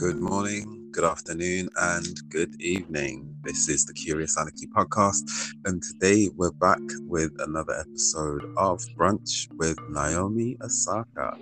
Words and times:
Good 0.00 0.18
morning, 0.18 0.88
good 0.92 1.04
afternoon, 1.04 1.68
and 1.76 2.18
good 2.30 2.58
evening. 2.58 3.36
This 3.42 3.68
is 3.68 3.84
the 3.84 3.92
Curious 3.92 4.38
Anarchy 4.38 4.66
podcast, 4.68 5.52
and 5.66 5.82
today 5.82 6.30
we're 6.36 6.52
back 6.52 6.80
with 7.00 7.30
another 7.40 7.78
episode 7.78 8.42
of 8.56 8.80
Brunch 8.96 9.46
with 9.58 9.76
Naomi 9.90 10.56
Osaka, 10.62 11.36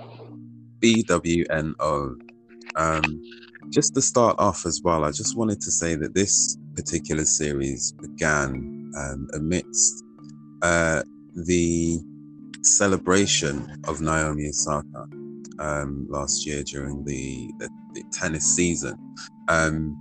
BWNO. 0.81 2.17
Um, 2.75 3.23
just 3.71 3.95
to 3.95 4.03
start 4.03 4.35
off 4.41 4.67
as 4.67 4.83
well, 4.83 5.05
I 5.05 5.13
just 5.13 5.37
wanted 5.37 5.61
to 5.61 5.71
say 5.71 5.95
that 5.95 6.17
this 6.17 6.59
particular 6.75 7.27
series 7.27 7.93
began 7.93 8.91
um, 8.97 9.29
amidst 9.35 10.05
uh, 10.63 11.05
the 11.37 12.01
celebration 12.63 13.81
of 13.87 14.01
Naomi 14.01 14.49
Osaka 14.49 15.07
um, 15.61 16.07
last 16.09 16.45
year 16.45 16.63
during 16.65 17.05
the, 17.05 17.53
the, 17.59 17.69
the 17.95 18.03
tennis 18.13 18.45
season. 18.45 18.97
Um, 19.49 19.97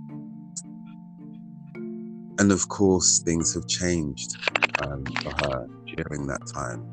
and 2.38 2.52
of 2.52 2.68
course, 2.68 3.20
things 3.20 3.54
have 3.54 3.66
changed 3.66 4.36
um, 4.78 5.04
for 5.22 5.32
her 5.32 5.66
during 5.96 6.26
that 6.28 6.40
time. 6.52 6.86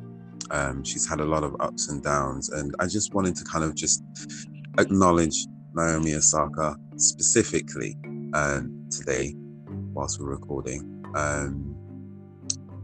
Um, 0.51 0.83
she's 0.83 1.07
had 1.07 1.19
a 1.19 1.25
lot 1.25 1.43
of 1.43 1.55
ups 1.59 1.89
and 1.89 2.03
downs, 2.03 2.49
and 2.49 2.73
I 2.79 2.87
just 2.87 3.13
wanted 3.13 3.35
to 3.37 3.43
kind 3.45 3.63
of 3.63 3.75
just 3.75 4.03
acknowledge 4.77 5.47
Naomi 5.73 6.13
Osaka 6.15 6.75
specifically 6.97 7.97
uh, 8.33 8.61
today, 8.89 9.35
whilst 9.93 10.19
we're 10.19 10.29
recording, 10.29 11.03
um, 11.15 11.75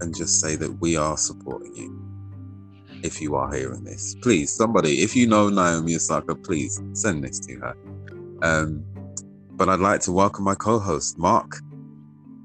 and 0.02 0.16
just 0.16 0.40
say 0.41 0.55
that 0.55 0.72
we 0.82 0.98
are 0.98 1.18
supporting 1.18 1.76
you 1.76 2.12
if 3.04 3.22
you 3.22 3.36
are 3.36 3.54
hearing 3.54 3.84
this. 3.84 4.16
Please, 4.22 4.54
somebody, 4.54 5.02
if 5.02 5.16
you 5.16 5.28
know 5.28 5.50
Naomi 5.50 5.96
Osaka, 5.96 6.36
please 6.36 6.82
send 6.94 7.24
this 7.24 7.40
to 7.40 7.55
her. 7.60 7.76
Um, 8.42 8.86
but 9.58 9.70
I'd 9.70 9.80
like 9.80 10.02
to 10.02 10.12
welcome 10.12 10.46
my 10.46 10.56
co-host, 10.56 11.18
Mark. 11.20 11.62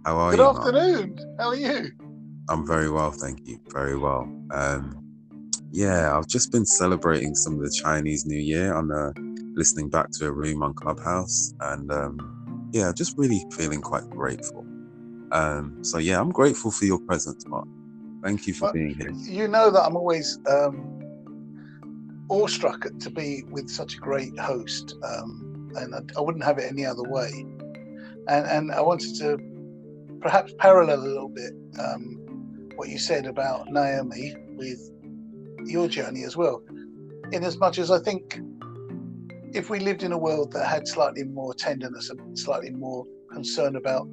How 0.05 0.17
are 0.19 0.33
Good 0.33 0.41
you? 0.41 0.53
Good 0.55 0.77
afternoon. 0.77 1.17
Mark? 1.17 1.39
How 1.41 1.49
are 1.49 1.57
you? 1.57 1.93
I'm 2.49 2.67
very 2.67 2.91
well, 2.91 3.13
thank 3.13 3.41
you. 3.47 3.59
Very 3.73 3.97
well. 3.99 4.31
Um, 4.53 4.99
yeah, 5.73 6.17
I've 6.17 6.29
just 6.29 6.53
been 6.53 6.67
celebrating 6.67 7.35
some 7.35 7.55
of 7.55 7.61
the 7.61 7.71
Chinese 7.71 8.27
New 8.27 8.39
Year 8.41 8.75
on 8.75 8.93
uh, 8.93 9.13
listening 9.57 9.91
back 9.91 10.11
to 10.19 10.27
a 10.27 10.33
room 10.33 10.63
on 10.63 10.75
Clubhouse, 10.75 11.55
and 11.61 11.91
um, 11.93 12.71
yeah, 12.73 12.93
just 12.97 13.15
really 13.19 13.45
feeling 13.53 13.83
quite 13.83 14.09
grateful. 14.11 14.67
Um, 15.33 15.85
so 15.85 15.99
yeah, 15.99 16.21
I'm 16.21 16.31
grateful 16.31 16.71
for 16.71 16.85
your 16.87 17.01
presence, 17.01 17.45
Mark. 17.49 17.67
Thank 18.25 18.47
you 18.47 18.55
for 18.55 18.71
being 18.73 18.95
here. 18.99 19.13
You 19.29 19.49
know 19.49 19.71
that 19.71 19.83
I'm 19.85 19.97
always 19.97 20.39
um, 20.49 21.01
awestruck 22.31 22.87
to 23.01 23.11
be 23.11 23.45
with 23.51 23.69
such 23.69 23.95
a 23.97 23.99
great 24.01 24.39
host, 24.39 24.95
um, 25.05 25.56
and 25.77 25.95
I, 25.95 26.01
I, 26.17 26.21
wouldn't 26.21 26.45
have 26.45 26.59
it 26.59 26.71
any 26.71 26.85
other 26.85 27.03
way. 27.03 27.31
And, 28.29 28.47
and 28.47 28.73
I 28.73 28.81
wanted 28.81 29.15
to 29.17 29.39
perhaps 30.21 30.55
parallel 30.59 31.01
a 31.01 31.07
little 31.07 31.29
bit 31.29 31.53
um, 31.79 32.71
what 32.77 32.89
you 32.89 32.99
said 32.99 33.27
about 33.27 33.69
Naomi 33.69 34.35
with 34.57 34.91
your 35.65 35.89
journey 35.89 36.25
as 36.25 36.37
well. 36.37 36.63
In 37.33 37.45
as 37.45 37.59
much 37.59 37.79
as 37.79 37.91
I 37.91 37.99
think 37.99 38.41
if 39.53 39.71
we 39.71 39.79
lived 39.79 40.03
in 40.03 40.13
a 40.13 40.19
world 40.19 40.53
that 40.53 40.67
had 40.67 40.87
slightly 40.87 41.25
more 41.25 41.55
tenderness 41.55 42.11
and 42.11 42.39
slightly 42.39 42.71
more 42.71 43.05
concern 43.33 43.77
about 43.77 44.09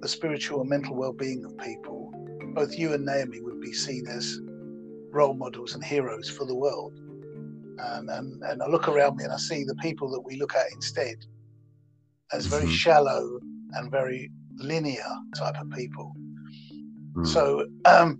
the 0.00 0.08
spiritual 0.08 0.60
and 0.60 0.70
mental 0.70 0.96
well-being 0.96 1.44
of 1.44 1.56
people, 1.58 2.12
both 2.54 2.76
you 2.78 2.92
and 2.92 3.04
Naomi 3.04 3.40
would 3.40 3.60
be 3.60 3.72
seen 3.72 4.06
as 4.08 4.40
role 5.10 5.34
models 5.34 5.74
and 5.74 5.84
heroes 5.84 6.28
for 6.28 6.44
the 6.44 6.54
world. 6.54 6.98
And, 7.78 8.10
and, 8.10 8.42
and 8.42 8.62
I 8.62 8.66
look 8.66 8.88
around 8.88 9.16
me 9.16 9.24
and 9.24 9.32
I 9.32 9.36
see 9.36 9.64
the 9.64 9.74
people 9.76 10.10
that 10.10 10.20
we 10.20 10.36
look 10.36 10.54
at 10.54 10.66
instead 10.72 11.16
as 12.32 12.46
very 12.46 12.64
mm-hmm. 12.64 12.72
shallow 12.72 13.38
and 13.72 13.90
very 13.90 14.30
linear 14.56 15.04
type 15.36 15.56
of 15.60 15.70
people. 15.70 16.12
Mm. 17.14 17.26
So 17.26 17.66
um, 17.84 18.18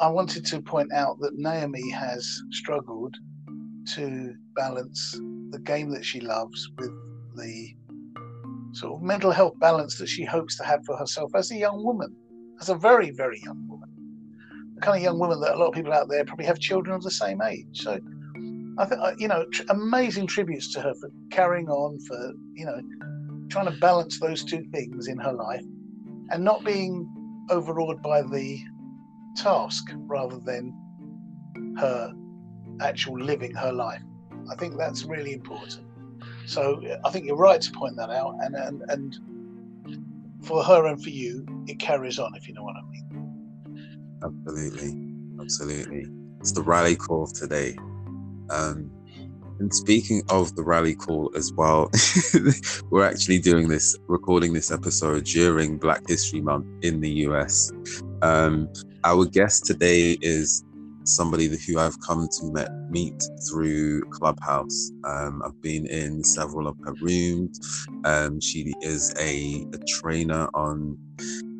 I 0.00 0.08
wanted 0.08 0.44
to 0.46 0.60
point 0.60 0.92
out 0.92 1.18
that 1.20 1.36
Naomi 1.36 1.90
has 1.90 2.26
struggled 2.50 3.16
to 3.94 4.34
balance 4.54 5.18
the 5.50 5.60
game 5.64 5.90
that 5.90 6.04
she 6.04 6.20
loves 6.20 6.70
with 6.78 6.90
the 7.36 7.74
sort 8.72 8.94
of 8.94 9.02
mental 9.02 9.30
health 9.30 9.58
balance 9.58 9.96
that 9.98 10.08
she 10.08 10.24
hopes 10.24 10.56
to 10.58 10.64
have 10.64 10.84
for 10.84 10.96
herself 10.96 11.30
as 11.34 11.50
a 11.50 11.56
young 11.56 11.84
woman 11.84 12.14
as 12.60 12.68
a 12.68 12.74
very, 12.74 13.10
very 13.10 13.40
young 13.44 13.66
woman. 13.68 13.88
The 14.74 14.80
kind 14.80 14.96
of 14.98 15.02
young 15.02 15.18
woman 15.18 15.40
that 15.40 15.54
a 15.54 15.58
lot 15.58 15.68
of 15.68 15.74
people 15.74 15.92
out 15.92 16.08
there 16.08 16.24
probably 16.24 16.46
have 16.46 16.58
children 16.58 16.94
of 16.94 17.02
the 17.02 17.10
same 17.10 17.40
age. 17.42 17.66
So 17.72 17.98
I 18.78 18.84
think, 18.84 19.00
uh, 19.00 19.12
you 19.18 19.28
know, 19.28 19.44
tr- 19.52 19.64
amazing 19.70 20.28
tributes 20.28 20.72
to 20.74 20.80
her 20.80 20.94
for 20.94 21.10
carrying 21.30 21.68
on, 21.68 21.98
for, 22.00 22.32
you 22.54 22.64
know, 22.64 22.80
trying 23.48 23.66
to 23.66 23.72
balance 23.72 24.20
those 24.20 24.44
two 24.44 24.64
things 24.72 25.08
in 25.08 25.18
her 25.18 25.32
life 25.32 25.64
and 26.30 26.44
not 26.44 26.64
being 26.64 27.08
overawed 27.50 28.00
by 28.02 28.22
the 28.22 28.60
task 29.36 29.84
rather 30.06 30.38
than 30.38 30.72
her 31.78 32.12
actual 32.80 33.18
living 33.18 33.54
her 33.54 33.72
life. 33.72 34.02
I 34.50 34.54
think 34.54 34.78
that's 34.78 35.04
really 35.04 35.32
important. 35.32 35.84
So 36.46 36.80
I 37.04 37.10
think 37.10 37.26
you're 37.26 37.36
right 37.36 37.60
to 37.60 37.72
point 37.72 37.96
that 37.96 38.10
out, 38.10 38.34
and 38.40 38.54
and 38.54 38.82
and 38.88 40.44
for 40.44 40.62
her 40.62 40.86
and 40.86 41.02
for 41.02 41.10
you, 41.10 41.44
it 41.66 41.78
carries 41.78 42.18
on, 42.18 42.34
if 42.36 42.48
you 42.48 42.54
know 42.54 42.62
what 42.62 42.76
I 42.76 42.82
mean. 42.82 44.20
Absolutely. 44.22 45.40
Absolutely. 45.40 46.06
It's 46.40 46.52
the 46.52 46.62
rally 46.62 46.96
call 46.96 47.24
of 47.24 47.32
today. 47.32 47.76
Um, 48.50 48.90
and 49.60 49.74
speaking 49.74 50.22
of 50.30 50.54
the 50.54 50.62
rally 50.62 50.94
call 50.94 51.32
as 51.34 51.52
well, 51.52 51.90
we're 52.90 53.04
actually 53.04 53.40
doing 53.40 53.68
this, 53.68 53.96
recording 54.06 54.52
this 54.52 54.70
episode 54.70 55.24
during 55.24 55.78
Black 55.78 56.02
History 56.08 56.40
Month 56.40 56.66
in 56.82 57.00
the 57.00 57.10
US. 57.26 57.72
Um, 58.22 58.68
our 59.04 59.24
guest 59.24 59.66
today 59.66 60.16
is 60.22 60.64
somebody 61.04 61.48
who 61.48 61.78
I've 61.78 61.98
come 62.00 62.28
to 62.38 62.52
met, 62.52 62.70
meet 62.90 63.20
through 63.48 64.02
Clubhouse. 64.10 64.92
Um, 65.04 65.42
I've 65.44 65.60
been 65.62 65.86
in 65.86 66.22
several 66.22 66.68
of 66.68 66.76
her 66.84 66.94
rooms. 67.00 67.86
Um, 68.04 68.40
she 68.40 68.74
is 68.82 69.14
a, 69.18 69.66
a 69.72 69.78
trainer 69.88 70.48
on 70.54 70.96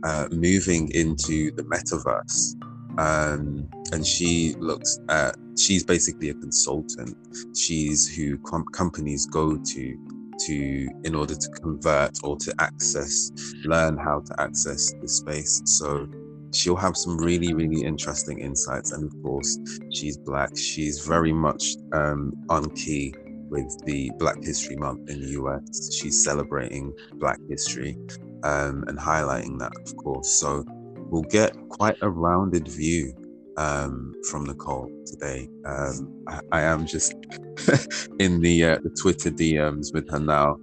uh, 0.05 0.29
moving 0.31 0.91
into 0.93 1.51
the 1.53 1.63
metaverse. 1.65 2.55
Um, 2.99 3.69
and 3.93 4.05
she 4.05 4.55
looks 4.59 4.99
at, 5.09 5.37
she's 5.57 5.85
basically 5.85 6.31
a 6.31 6.35
consultant. 6.35 7.17
She's 7.57 8.13
who 8.15 8.39
com- 8.39 8.67
companies 8.73 9.27
go 9.27 9.57
to 9.57 9.99
to 10.47 10.89
in 11.05 11.17
order 11.17 11.35
to 11.35 11.49
convert 11.61 12.17
or 12.23 12.37
to 12.37 12.55
access 12.61 13.33
learn 13.65 13.97
how 13.97 14.21
to 14.21 14.41
access 14.41 14.93
the 15.01 15.09
space. 15.09 15.61
So 15.65 16.09
she'll 16.55 16.77
have 16.77 16.97
some 16.97 17.19
really 17.19 17.55
really 17.55 17.83
interesting 17.83 18.41
insights. 18.41 18.93
And 18.93 19.05
of 19.05 19.23
course 19.23 19.59
she's 19.93 20.17
black. 20.17 20.57
She's 20.57 21.07
very 21.07 21.33
much 21.33 21.75
um, 21.93 22.33
on 22.49 22.71
key 22.71 23.15
with 23.51 23.83
the 23.85 24.11
black 24.19 24.37
history 24.43 24.77
month 24.77 25.09
in 25.09 25.21
the 25.23 25.33
us 25.33 25.95
she's 25.95 26.23
celebrating 26.23 26.93
black 27.15 27.39
history 27.49 27.97
um, 28.45 28.85
and 28.89 28.99
highlighting 28.99 29.59
that 29.59 29.73
of 29.85 29.97
course. 29.97 30.29
So 30.29 30.65
we'll 31.09 31.23
get 31.23 31.57
quite 31.69 31.97
a 32.03 32.11
rounded 32.11 32.69
view 32.69 33.13
um, 33.57 34.15
from 34.31 34.45
nicole 34.45 34.91
today. 35.07 35.49
Um, 35.67 36.25
I, 36.29 36.41
I, 36.53 36.61
am 36.63 36.87
just 36.87 37.13
in 38.19 38.41
the 38.41 38.65
uh, 38.65 38.79
the 38.83 38.91
twitter 39.01 39.31
dms 39.31 39.93
with 39.93 40.09
her 40.11 40.21
now 40.21 40.57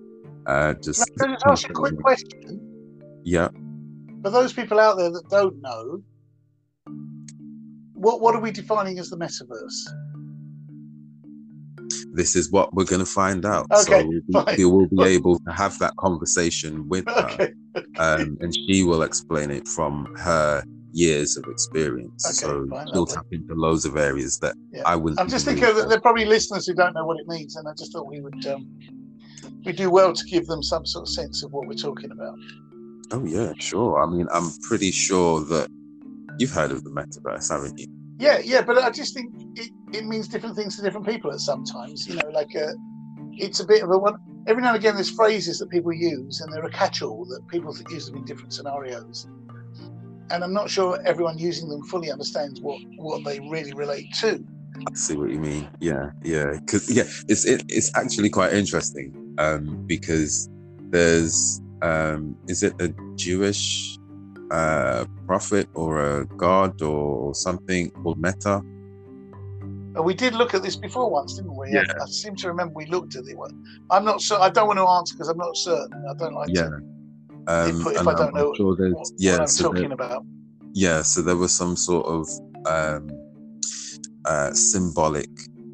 uh, 0.47 0.73
just 0.75 1.11
Can 1.17 1.31
I 1.31 1.33
just 1.33 1.45
ask 1.45 1.69
a 1.69 1.73
quick 1.73 1.99
question? 1.99 2.59
Yeah. 3.23 3.49
For 4.23 4.29
those 4.29 4.53
people 4.53 4.79
out 4.79 4.97
there 4.97 5.09
that 5.09 5.29
don't 5.29 5.59
know, 5.61 6.03
what 7.93 8.21
what 8.21 8.35
are 8.35 8.41
we 8.41 8.51
defining 8.51 8.99
as 8.99 9.09
the 9.09 9.17
metaverse? 9.17 10.04
This 12.15 12.35
is 12.35 12.51
what 12.51 12.73
we're 12.73 12.85
going 12.85 12.99
to 12.99 13.05
find 13.05 13.45
out. 13.45 13.67
Okay, 13.71 14.07
so 14.31 14.45
be, 14.45 14.55
we 14.57 14.65
will 14.65 14.87
be 14.87 15.03
able 15.15 15.39
to 15.39 15.51
have 15.51 15.77
that 15.79 15.95
conversation 15.97 16.87
with 16.87 17.05
her, 17.07 17.29
okay, 17.31 17.53
okay. 17.75 17.87
Um, 17.97 18.37
and 18.39 18.53
she 18.55 18.83
will 18.83 19.03
explain 19.03 19.51
it 19.51 19.67
from 19.67 20.13
her 20.17 20.63
years 20.93 21.35
of 21.35 21.43
experience. 21.45 22.25
Okay, 22.25 22.53
so 22.53 22.67
fine, 22.69 22.87
she'll 22.93 23.05
tap 23.05 23.25
into 23.31 23.53
loads 23.53 23.85
of 23.85 23.97
areas 23.97 24.39
that 24.39 24.55
yeah. 24.71 24.81
I 24.85 24.95
wouldn't. 24.95 25.19
I'm 25.19 25.29
just 25.29 25.45
thinking 25.45 25.65
that 25.65 25.89
there 25.89 25.97
are 25.97 26.01
probably 26.01 26.25
listeners 26.25 26.65
who 26.65 26.73
don't 26.73 26.93
know 26.93 27.05
what 27.05 27.19
it 27.19 27.27
means, 27.27 27.57
and 27.57 27.67
I 27.67 27.73
just 27.77 27.91
thought 27.91 28.07
we 28.07 28.21
would 28.21 28.45
um, 28.47 28.67
we 29.65 29.73
do 29.73 29.89
well 29.89 30.13
to 30.13 30.25
give 30.25 30.47
them 30.47 30.63
some 30.63 30.85
sort 30.85 31.03
of 31.03 31.09
sense 31.09 31.43
of 31.43 31.51
what 31.51 31.67
we're 31.67 31.73
talking 31.73 32.11
about. 32.11 32.37
Oh 33.11 33.25
yeah, 33.25 33.53
sure. 33.59 34.01
I 34.01 34.09
mean, 34.09 34.27
I'm 34.33 34.51
pretty 34.67 34.91
sure 34.91 35.41
that 35.45 35.69
you've 36.39 36.51
heard 36.51 36.71
of 36.71 36.83
the 36.83 36.89
metaverse, 36.89 37.51
haven't 37.51 37.77
you? 37.77 37.87
Yeah, 38.17 38.39
yeah, 38.39 38.61
but 38.61 38.77
I 38.77 38.89
just 38.89 39.13
think 39.13 39.33
it, 39.55 39.71
it 39.95 40.05
means 40.05 40.27
different 40.27 40.55
things 40.55 40.75
to 40.75 40.81
different 40.81 41.07
people 41.07 41.31
at 41.31 41.39
sometimes. 41.39 42.07
You 42.07 42.15
know, 42.15 42.29
like 42.33 42.55
uh, 42.55 42.73
it's 43.33 43.59
a 43.59 43.65
bit 43.65 43.83
of 43.83 43.89
a 43.91 43.97
one. 43.97 44.15
Every 44.47 44.61
now 44.61 44.69
and 44.69 44.77
again, 44.77 44.95
there's 44.95 45.09
phrases 45.09 45.59
that 45.59 45.69
people 45.69 45.91
use, 45.93 46.41
and 46.41 46.53
they're 46.53 46.65
a 46.65 46.71
catch-all 46.71 47.25
that 47.25 47.47
people 47.47 47.75
use 47.89 48.05
them 48.07 48.17
in 48.17 48.25
different 48.25 48.53
scenarios. 48.53 49.27
And 50.29 50.43
I'm 50.43 50.53
not 50.53 50.69
sure 50.69 50.99
everyone 51.05 51.37
using 51.37 51.69
them 51.69 51.83
fully 51.83 52.11
understands 52.11 52.61
what 52.61 52.79
what 52.97 53.23
they 53.23 53.39
really 53.39 53.73
relate 53.73 54.13
to. 54.21 54.43
I 54.87 54.93
see 54.93 55.15
what 55.15 55.31
you 55.31 55.39
mean. 55.39 55.67
Yeah, 55.79 56.11
yeah, 56.23 56.53
because 56.59 56.91
yeah, 56.91 57.05
it's 57.27 57.45
it, 57.45 57.63
it's 57.69 57.95
actually 57.95 58.29
quite 58.29 58.53
interesting 58.53 59.35
um, 59.37 59.85
because 59.87 60.49
there's 60.89 61.61
um, 61.81 62.35
is 62.47 62.63
it 62.63 62.73
a 62.79 62.93
Jewish 63.15 63.97
uh, 64.51 65.05
prophet 65.25 65.67
or 65.73 65.99
a 65.99 66.25
god 66.25 66.81
or 66.81 67.33
something 67.33 67.89
called 67.91 68.19
Meta? 68.19 68.61
We 70.03 70.13
did 70.13 70.35
look 70.35 70.53
at 70.53 70.61
this 70.63 70.75
before 70.75 71.09
once, 71.09 71.35
didn't 71.35 71.55
we? 71.57 71.71
Yeah. 71.71 71.83
I, 71.99 72.03
I 72.03 72.05
seem 72.07 72.35
to 72.37 72.47
remember 72.47 72.73
we 72.75 72.85
looked 72.87 73.15
at 73.15 73.23
it. 73.25 73.35
I'm 73.91 74.03
not 74.05 74.21
sure. 74.21 74.39
I 74.41 74.49
don't 74.49 74.67
want 74.67 74.79
to 74.79 74.87
answer 74.87 75.15
because 75.15 75.29
I'm 75.29 75.37
not 75.37 75.55
certain. 75.55 76.03
I 76.09 76.13
don't 76.17 76.33
like 76.33 76.49
Yeah. 76.53 76.63
to 76.69 76.75
Um, 77.47 77.69
If- 77.81 77.87
if 77.93 77.99
and 77.99 78.09
I 78.09 78.13
don't 78.13 78.27
I'm 78.29 78.33
know 78.33 78.53
sure 78.55 78.75
what, 78.75 79.07
yeah, 79.17 79.33
what 79.33 79.41
I'm 79.41 79.47
so 79.47 79.63
there- 79.63 79.73
talking 79.73 79.91
about. 79.91 80.25
yeah 80.73 81.01
so 81.03 81.21
there 81.21 81.37
was 81.37 81.53
some 81.53 81.75
sort 81.75 82.05
of 82.07 82.27
um 82.65 83.07
uh 84.25 84.51
symbolic 84.51 85.29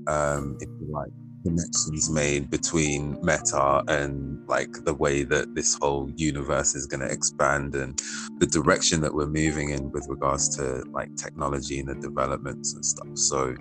um 0.07 0.57
if 0.59 0.67
you 0.81 0.87
like 0.91 1.09
connections 1.45 2.09
made 2.09 2.49
between 2.51 3.17
meta 3.23 3.81
and 3.87 4.37
like 4.47 4.71
the 4.85 4.93
way 4.93 5.23
that 5.23 5.55
this 5.55 5.75
whole 5.81 6.11
universe 6.17 6.75
is 6.75 6.85
going 6.85 6.99
to 6.99 7.07
expand 7.09 7.73
and 7.73 7.99
the 8.39 8.45
direction 8.45 8.99
that 9.01 9.13
we're 9.13 9.25
moving 9.43 9.69
in 9.69 9.89
with 9.91 10.05
regards 10.09 10.49
to 10.57 10.83
like 10.91 11.09
technology 11.15 11.79
and 11.79 11.87
the 11.87 11.95
developments 11.95 12.73
and 12.75 12.85
stuff 12.85 13.07
so 13.15 13.55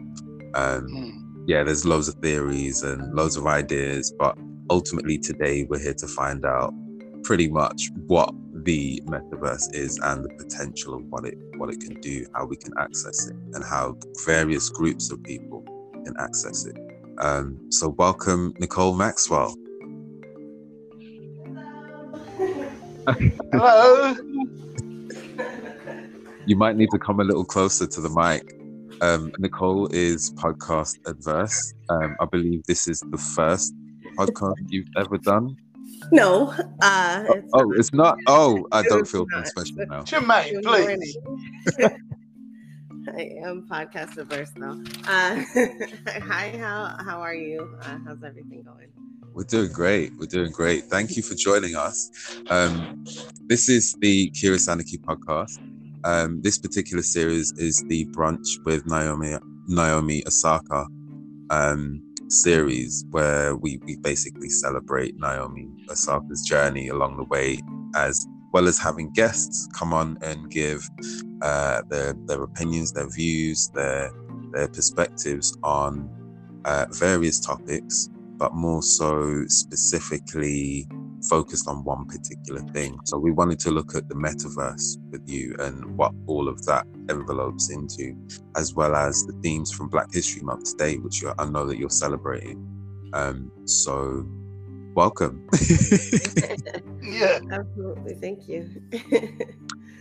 um 0.54 0.86
Hmm. 0.88 1.44
yeah, 1.46 1.62
there's 1.64 1.84
loads 1.86 2.08
of 2.08 2.16
theories 2.16 2.82
and 2.82 3.14
loads 3.14 3.36
of 3.36 3.46
ideas, 3.46 4.12
but 4.18 4.36
ultimately 4.70 5.18
today 5.18 5.64
we're 5.64 5.80
here 5.80 5.94
to 5.94 6.06
find 6.08 6.44
out 6.44 6.72
pretty 7.24 7.48
much 7.48 7.90
what 8.06 8.34
the 8.64 9.02
metaverse 9.06 9.74
is 9.74 9.98
and 10.04 10.24
the 10.24 10.28
potential 10.30 10.94
of 10.94 11.04
what 11.10 11.24
it 11.26 11.38
what 11.56 11.70
it 11.70 11.80
can 11.80 12.00
do, 12.00 12.26
how 12.34 12.44
we 12.46 12.56
can 12.56 12.72
access 12.78 13.28
it, 13.28 13.36
and 13.54 13.64
how 13.64 13.96
various 14.26 14.68
groups 14.70 15.10
of 15.10 15.22
people 15.22 15.64
can 16.04 16.14
access 16.18 16.66
it. 16.66 16.76
Um, 17.18 17.58
so 17.70 17.90
welcome, 17.90 18.54
Nicole 18.58 18.94
Maxwell. 18.94 19.54
Hello. 23.52 24.16
You 26.46 26.56
might 26.56 26.76
need 26.76 26.90
to 26.90 26.98
come 26.98 27.20
a 27.20 27.24
little 27.24 27.44
closer 27.44 27.86
to 27.86 28.00
the 28.00 28.10
mic. 28.10 28.59
Um, 29.00 29.32
Nicole 29.38 29.86
is 29.88 30.32
podcast 30.34 30.98
adverse. 31.06 31.74
Um, 31.88 32.16
I 32.20 32.24
believe 32.26 32.62
this 32.64 32.86
is 32.88 33.00
the 33.10 33.18
first 33.18 33.74
podcast 34.18 34.56
you've 34.68 34.88
ever 34.96 35.18
done. 35.18 35.56
No. 36.12 36.54
Uh, 36.82 37.24
Oh, 37.28 37.32
it's 37.34 37.50
oh, 37.54 37.72
it's 37.72 37.92
not. 37.94 38.16
Oh, 38.26 38.66
I 38.72 38.82
don't 38.82 39.06
feel 39.06 39.26
not. 39.30 39.46
special 39.46 39.76
now. 39.88 40.02
Jermaine, 40.02 40.62
Good 40.62 40.64
please. 40.64 41.18
I 43.16 43.30
am 43.44 43.66
podcast 43.68 44.16
adverse 44.18 44.52
now. 44.56 44.80
Uh, 45.08 45.42
hi, 46.20 46.54
how 46.58 46.96
how 47.02 47.20
are 47.20 47.34
you? 47.34 47.76
Uh, 47.82 47.98
how's 48.06 48.22
everything 48.22 48.62
going? 48.62 48.88
We're 49.32 49.44
doing 49.44 49.72
great. 49.72 50.12
We're 50.18 50.26
doing 50.26 50.50
great. 50.52 50.84
Thank 50.84 51.16
you 51.16 51.22
for 51.22 51.34
joining 51.34 51.76
us. 51.76 52.10
Um, 52.50 53.04
this 53.46 53.68
is 53.68 53.94
the 54.00 54.30
Curious 54.30 54.68
Anarchy 54.68 54.98
podcast. 54.98 55.58
Um, 56.04 56.40
this 56.42 56.58
particular 56.58 57.02
series 57.02 57.52
is 57.52 57.84
the 57.88 58.06
brunch 58.06 58.64
with 58.64 58.86
Naomi 58.86 59.36
Naomi 59.66 60.22
Osaka 60.26 60.86
um, 61.50 62.02
series, 62.28 63.04
where 63.10 63.56
we, 63.56 63.78
we 63.84 63.96
basically 63.96 64.48
celebrate 64.48 65.18
Naomi 65.18 65.68
Osaka's 65.90 66.42
journey 66.42 66.88
along 66.88 67.16
the 67.16 67.24
way, 67.24 67.58
as 67.94 68.26
well 68.52 68.66
as 68.66 68.78
having 68.78 69.12
guests 69.12 69.68
come 69.74 69.92
on 69.92 70.18
and 70.22 70.50
give 70.50 70.88
uh, 71.42 71.82
their 71.88 72.14
their 72.26 72.42
opinions, 72.42 72.92
their 72.92 73.10
views, 73.10 73.70
their 73.74 74.10
their 74.52 74.68
perspectives 74.68 75.56
on 75.62 76.08
uh, 76.64 76.86
various 76.90 77.40
topics 77.40 78.08
but 78.40 78.54
more 78.54 78.82
so 78.82 79.44
specifically 79.48 80.88
focused 81.28 81.68
on 81.68 81.84
one 81.84 82.06
particular 82.06 82.60
thing. 82.72 82.98
So 83.04 83.18
we 83.18 83.30
wanted 83.30 83.58
to 83.60 83.70
look 83.70 83.94
at 83.94 84.08
the 84.08 84.14
metaverse 84.14 84.98
with 85.10 85.22
you 85.28 85.54
and 85.58 85.96
what 85.96 86.12
all 86.26 86.48
of 86.48 86.64
that 86.66 86.86
envelopes 87.08 87.70
into, 87.70 88.16
as 88.56 88.74
well 88.74 88.94
as 88.94 89.24
the 89.26 89.32
themes 89.42 89.72
from 89.72 89.88
Black 89.88 90.12
History 90.12 90.42
Month 90.42 90.72
today, 90.72 90.96
which 90.96 91.22
you're, 91.22 91.34
I 91.38 91.46
know 91.48 91.66
that 91.66 91.78
you're 91.78 91.90
celebrating. 91.90 92.66
Um, 93.12 93.50
so 93.64 94.26
welcome. 94.94 95.46
Yeah. 97.02 97.40
Absolutely, 97.50 98.14
thank 98.14 98.48
you. 98.48 98.68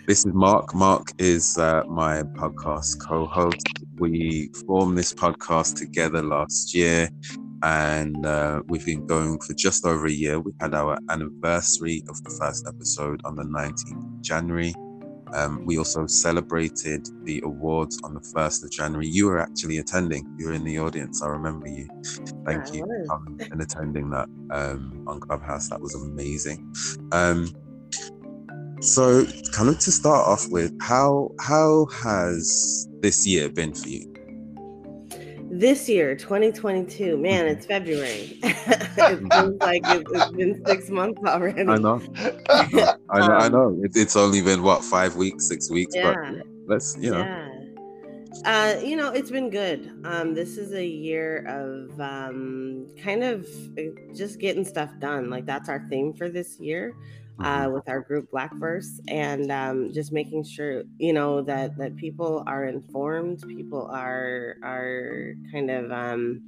This 0.08 0.26
is 0.26 0.34
Mark. 0.34 0.74
Mark 0.74 1.12
is 1.20 1.56
uh, 1.60 1.84
my 1.88 2.24
podcast 2.24 3.00
co 3.00 3.28
host. 3.28 3.68
We 4.00 4.50
formed 4.66 4.98
this 4.98 5.14
podcast 5.14 5.78
together 5.78 6.24
last 6.24 6.74
year 6.74 7.10
and 7.64 8.26
uh, 8.26 8.62
we've 8.68 8.86
been 8.86 9.06
going 9.06 9.40
for 9.40 9.54
just 9.54 9.86
over 9.86 10.08
a 10.08 10.12
year. 10.12 10.40
We 10.40 10.54
had 10.60 10.74
our 10.74 10.98
anniversary 11.10 12.04
of 12.10 12.24
the 12.24 12.32
first 12.40 12.68
episode 12.68 13.22
on 13.26 13.36
the 13.36 13.44
19th 13.44 14.04
of 14.04 14.22
January. 14.22 14.74
Um, 15.34 15.66
we 15.66 15.78
also 15.78 16.08
celebrated 16.08 17.08
the 17.24 17.42
awards 17.44 18.00
on 18.04 18.14
the 18.16 18.22
1st 18.22 18.64
of 18.66 18.72
January. 18.72 19.08
You 19.08 19.28
were 19.28 19.40
actually 19.40 19.78
attending, 19.78 20.26
you 20.40 20.48
were 20.48 20.54
in 20.54 20.64
the 20.64 20.80
audience. 20.80 21.22
I 21.22 21.28
remember 21.28 21.68
you. 21.68 21.88
Thank 22.46 22.68
I 22.68 22.74
you 22.74 22.84
was. 22.86 23.08
for 23.08 23.20
coming 23.20 23.48
and 23.52 23.62
attending 23.62 24.10
that 24.12 24.28
um, 24.52 25.04
on 25.08 25.20
Clubhouse. 25.20 25.70
That 25.70 25.82
was 25.82 25.96
amazing. 25.96 26.74
Um, 27.12 27.54
so, 28.82 29.26
kind 29.54 29.70
of 29.70 29.80
to 29.80 29.92
start 29.92 30.28
off 30.28 30.48
with, 30.50 30.74
how 30.82 31.32
how 31.42 31.88
has 32.04 32.88
this 33.02 33.28
year 33.28 33.50
been 33.50 33.74
for 33.74 33.90
you? 33.90 34.14
This 35.50 35.90
year, 35.90 36.16
2022, 36.16 37.18
man, 37.18 37.48
it's 37.48 37.66
February. 37.66 38.38
it 38.44 39.34
seems 39.34 39.62
like 39.62 39.82
it, 39.86 40.06
it's 40.12 40.32
been 40.32 40.64
six 40.66 40.90
months 40.90 41.22
already. 41.26 41.62
I 41.62 41.78
know, 41.78 42.02
I 42.50 42.68
know, 42.72 42.96
I 43.10 43.46
Um, 43.46 43.52
know. 43.52 43.80
It, 43.84 43.92
it's 43.96 44.16
only 44.16 44.42
been 44.42 44.62
what 44.64 44.84
five 44.84 45.16
weeks, 45.16 45.48
six 45.48 45.70
weeks, 45.70 45.96
Yeah. 45.96 46.14
but 46.34 46.46
let's 46.68 46.96
you 47.00 47.12
know, 47.12 47.20
Yeah. 47.20 47.46
Uh, 48.46 48.80
you 48.82 48.96
know, 48.96 49.12
it's 49.12 49.32
been 49.32 49.50
good. 49.50 49.92
Um, 50.06 50.34
this 50.36 50.58
is 50.58 50.74
a 50.74 50.86
year 50.86 51.46
of 51.48 52.00
um, 52.00 52.88
kind 53.04 53.24
of 53.24 53.48
uh, 53.78 53.82
just 54.16 54.40
getting 54.40 54.64
stuff 54.64 54.92
done. 55.00 55.30
Like 55.30 55.46
that's 55.46 55.68
our 55.68 55.86
theme 55.90 56.14
for 56.14 56.30
this 56.30 56.60
year 56.60 56.94
uh, 57.42 57.68
Mhm. 57.68 57.74
with 57.74 57.90
our 57.90 58.02
group 58.02 58.30
Black 58.32 58.52
Blackverse, 58.60 59.00
and 59.08 59.52
um, 59.52 59.92
just 59.94 60.12
making 60.12 60.44
sure 60.44 60.84
you 60.98 61.14
know 61.14 61.42
that 61.44 61.78
that 61.78 61.96
people 61.96 62.44
are 62.48 62.66
informed, 62.66 63.44
people 63.48 63.88
are 63.92 64.56
are 64.64 65.36
kind 65.52 65.70
of 65.72 65.92
um, 65.92 66.42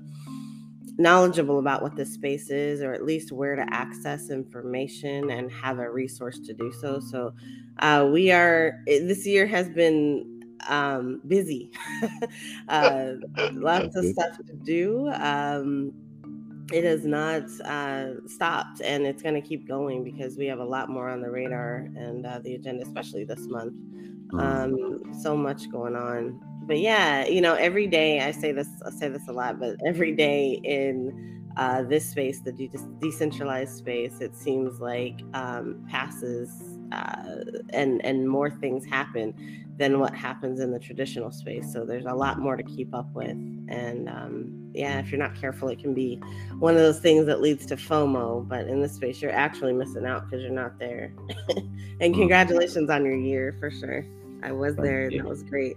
knowledgeable 0.97 1.59
about 1.59 1.81
what 1.81 1.95
this 1.95 2.13
space 2.13 2.49
is, 2.49 2.81
or 2.81 2.93
at 2.93 3.03
least 3.03 3.31
where 3.31 3.55
to 3.55 3.65
access 3.73 4.29
information 4.29 5.29
and 5.29 5.51
have 5.51 5.79
a 5.79 5.89
resource 5.89 6.39
to 6.39 6.53
do 6.53 6.71
so. 6.71 6.99
So 6.99 7.33
uh, 7.79 8.09
we 8.11 8.31
are. 8.31 8.73
This 8.85 9.25
year 9.25 9.47
has 9.47 9.69
been 9.69 10.25
um, 10.67 11.21
busy. 11.27 11.71
uh, 12.67 13.13
lots 13.53 13.95
of 13.95 14.05
stuff 14.05 14.37
to 14.47 14.55
do. 14.63 15.09
Um, 15.09 15.93
it 16.73 16.83
has 16.83 17.05
not 17.05 17.43
uh, 17.65 18.27
stopped, 18.27 18.81
and 18.81 19.05
it's 19.05 19.21
going 19.21 19.35
to 19.35 19.41
keep 19.41 19.67
going 19.67 20.03
because 20.03 20.37
we 20.37 20.45
have 20.47 20.59
a 20.59 20.65
lot 20.65 20.89
more 20.89 21.09
on 21.09 21.21
the 21.21 21.29
radar 21.29 21.89
and 21.95 22.25
uh, 22.25 22.39
the 22.39 22.55
agenda, 22.55 22.83
especially 22.83 23.23
this 23.23 23.47
month. 23.47 23.73
Mm. 24.33 24.41
Um, 24.41 25.13
so 25.21 25.35
much 25.35 25.69
going 25.71 25.95
on. 25.95 26.39
But 26.63 26.79
yeah, 26.79 27.25
you 27.25 27.41
know, 27.41 27.55
every 27.55 27.87
day 27.87 28.21
I 28.21 28.31
say 28.31 28.51
this, 28.51 28.69
I 28.85 28.91
say 28.91 29.09
this 29.09 29.27
a 29.27 29.33
lot, 29.33 29.59
but 29.59 29.75
every 29.85 30.13
day 30.13 30.61
in 30.63 31.31
uh, 31.57 31.83
this 31.83 32.09
space, 32.09 32.39
the 32.39 32.51
de- 32.51 32.69
decentralized 32.99 33.77
space, 33.77 34.21
it 34.21 34.35
seems 34.35 34.79
like 34.79 35.21
um, 35.33 35.85
passes 35.89 36.49
uh, 36.91 37.23
and 37.71 38.03
and 38.05 38.29
more 38.29 38.49
things 38.49 38.85
happen 38.85 39.33
than 39.81 39.99
what 39.99 40.13
happens 40.13 40.59
in 40.59 40.71
the 40.71 40.77
traditional 40.77 41.31
space. 41.31 41.73
So 41.73 41.85
there's 41.85 42.05
a 42.05 42.13
lot 42.13 42.37
more 42.37 42.55
to 42.55 42.61
keep 42.61 42.93
up 42.93 43.09
with, 43.15 43.31
and 43.67 44.07
um, 44.07 44.71
yeah, 44.75 44.99
if 44.99 45.11
you're 45.11 45.17
not 45.19 45.33
careful, 45.35 45.69
it 45.69 45.79
can 45.79 45.95
be 45.95 46.19
one 46.59 46.75
of 46.75 46.81
those 46.81 46.99
things 46.99 47.25
that 47.25 47.41
leads 47.41 47.65
to 47.65 47.75
FOMO. 47.75 48.47
But 48.47 48.67
in 48.67 48.79
this 48.79 48.93
space, 48.93 49.23
you're 49.23 49.31
actually 49.33 49.73
missing 49.73 50.05
out 50.05 50.29
because 50.29 50.43
you're 50.43 50.51
not 50.51 50.77
there. 50.77 51.13
and 51.99 52.13
Mm. 52.13 52.19
congratulations 52.19 52.91
on 52.91 53.03
your 53.03 53.15
year 53.17 53.55
for 53.59 53.71
sure. 53.71 54.05
I 54.43 54.51
was 54.51 54.75
Thank 54.75 54.85
there. 54.85 55.09
you. 55.11 55.17
That 55.17 55.27
was 55.27 55.41
great. 55.49 55.75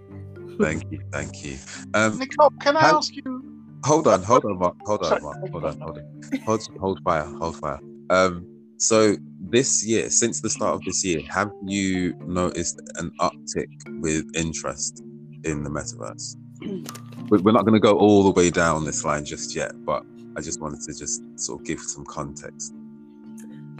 Thank 0.60 0.82
you, 0.90 0.98
thank 1.10 1.42
you. 1.42 1.56
Um, 1.94 2.18
Nicole, 2.18 2.52
can 2.60 2.76
I 2.76 2.80
How- 2.80 2.98
ask 2.98 3.10
you? 3.16 3.42
hold 3.86 4.06
on, 4.06 4.22
hold 4.22 4.44
on, 4.44 4.58
Mark, 4.58 4.76
hold 4.84 5.02
on, 5.02 5.08
Sorry. 5.08 5.22
Mark, 5.22 5.36
hold 5.50 5.64
on, 5.64 5.80
hold 5.80 5.98
on, 5.98 6.42
hold, 6.44 6.60
hold 6.78 7.00
fire, 7.04 7.24
hold 7.40 7.56
fire. 7.56 7.80
Um, 8.10 8.46
so 8.78 9.16
this 9.40 9.84
year, 9.86 10.10
since 10.10 10.40
the 10.40 10.50
start 10.50 10.74
of 10.74 10.82
this 10.84 11.04
year, 11.04 11.20
have 11.30 11.50
you 11.64 12.14
noticed 12.26 12.80
an 12.96 13.10
uptick 13.20 13.68
with 14.00 14.24
interest 14.34 15.02
in 15.44 15.62
the 15.62 15.70
metaverse? 15.70 16.36
We- 17.30 17.38
We're 17.40 17.52
not 17.52 17.64
going 17.64 17.74
to 17.74 17.80
go 17.80 17.96
all 17.98 18.22
the 18.22 18.30
way 18.32 18.50
down 18.50 18.84
this 18.84 19.02
line 19.04 19.24
just 19.24 19.56
yet, 19.56 19.72
but 19.86 20.04
I 20.36 20.42
just 20.42 20.60
wanted 20.60 20.80
to 20.82 20.92
just 20.92 21.22
sort 21.36 21.60
of 21.60 21.66
give 21.66 21.80
some 21.80 22.04
context. 22.04 22.74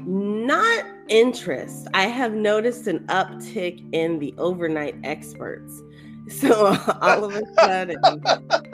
Not 0.06 0.84
interest. 1.08 1.88
I 1.92 2.04
have 2.06 2.32
noticed 2.32 2.86
an 2.86 3.00
uptick 3.08 3.86
in 3.92 4.18
the 4.18 4.34
overnight 4.38 4.96
experts. 5.04 5.82
So 6.28 6.66
all 7.00 7.24
of 7.24 7.34
a 7.34 7.42
sudden, 7.54 7.96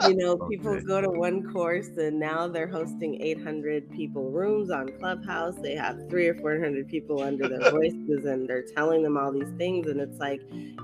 you 0.07 0.15
know, 0.15 0.37
people 0.49 0.71
okay. 0.71 0.85
go 0.85 1.01
to 1.01 1.09
one 1.09 1.51
course 1.51 1.89
and 1.97 2.19
now 2.19 2.47
they're 2.47 2.67
hosting 2.67 3.21
800 3.21 3.89
people 3.91 4.31
rooms 4.31 4.69
on 4.71 4.89
Clubhouse. 4.99 5.55
They 5.61 5.75
have 5.75 6.09
three 6.09 6.27
or 6.27 6.35
400 6.35 6.87
people 6.87 7.21
under 7.21 7.47
their 7.47 7.71
voices 7.71 8.25
and 8.25 8.47
they're 8.47 8.63
telling 8.75 9.03
them 9.03 9.17
all 9.17 9.31
these 9.31 9.51
things. 9.57 9.87
And 9.87 9.99
it's 9.99 10.19
like, 10.19 10.41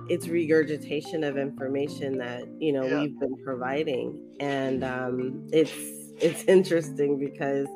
it's 0.09 0.27
regurgitation 0.27 1.23
of 1.23 1.37
information 1.37 2.17
that, 2.17 2.45
you 2.59 2.73
know, 2.73 2.85
yeah. 2.85 3.01
we've 3.01 3.19
been 3.19 3.37
providing. 3.43 4.19
And 4.39 4.83
um, 4.83 5.47
it's, 5.51 5.73
it's 6.19 6.43
interesting 6.45 7.19
because 7.19 7.67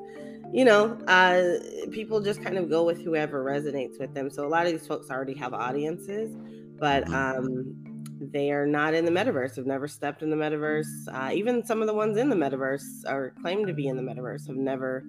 you 0.53 0.65
know, 0.65 0.97
uh, 1.07 1.87
people 1.91 2.19
just 2.19 2.43
kind 2.43 2.57
of 2.57 2.69
go 2.69 2.83
with 2.83 3.01
whoever 3.01 3.41
resonates 3.41 3.97
with 3.97 4.13
them. 4.13 4.29
So 4.29 4.45
a 4.45 4.49
lot 4.49 4.65
of 4.65 4.73
these 4.73 4.85
folks 4.85 5.09
already 5.09 5.33
have 5.35 5.53
audiences, 5.53 6.35
but 6.77 7.05
mm-hmm. 7.05 7.13
um, 7.13 7.90
they 8.21 8.51
are 8.51 8.67
not 8.67 8.93
in 8.93 9.05
the 9.05 9.11
metaverse. 9.11 9.55
Have 9.55 9.65
never 9.65 9.87
stepped 9.87 10.21
in 10.21 10.29
the 10.29 10.35
metaverse. 10.35 11.07
Uh, 11.11 11.31
even 11.33 11.65
some 11.65 11.81
of 11.81 11.87
the 11.87 11.93
ones 11.93 12.17
in 12.17 12.29
the 12.29 12.35
metaverse 12.35 13.03
or 13.07 13.33
claim 13.41 13.65
to 13.65 13.73
be 13.73 13.87
in 13.87 13.97
the 13.97 14.03
metaverse 14.03 14.47
have 14.47 14.57
never 14.57 15.03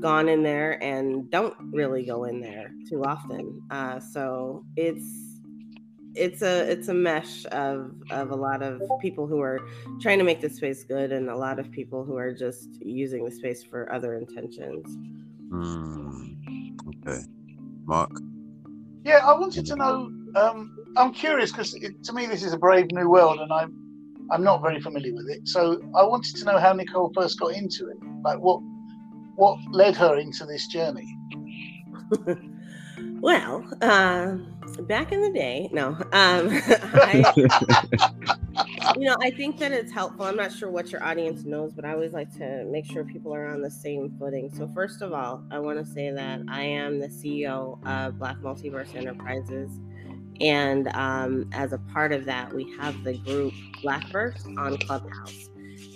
gone 0.00 0.28
in 0.28 0.42
there 0.42 0.82
and 0.82 1.30
don't 1.30 1.54
really 1.72 2.04
go 2.04 2.24
in 2.24 2.40
there 2.40 2.72
too 2.88 3.04
often. 3.04 3.60
Uh, 3.70 4.00
so 4.00 4.64
it's 4.76 5.28
it's 6.14 6.42
a 6.42 6.70
it's 6.70 6.88
a 6.88 6.94
mesh 6.94 7.46
of 7.52 7.94
of 8.10 8.30
a 8.30 8.34
lot 8.34 8.62
of 8.62 8.82
people 9.00 9.26
who 9.26 9.40
are 9.40 9.60
trying 10.00 10.18
to 10.18 10.24
make 10.24 10.40
the 10.40 10.50
space 10.50 10.82
good 10.82 11.12
and 11.12 11.30
a 11.30 11.36
lot 11.36 11.58
of 11.58 11.70
people 11.70 12.04
who 12.04 12.16
are 12.16 12.32
just 12.32 12.68
using 12.80 13.24
the 13.24 13.30
space 13.30 13.62
for 13.62 13.92
other 13.92 14.16
intentions. 14.16 14.84
Mm, 15.50 16.36
okay, 17.06 17.22
Mark. 17.84 18.10
Yeah, 19.04 19.18
I 19.24 19.32
wanted 19.32 19.64
to 19.66 19.76
know. 19.76 20.10
Um, 20.36 20.76
I'm 20.96 21.12
curious 21.12 21.52
because 21.52 21.72
to 22.04 22.12
me 22.12 22.26
this 22.26 22.42
is 22.42 22.52
a 22.52 22.58
brave 22.58 22.90
new 22.92 23.08
world, 23.08 23.40
and 23.40 23.52
I'm 23.52 23.74
I'm 24.30 24.44
not 24.44 24.62
very 24.62 24.80
familiar 24.80 25.14
with 25.14 25.28
it. 25.30 25.48
So 25.48 25.80
I 25.96 26.02
wanted 26.02 26.36
to 26.36 26.44
know 26.44 26.58
how 26.58 26.72
Nicole 26.72 27.12
first 27.14 27.38
got 27.40 27.54
into 27.54 27.88
it. 27.88 27.96
Like 28.24 28.38
what 28.38 28.60
what 29.36 29.58
led 29.70 29.96
her 29.96 30.16
into 30.16 30.44
this 30.46 30.66
journey. 30.68 31.16
well. 33.20 33.64
Uh 33.80 34.36
back 34.82 35.12
in 35.12 35.20
the 35.22 35.30
day, 35.30 35.68
no. 35.72 35.88
Um, 35.88 35.98
I, 36.12 37.32
you 38.96 39.06
know, 39.06 39.16
I 39.20 39.30
think 39.30 39.58
that 39.58 39.72
it's 39.72 39.92
helpful. 39.92 40.24
I'm 40.26 40.36
not 40.36 40.52
sure 40.52 40.70
what 40.70 40.90
your 40.92 41.02
audience 41.02 41.44
knows, 41.44 41.72
but 41.72 41.84
I 41.84 41.92
always 41.92 42.12
like 42.12 42.32
to 42.38 42.64
make 42.64 42.84
sure 42.84 43.04
people 43.04 43.34
are 43.34 43.46
on 43.46 43.62
the 43.62 43.70
same 43.70 44.14
footing. 44.18 44.50
So, 44.54 44.68
first 44.74 45.02
of 45.02 45.12
all, 45.12 45.42
I 45.50 45.58
want 45.58 45.84
to 45.84 45.92
say 45.92 46.10
that 46.10 46.40
I 46.48 46.62
am 46.62 46.98
the 46.98 47.08
CEO 47.08 47.84
of 47.86 48.18
Black 48.18 48.38
Multiverse 48.38 48.94
Enterprises. 48.94 49.70
And 50.40 50.88
um, 50.88 51.48
as 51.52 51.72
a 51.72 51.78
part 51.78 52.12
of 52.12 52.24
that, 52.26 52.52
we 52.52 52.74
have 52.78 53.02
the 53.04 53.18
group 53.18 53.52
Blackverse 53.82 54.46
on 54.58 54.78
Clubhouse. 54.78 55.50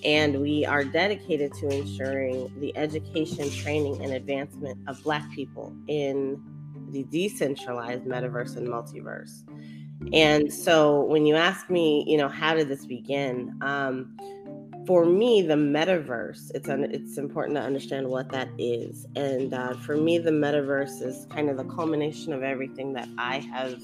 And 0.04 0.40
we 0.40 0.64
are 0.66 0.82
dedicated 0.82 1.52
to 1.54 1.68
ensuring 1.68 2.52
the 2.58 2.76
education, 2.76 3.50
training, 3.50 4.02
and 4.02 4.12
advancement 4.12 4.78
of 4.88 5.02
Black 5.04 5.30
people 5.32 5.74
in 5.86 6.42
the 6.90 7.04
decentralized 7.04 8.04
metaverse 8.04 8.56
and 8.56 8.68
multiverse. 8.68 9.44
And 10.12 10.52
so 10.52 11.04
when 11.04 11.26
you 11.26 11.36
ask 11.36 11.70
me, 11.70 12.04
you 12.08 12.18
know, 12.18 12.28
how 12.28 12.54
did 12.54 12.68
this 12.68 12.84
begin? 12.84 13.56
Um, 13.62 14.16
for 14.86 15.04
me, 15.04 15.42
the 15.42 15.54
metaverse, 15.54 16.50
it's 16.54 16.68
un- 16.68 16.90
it's 16.90 17.16
important 17.16 17.56
to 17.56 17.62
understand 17.62 18.08
what 18.08 18.30
that 18.30 18.48
is. 18.58 19.06
And 19.14 19.54
uh, 19.54 19.74
for 19.74 19.96
me, 19.96 20.18
the 20.18 20.32
metaverse 20.32 21.00
is 21.02 21.26
kind 21.30 21.48
of 21.48 21.56
the 21.56 21.64
culmination 21.64 22.32
of 22.32 22.42
everything 22.42 22.92
that 22.94 23.08
I 23.16 23.38
have 23.38 23.80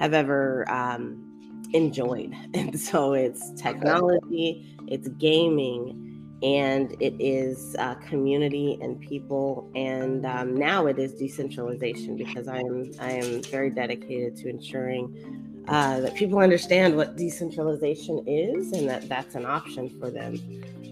have 0.00 0.14
ever 0.14 0.64
um, 0.70 1.30
enjoyed. 1.72 2.34
And 2.54 2.78
so 2.78 3.12
it's 3.12 3.52
technology, 3.52 4.76
it's 4.88 5.08
gaming, 5.08 6.38
and 6.42 6.96
it 7.00 7.14
is 7.20 7.76
uh, 7.78 7.94
community 7.96 8.78
and 8.80 9.00
people. 9.00 9.70
And 9.74 10.26
um, 10.26 10.56
now 10.56 10.86
it 10.86 10.98
is 10.98 11.14
decentralization 11.14 12.16
because 12.16 12.48
i 12.48 12.58
am 12.58 12.90
i 12.98 13.12
am 13.12 13.42
very 13.42 13.70
dedicated 13.70 14.36
to 14.36 14.48
ensuring 14.48 15.64
uh, 15.68 16.00
that 16.00 16.14
people 16.14 16.38
understand 16.38 16.96
what 16.96 17.16
decentralization 17.16 18.24
is 18.26 18.72
and 18.72 18.88
that 18.88 19.08
that's 19.08 19.34
an 19.34 19.44
option 19.44 19.88
for 20.00 20.10
them. 20.10 20.36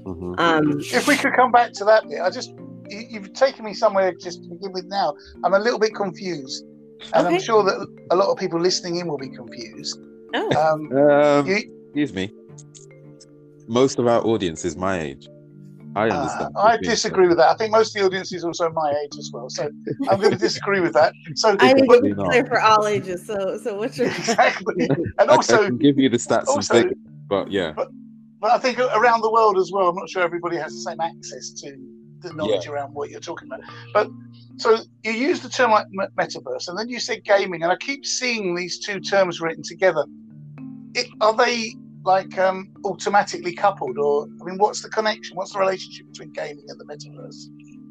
Mm-hmm. 0.04 0.34
um, 0.38 0.80
if 0.80 1.08
we 1.08 1.16
could 1.16 1.34
come 1.34 1.50
back 1.50 1.72
to 1.72 1.84
that 1.84 2.04
i 2.22 2.30
just 2.30 2.52
you've 2.90 3.32
taken 3.32 3.64
me 3.64 3.74
somewhere 3.74 4.12
just 4.12 4.42
to 4.44 4.48
begin 4.48 4.72
with 4.72 4.86
now. 4.86 5.14
I'm 5.44 5.54
a 5.54 5.58
little 5.58 5.78
bit 5.78 5.94
confused 5.94 6.64
and 7.14 7.26
okay. 7.26 7.36
i'm 7.36 7.40
sure 7.40 7.62
that 7.62 7.86
a 8.10 8.16
lot 8.16 8.28
of 8.30 8.38
people 8.38 8.60
listening 8.60 8.96
in 8.96 9.08
will 9.08 9.18
be 9.18 9.28
confused 9.28 9.98
oh. 10.34 10.72
um, 10.72 10.96
um 10.96 11.46
you, 11.46 11.56
excuse 11.86 12.12
me 12.12 12.32
most 13.66 13.98
of 13.98 14.06
our 14.06 14.24
audience 14.24 14.64
is 14.64 14.76
my 14.76 14.98
age 15.00 15.28
I 15.96 16.08
uh, 16.08 16.20
understand. 16.20 16.56
Uh, 16.56 16.60
I 16.60 16.76
disagree 16.76 17.28
with 17.28 17.38
that. 17.38 17.48
I 17.50 17.54
think 17.54 17.72
most 17.72 17.96
of 17.96 18.00
the 18.00 18.06
audience 18.06 18.32
is 18.32 18.44
also 18.44 18.70
my 18.70 18.90
age 19.02 19.18
as 19.18 19.30
well, 19.32 19.48
so 19.48 19.70
I'm 20.08 20.20
going 20.20 20.32
to 20.38 20.38
disagree 20.38 20.80
with 20.80 20.92
that. 20.94 21.12
So 21.34 21.56
I 21.58 21.72
think 21.72 21.88
it's 21.90 22.48
for 22.48 22.60
all 22.60 22.86
ages. 22.86 23.26
So, 23.26 23.58
so 23.58 23.76
what's 23.76 23.98
your 23.98 24.08
exactly? 24.08 24.88
And 25.18 25.30
also, 25.30 25.62
I 25.62 25.66
can 25.66 25.78
give 25.78 25.98
you 25.98 26.08
the 26.08 26.18
stats 26.18 26.46
also, 26.46 26.74
and 26.74 26.82
figures, 26.84 26.98
but 27.28 27.50
yeah. 27.50 27.72
But, 27.72 27.88
but 28.40 28.52
I 28.52 28.58
think 28.58 28.78
around 28.78 29.22
the 29.22 29.30
world 29.30 29.58
as 29.58 29.72
well, 29.72 29.88
I'm 29.88 29.96
not 29.96 30.08
sure 30.08 30.22
everybody 30.22 30.56
has 30.56 30.72
the 30.72 30.90
same 30.90 31.00
access 31.00 31.50
to 31.62 31.76
the 32.20 32.32
knowledge 32.34 32.66
yeah. 32.66 32.72
around 32.72 32.94
what 32.94 33.10
you're 33.10 33.20
talking 33.20 33.48
about. 33.48 33.60
But 33.92 34.08
so 34.58 34.78
you 35.04 35.12
use 35.12 35.40
the 35.40 35.48
term 35.48 35.70
like 35.70 35.86
metaverse, 36.18 36.68
and 36.68 36.78
then 36.78 36.88
you 36.88 36.98
said 36.98 37.24
gaming, 37.24 37.62
and 37.62 37.70
I 37.70 37.76
keep 37.76 38.04
seeing 38.04 38.54
these 38.54 38.78
two 38.78 39.00
terms 39.00 39.40
written 39.40 39.62
together. 39.62 40.04
It, 40.94 41.06
are 41.20 41.34
they 41.34 41.74
like 42.04 42.36
um, 42.38 42.70
automatically 42.84 43.54
coupled, 43.54 43.98
or 43.98 44.26
I 44.40 44.44
mean, 44.44 44.58
what's 44.58 44.82
the 44.82 44.88
connection? 44.88 45.36
What's 45.36 45.52
the 45.52 45.60
relationship 45.60 46.06
between 46.08 46.32
gaming 46.32 46.64
and 46.68 46.80
the 46.80 46.84
metaverse? 46.84 47.44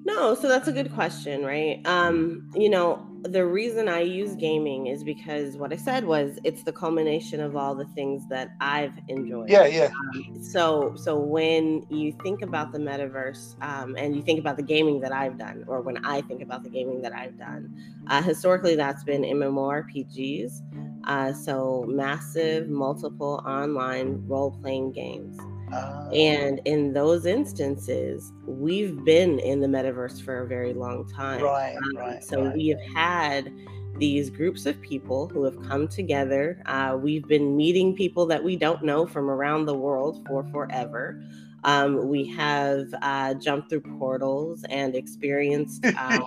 No, 0.06 0.36
so 0.36 0.48
that's 0.48 0.68
a 0.68 0.72
good 0.72 0.94
question, 0.94 1.44
right? 1.44 1.82
Um, 1.86 2.50
you 2.56 2.70
know, 2.70 3.06
the 3.28 3.46
reason 3.46 3.88
I 3.88 4.02
use 4.02 4.36
gaming 4.36 4.88
is 4.88 5.04
because 5.04 5.58
what 5.58 5.72
I 5.72 5.76
said 5.76 6.06
was 6.06 6.40
it's 6.44 6.64
the 6.64 6.72
culmination 6.72 7.40
of 7.40 7.56
all 7.56 7.76
the 7.76 7.86
things 7.86 8.28
that 8.30 8.52
I've 8.60 8.94
enjoyed. 9.08 9.50
Yeah, 9.50 9.66
yeah. 9.66 9.90
Um, 10.16 10.44
so, 10.44 10.94
so 10.96 11.18
when 11.20 11.86
you 11.90 12.12
think 12.24 12.42
about 12.42 12.72
the 12.72 12.80
metaverse 12.80 13.62
um, 13.62 13.96
and 13.98 14.16
you 14.16 14.22
think 14.22 14.40
about 14.40 14.58
the 14.58 14.64
gaming 14.64 15.00
that 15.02 15.12
I've 15.12 15.38
done, 15.38 15.66
or 15.68 15.82
when 15.82 16.04
I 16.06 16.22
think 16.22 16.42
about 16.42 16.64
the 16.64 16.70
gaming 16.70 17.02
that 17.02 17.14
I've 17.14 17.38
done, 17.38 17.76
uh, 18.08 18.22
historically 18.22 18.76
that's 18.76 19.04
been 19.04 19.22
MMORPGs. 19.22 20.62
Uh, 21.06 21.32
so 21.32 21.86
massive, 21.88 22.68
multiple 22.68 23.42
online 23.46 24.22
role-playing 24.28 24.92
games. 24.92 25.38
Uh, 25.72 26.10
and 26.14 26.62
in 26.66 26.94
those 26.94 27.26
instances, 27.26 28.32
we've 28.46 29.04
been 29.04 29.40
in 29.40 29.60
the 29.60 29.68
metaverse 29.68 30.22
for 30.22 30.44
a 30.44 30.48
very 30.48 30.74
long 30.74 31.08
time. 31.08 31.42
Right, 31.42 31.76
um, 31.76 31.98
right. 31.98 32.24
So 32.24 32.46
right. 32.46 32.56
we 32.56 32.68
have 32.68 32.82
had 32.94 33.54
these 33.98 34.30
groups 34.30 34.66
of 34.66 34.80
people 34.82 35.28
who 35.28 35.44
have 35.44 35.62
come 35.68 35.88
together. 35.88 36.62
Uh, 36.66 36.98
we've 37.00 37.28
been 37.28 37.58
meeting 37.58 37.96
people 37.96 38.26
that 38.28 38.44
we 38.44 38.56
don't 38.56 38.84
know 38.84 39.06
from 39.06 39.30
around 39.30 39.66
the 39.66 39.74
world 39.74 40.26
for 40.28 40.44
forever. 40.52 41.22
Um, 41.64 42.08
we 42.08 42.26
have 42.28 42.88
uh, 43.02 43.34
jumped 43.34 43.70
through 43.70 43.82
portals 44.00 44.64
and 44.70 44.96
experienced 44.96 45.86
uh, 45.86 46.20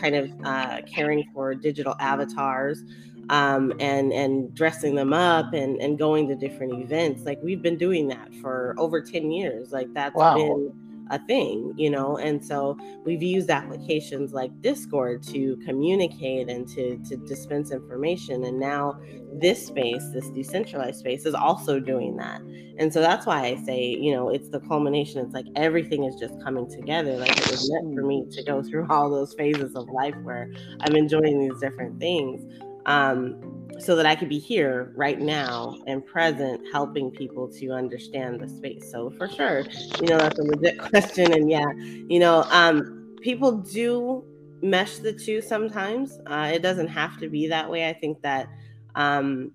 kind 0.00 0.14
of 0.14 0.30
uh, 0.44 0.82
caring 0.86 1.24
for 1.32 1.54
digital 1.54 1.94
avatars 1.98 2.82
um, 3.30 3.72
and 3.80 4.12
and 4.12 4.54
dressing 4.54 4.94
them 4.94 5.12
up 5.12 5.52
and 5.52 5.80
and 5.80 5.98
going 5.98 6.28
to 6.28 6.34
different 6.34 6.82
events. 6.82 7.24
Like 7.24 7.38
we've 7.42 7.62
been 7.62 7.78
doing 7.78 8.08
that 8.08 8.34
for 8.36 8.74
over 8.78 9.00
ten 9.00 9.30
years. 9.30 9.72
Like 9.72 9.92
that's 9.94 10.14
wow. 10.14 10.36
been 10.36 10.72
a 11.10 11.18
thing, 11.26 11.72
you 11.76 11.90
know. 11.90 12.16
And 12.16 12.44
so 12.44 12.76
we've 13.04 13.22
used 13.22 13.50
applications 13.50 14.32
like 14.32 14.50
Discord 14.60 15.22
to 15.24 15.56
communicate 15.58 16.48
and 16.48 16.66
to 16.68 16.98
to 16.98 17.16
dispense 17.16 17.70
information. 17.70 18.44
And 18.44 18.58
now 18.58 18.98
this 19.32 19.66
space, 19.66 20.02
this 20.12 20.28
decentralized 20.30 20.98
space, 20.98 21.26
is 21.26 21.34
also 21.34 21.78
doing 21.78 22.16
that. 22.16 22.40
And 22.78 22.92
so 22.92 23.00
that's 23.00 23.26
why 23.26 23.44
I 23.44 23.56
say, 23.56 23.84
you 23.84 24.12
know, 24.12 24.30
it's 24.30 24.48
the 24.48 24.60
culmination. 24.60 25.20
It's 25.20 25.34
like 25.34 25.46
everything 25.54 26.04
is 26.04 26.16
just 26.16 26.42
coming 26.42 26.68
together. 26.68 27.16
Like 27.16 27.30
it 27.30 27.50
was 27.50 27.70
meant 27.70 27.94
for 27.94 28.04
me 28.04 28.24
to 28.30 28.42
go 28.42 28.62
through 28.62 28.86
all 28.88 29.10
those 29.10 29.34
phases 29.34 29.76
of 29.76 29.88
life 29.90 30.16
where 30.22 30.50
I'm 30.80 30.96
enjoying 30.96 31.38
these 31.40 31.60
different 31.60 32.00
things 32.00 32.42
um, 32.86 33.68
so 33.78 33.96
that 33.96 34.06
I 34.06 34.14
could 34.14 34.28
be 34.28 34.38
here 34.38 34.92
right 34.96 35.20
now 35.20 35.76
and 35.86 36.04
present, 36.04 36.60
helping 36.72 37.10
people 37.10 37.48
to 37.48 37.70
understand 37.70 38.40
the 38.40 38.48
space. 38.48 38.90
So 38.90 39.10
for 39.10 39.28
sure, 39.28 39.64
you 40.00 40.08
know 40.08 40.18
that's 40.18 40.38
a 40.38 40.42
legit 40.42 40.78
question, 40.90 41.32
and 41.32 41.50
yeah, 41.50 41.70
you 42.08 42.18
know, 42.18 42.44
um, 42.50 43.16
people 43.20 43.52
do 43.52 44.24
mesh 44.62 44.98
the 44.98 45.12
two 45.12 45.40
sometimes. 45.42 46.20
Uh, 46.26 46.50
it 46.52 46.62
doesn't 46.62 46.88
have 46.88 47.18
to 47.20 47.28
be 47.28 47.48
that 47.48 47.68
way. 47.68 47.88
I 47.88 47.92
think 47.92 48.22
that 48.22 48.48
um, 48.94 49.52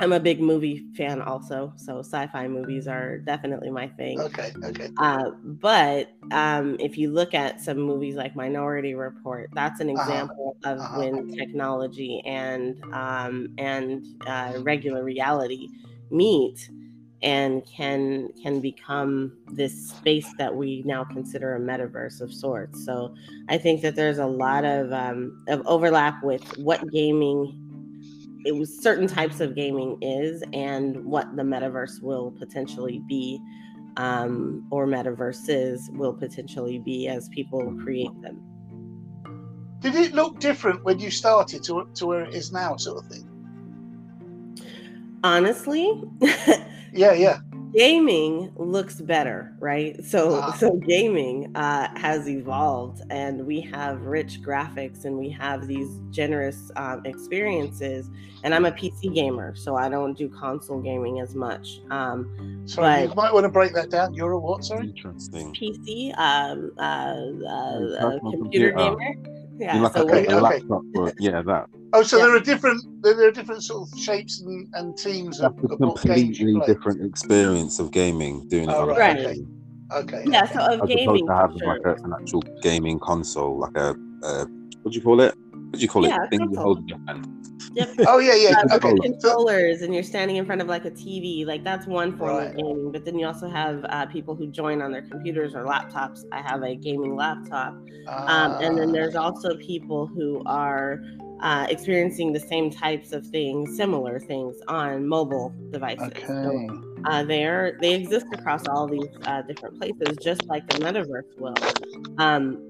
I'm 0.00 0.14
a 0.14 0.20
big 0.20 0.40
movie 0.40 0.86
fan 0.96 1.20
also, 1.20 1.74
so 1.76 1.98
sci-fi 1.98 2.48
movies 2.48 2.88
are 2.88 3.18
definitely 3.18 3.70
my 3.70 3.86
thing. 3.86 4.18
Okay, 4.18 4.50
okay. 4.64 4.88
Uh, 4.96 5.30
but 5.44 6.12
um, 6.30 6.76
if 6.80 6.96
you 6.96 7.10
look 7.10 7.34
at 7.34 7.60
some 7.60 7.78
movies 7.78 8.16
like 8.16 8.34
Minority 8.34 8.94
Report, 8.94 9.50
that's 9.52 9.80
an 9.80 9.90
uh-huh, 9.90 10.02
example 10.02 10.56
uh-huh. 10.64 10.72
of 10.72 10.80
uh-huh. 10.80 10.98
when 11.00 11.36
technology 11.36 12.22
and 12.24 12.82
um, 12.94 13.52
and 13.58 14.06
uh, 14.26 14.54
regular 14.60 15.04
reality 15.04 15.68
meet 16.10 16.70
and 17.22 17.62
can 17.66 18.30
can 18.42 18.60
become 18.60 19.36
this 19.52 19.90
space 19.90 20.32
that 20.38 20.54
we 20.54 20.82
now 20.86 21.04
consider 21.04 21.56
a 21.56 21.60
metaverse 21.60 22.22
of 22.22 22.32
sorts. 22.32 22.84
So 22.86 23.14
I 23.50 23.58
think 23.58 23.82
that 23.82 23.96
there's 23.96 24.18
a 24.18 24.26
lot 24.26 24.64
of 24.64 24.92
um, 24.92 25.44
of 25.48 25.62
overlap 25.66 26.24
with 26.24 26.42
what 26.56 26.90
gaming 26.90 27.69
it 28.44 28.52
was 28.52 28.82
certain 28.82 29.06
types 29.06 29.40
of 29.40 29.54
gaming 29.54 29.98
is 30.02 30.42
and 30.52 31.04
what 31.04 31.34
the 31.36 31.42
metaverse 31.42 32.02
will 32.02 32.32
potentially 32.32 33.02
be 33.06 33.40
um, 33.96 34.66
or 34.70 34.86
metaverses 34.86 35.90
will 35.96 36.14
potentially 36.14 36.78
be 36.78 37.08
as 37.08 37.28
people 37.30 37.74
create 37.82 38.20
them. 38.22 38.40
Did 39.80 39.94
it 39.94 40.14
look 40.14 40.38
different 40.40 40.84
when 40.84 40.98
you 40.98 41.10
started 41.10 41.64
to, 41.64 41.88
to 41.94 42.06
where 42.06 42.24
it 42.24 42.34
is 42.34 42.52
now, 42.52 42.76
sort 42.76 43.04
of 43.04 43.10
thing? 43.10 43.26
Honestly, 45.22 46.02
yeah, 46.92 47.12
yeah 47.12 47.40
gaming 47.72 48.52
looks 48.56 49.00
better 49.00 49.54
right? 49.58 50.04
So 50.04 50.40
ah. 50.42 50.52
so 50.52 50.76
gaming 50.76 51.54
uh, 51.56 51.88
has 51.98 52.28
evolved 52.28 53.02
and 53.10 53.46
we 53.46 53.60
have 53.60 54.02
rich 54.02 54.40
graphics 54.42 55.04
and 55.04 55.16
we 55.16 55.30
have 55.30 55.66
these 55.66 55.98
generous 56.10 56.70
um, 56.76 57.02
experiences 57.04 58.10
and 58.42 58.54
i'm 58.54 58.64
a 58.64 58.72
pc 58.72 59.14
gamer 59.14 59.54
so 59.54 59.76
i 59.76 59.88
don't 59.88 60.16
do 60.16 60.28
console 60.28 60.80
gaming 60.80 61.20
as 61.20 61.34
much 61.34 61.80
um 61.90 62.62
so 62.64 62.82
but 62.82 63.08
you 63.08 63.14
might 63.14 63.32
want 63.32 63.44
to 63.44 63.48
break 63.48 63.74
that 63.74 63.90
down. 63.90 64.14
You're 64.14 64.32
a 64.32 64.38
what 64.38 64.64
sorry? 64.64 64.88
Interesting. 64.88 65.52
Pc 65.54 66.16
um 66.18 66.72
uh, 66.78 66.80
uh, 66.80 68.06
uh 68.06 68.18
computer 68.30 68.72
gamer 68.72 69.14
yeah 69.60 69.80
like 69.80 69.92
so 69.92 70.08
a, 70.08 70.26
a 70.26 70.40
laptop 70.40 70.82
yeah 71.18 71.42
that 71.42 71.66
Oh, 71.92 72.02
so 72.02 72.18
yeah. 72.18 72.26
there 72.26 72.36
are 72.36 72.40
different 72.40 73.02
there 73.02 73.28
are 73.28 73.32
different 73.32 73.64
sort 73.64 73.88
of 73.90 73.98
shapes 73.98 74.40
and, 74.40 74.68
and 74.74 74.96
teams 74.96 75.38
That's 75.38 75.52
of, 75.58 75.72
a 75.72 75.76
completely 75.76 76.60
different 76.66 77.04
experience 77.04 77.80
of 77.80 77.90
gaming 77.90 78.46
doing 78.48 78.70
it. 78.70 78.76
Oh, 78.76 78.86
right. 78.86 79.18
Okay. 79.18 79.36
okay. 79.92 80.22
Yeah. 80.26 80.44
So 80.44 80.60
of 80.60 80.82
As 80.82 80.88
gaming, 80.88 81.26
to 81.26 81.34
having 81.34 81.58
sure. 81.58 81.68
like 81.68 81.84
a, 81.84 82.02
an 82.04 82.12
actual 82.12 82.42
gaming 82.62 83.00
console, 83.00 83.58
like 83.58 83.76
a 83.76 83.96
uh, 84.22 84.44
what 84.82 84.92
do 84.92 84.98
you 84.98 85.02
call 85.02 85.20
it? 85.20 85.34
What 85.70 85.78
do 85.78 85.82
you 85.82 85.88
call 85.88 86.06
yeah, 86.06 86.24
it? 86.24 86.30
Thing 86.30 86.50
you 86.50 86.58
hold 86.58 86.78
in 86.80 86.88
your 86.88 86.98
hand. 87.06 87.40
Yep. 87.74 87.90
oh 88.08 88.18
yeah, 88.18 88.34
yeah. 88.34 88.62
Uh, 88.70 88.76
okay. 88.76 88.92
Controllers, 88.96 89.82
and 89.82 89.94
you're 89.94 90.02
standing 90.02 90.36
in 90.36 90.44
front 90.44 90.60
of 90.60 90.66
like 90.66 90.84
a 90.84 90.90
TV. 90.90 91.46
Like 91.46 91.62
that's 91.62 91.86
one 91.86 92.18
form 92.18 92.36
right. 92.36 92.48
of 92.48 92.56
gaming. 92.56 92.90
But 92.90 93.04
then 93.04 93.16
you 93.16 93.26
also 93.26 93.48
have 93.48 93.84
uh, 93.88 94.06
people 94.06 94.34
who 94.34 94.48
join 94.48 94.82
on 94.82 94.90
their 94.90 95.02
computers 95.02 95.54
or 95.54 95.64
laptops. 95.64 96.24
I 96.32 96.42
have 96.42 96.64
a 96.64 96.74
gaming 96.74 97.14
laptop, 97.14 97.76
uh, 98.08 98.10
um, 98.10 98.52
and 98.60 98.76
then 98.76 98.90
there's 98.90 99.14
ah. 99.14 99.22
also 99.22 99.56
people 99.58 100.08
who 100.08 100.42
are 100.46 101.00
uh, 101.40 101.68
experiencing 101.70 102.32
the 102.32 102.40
same 102.40 102.68
types 102.68 103.12
of 103.12 103.24
things, 103.28 103.76
similar 103.76 104.18
things 104.18 104.56
on 104.66 105.06
mobile 105.06 105.54
devices. 105.70 106.08
Okay. 106.08 106.26
So, 106.26 106.82
uh, 107.04 107.22
they 107.22 107.72
they 107.80 107.94
exist 107.94 108.26
across 108.32 108.66
all 108.66 108.88
these 108.88 109.06
uh, 109.24 109.42
different 109.42 109.78
places, 109.78 110.16
just 110.20 110.44
like 110.46 110.68
the 110.68 110.78
metaverse 110.78 111.38
will. 111.38 111.54
Um, 112.18 112.69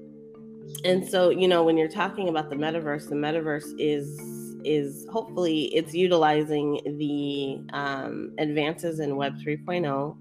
and 0.83 1.07
so, 1.07 1.29
you 1.29 1.47
know, 1.47 1.63
when 1.63 1.77
you're 1.77 1.87
talking 1.87 2.29
about 2.29 2.49
the 2.49 2.55
metaverse, 2.55 3.09
the 3.09 3.15
metaverse 3.15 3.73
is 3.77 4.19
is 4.63 5.07
hopefully 5.11 5.73
it's 5.75 5.93
utilizing 5.93 6.79
the 6.97 7.59
um, 7.75 8.31
advances 8.37 8.99
in 8.99 9.15
Web 9.15 9.35
3.0. 9.39 10.15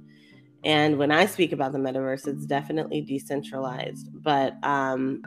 And 0.64 0.98
when 0.98 1.10
I 1.10 1.26
speak 1.26 1.52
about 1.52 1.72
the 1.72 1.78
metaverse, 1.78 2.26
it's 2.26 2.46
definitely 2.46 3.02
decentralized, 3.02 4.08
but 4.22 4.56
um, 4.62 5.22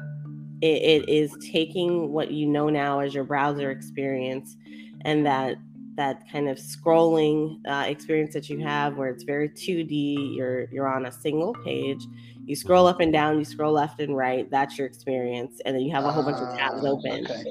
it, 0.61 1.03
it 1.03 1.09
is 1.09 1.35
taking 1.51 2.11
what 2.11 2.31
you 2.31 2.47
know 2.47 2.69
now 2.69 2.99
as 2.99 3.13
your 3.13 3.23
browser 3.23 3.69
experience 3.71 4.55
and 5.01 5.25
that 5.25 5.57
that 5.95 6.27
kind 6.31 6.49
of 6.49 6.57
scrolling 6.57 7.59
uh, 7.67 7.85
experience 7.87 8.33
that 8.33 8.49
you 8.49 8.59
have 8.59 8.97
where 8.97 9.09
it's 9.09 9.23
very 9.23 9.49
2D 9.49 10.35
you're 10.35 10.65
you're 10.71 10.87
on 10.87 11.05
a 11.05 11.11
single 11.11 11.53
page 11.65 12.07
you 12.45 12.55
scroll 12.55 12.88
up 12.88 13.00
and 13.00 13.13
down 13.13 13.39
you 13.39 13.45
scroll 13.45 13.73
left 13.73 14.00
and 14.00 14.15
right 14.15 14.50
that's 14.51 14.77
your 14.77 14.88
experience 14.88 15.62
and 15.65 15.75
then 15.75 15.83
you 15.83 15.91
have 15.91 16.05
a 16.05 16.12
whole 16.12 16.23
bunch 16.23 16.38
of 16.38 16.57
tabs 16.57 16.83
ah, 16.83 16.89
open. 16.89 17.25
okay. 17.25 17.43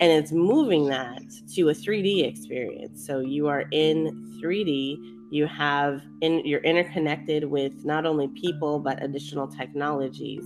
and 0.00 0.12
it's 0.12 0.32
moving 0.32 0.86
that 0.86 1.22
to 1.54 1.68
a 1.68 1.74
3D 1.74 2.26
experience. 2.26 3.04
So 3.06 3.20
you 3.20 3.48
are 3.48 3.64
in 3.70 4.38
3D 4.42 5.20
you 5.30 5.46
have 5.46 6.02
in 6.20 6.44
you're 6.44 6.60
interconnected 6.62 7.44
with 7.44 7.84
not 7.84 8.04
only 8.04 8.28
people 8.28 8.80
but 8.80 9.02
additional 9.02 9.46
technologies. 9.46 10.44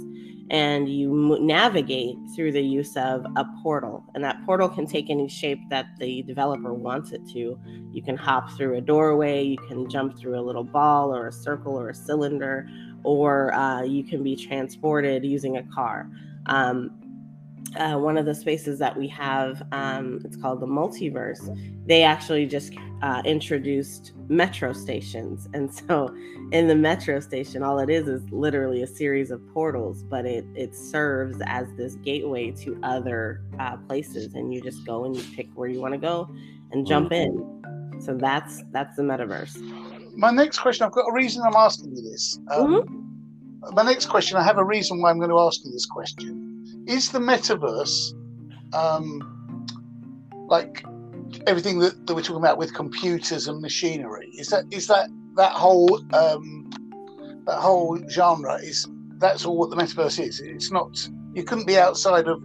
And 0.50 0.90
you 0.90 1.38
navigate 1.40 2.16
through 2.36 2.52
the 2.52 2.60
use 2.60 2.98
of 2.98 3.24
a 3.36 3.46
portal. 3.62 4.04
And 4.14 4.22
that 4.24 4.44
portal 4.44 4.68
can 4.68 4.86
take 4.86 5.08
any 5.08 5.26
shape 5.26 5.58
that 5.70 5.86
the 5.98 6.22
developer 6.24 6.74
wants 6.74 7.12
it 7.12 7.22
to. 7.32 7.58
You 7.92 8.02
can 8.02 8.14
hop 8.14 8.50
through 8.50 8.76
a 8.76 8.80
doorway 8.82 9.42
you 9.42 9.56
can 9.56 9.88
jump 9.88 10.18
through 10.18 10.38
a 10.38 10.42
little 10.42 10.62
ball 10.62 11.14
or 11.14 11.28
a 11.28 11.32
circle 11.32 11.80
or 11.80 11.88
a 11.88 11.94
cylinder 11.94 12.68
or 13.04 13.52
uh, 13.54 13.82
you 13.82 14.02
can 14.02 14.22
be 14.22 14.34
transported 14.34 15.24
using 15.24 15.56
a 15.58 15.62
car 15.74 16.08
um, 16.46 16.90
uh, 17.76 17.96
one 17.96 18.16
of 18.16 18.24
the 18.24 18.34
spaces 18.34 18.78
that 18.78 18.96
we 18.96 19.08
have, 19.08 19.62
um, 19.72 20.20
it's 20.24 20.36
called 20.36 20.60
the 20.60 20.66
multiverse. 20.66 21.40
They 21.86 22.02
actually 22.02 22.46
just 22.46 22.72
uh, 23.02 23.22
introduced 23.24 24.12
metro 24.28 24.72
stations, 24.72 25.48
and 25.54 25.72
so 25.74 26.14
in 26.52 26.68
the 26.68 26.74
metro 26.74 27.20
station, 27.20 27.62
all 27.62 27.78
it 27.78 27.90
is 27.90 28.06
is 28.06 28.22
literally 28.30 28.82
a 28.82 28.86
series 28.86 29.30
of 29.30 29.40
portals, 29.52 30.02
but 30.04 30.24
it 30.24 30.44
it 30.54 30.74
serves 30.74 31.38
as 31.46 31.66
this 31.76 31.96
gateway 31.96 32.52
to 32.52 32.78
other 32.82 33.42
uh, 33.58 33.76
places, 33.88 34.34
and 34.34 34.54
you 34.54 34.60
just 34.60 34.86
go 34.86 35.04
and 35.04 35.16
you 35.16 35.22
pick 35.34 35.48
where 35.54 35.68
you 35.68 35.80
want 35.80 35.94
to 35.94 35.98
go 35.98 36.28
and 36.70 36.86
jump 36.86 37.12
in. 37.12 38.00
So 38.00 38.14
that's 38.14 38.62
that's 38.70 38.96
the 38.96 39.02
metaverse. 39.02 39.83
My 40.16 40.30
next 40.30 40.58
question, 40.58 40.86
I've 40.86 40.92
got 40.92 41.08
a 41.08 41.12
reason 41.12 41.42
I'm 41.42 41.56
asking 41.56 41.96
you 41.96 42.02
this. 42.02 42.38
Um, 42.50 42.66
mm-hmm. 42.66 43.74
My 43.74 43.82
next 43.82 44.06
question, 44.06 44.36
I 44.36 44.42
have 44.42 44.58
a 44.58 44.64
reason 44.64 45.00
why 45.00 45.10
I'm 45.10 45.18
going 45.18 45.30
to 45.30 45.38
ask 45.38 45.64
you 45.64 45.72
this 45.72 45.86
question 45.86 46.84
is 46.86 47.10
the 47.10 47.18
metaverse 47.18 48.12
um, 48.74 49.66
like 50.48 50.84
everything 51.46 51.78
that, 51.78 52.06
that, 52.06 52.14
we're 52.14 52.20
talking 52.20 52.36
about 52.36 52.58
with 52.58 52.74
computers 52.74 53.48
and 53.48 53.60
machinery? 53.60 54.30
Is 54.38 54.48
that 54.48 54.64
is 54.70 54.86
that 54.88 55.08
that 55.36 55.52
whole 55.52 56.00
um, 56.14 56.70
that 57.46 57.58
whole 57.58 57.98
genre 58.08 58.56
is 58.56 58.86
that's 59.18 59.44
all 59.44 59.56
what 59.56 59.70
the 59.70 59.76
metaverse 59.76 60.22
is? 60.22 60.40
It's 60.40 60.70
not. 60.70 61.08
You 61.34 61.44
couldn't 61.44 61.66
be 61.66 61.78
outside 61.78 62.28
of 62.28 62.42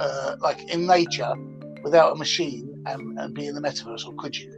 uh, 0.00 0.36
like 0.40 0.62
in 0.72 0.86
nature 0.86 1.34
without 1.82 2.12
a 2.12 2.16
machine 2.16 2.82
and, 2.86 3.18
and 3.18 3.34
be 3.34 3.46
in 3.46 3.54
the 3.54 3.60
metaverse, 3.60 4.06
or 4.06 4.14
could 4.14 4.36
you? 4.36 4.50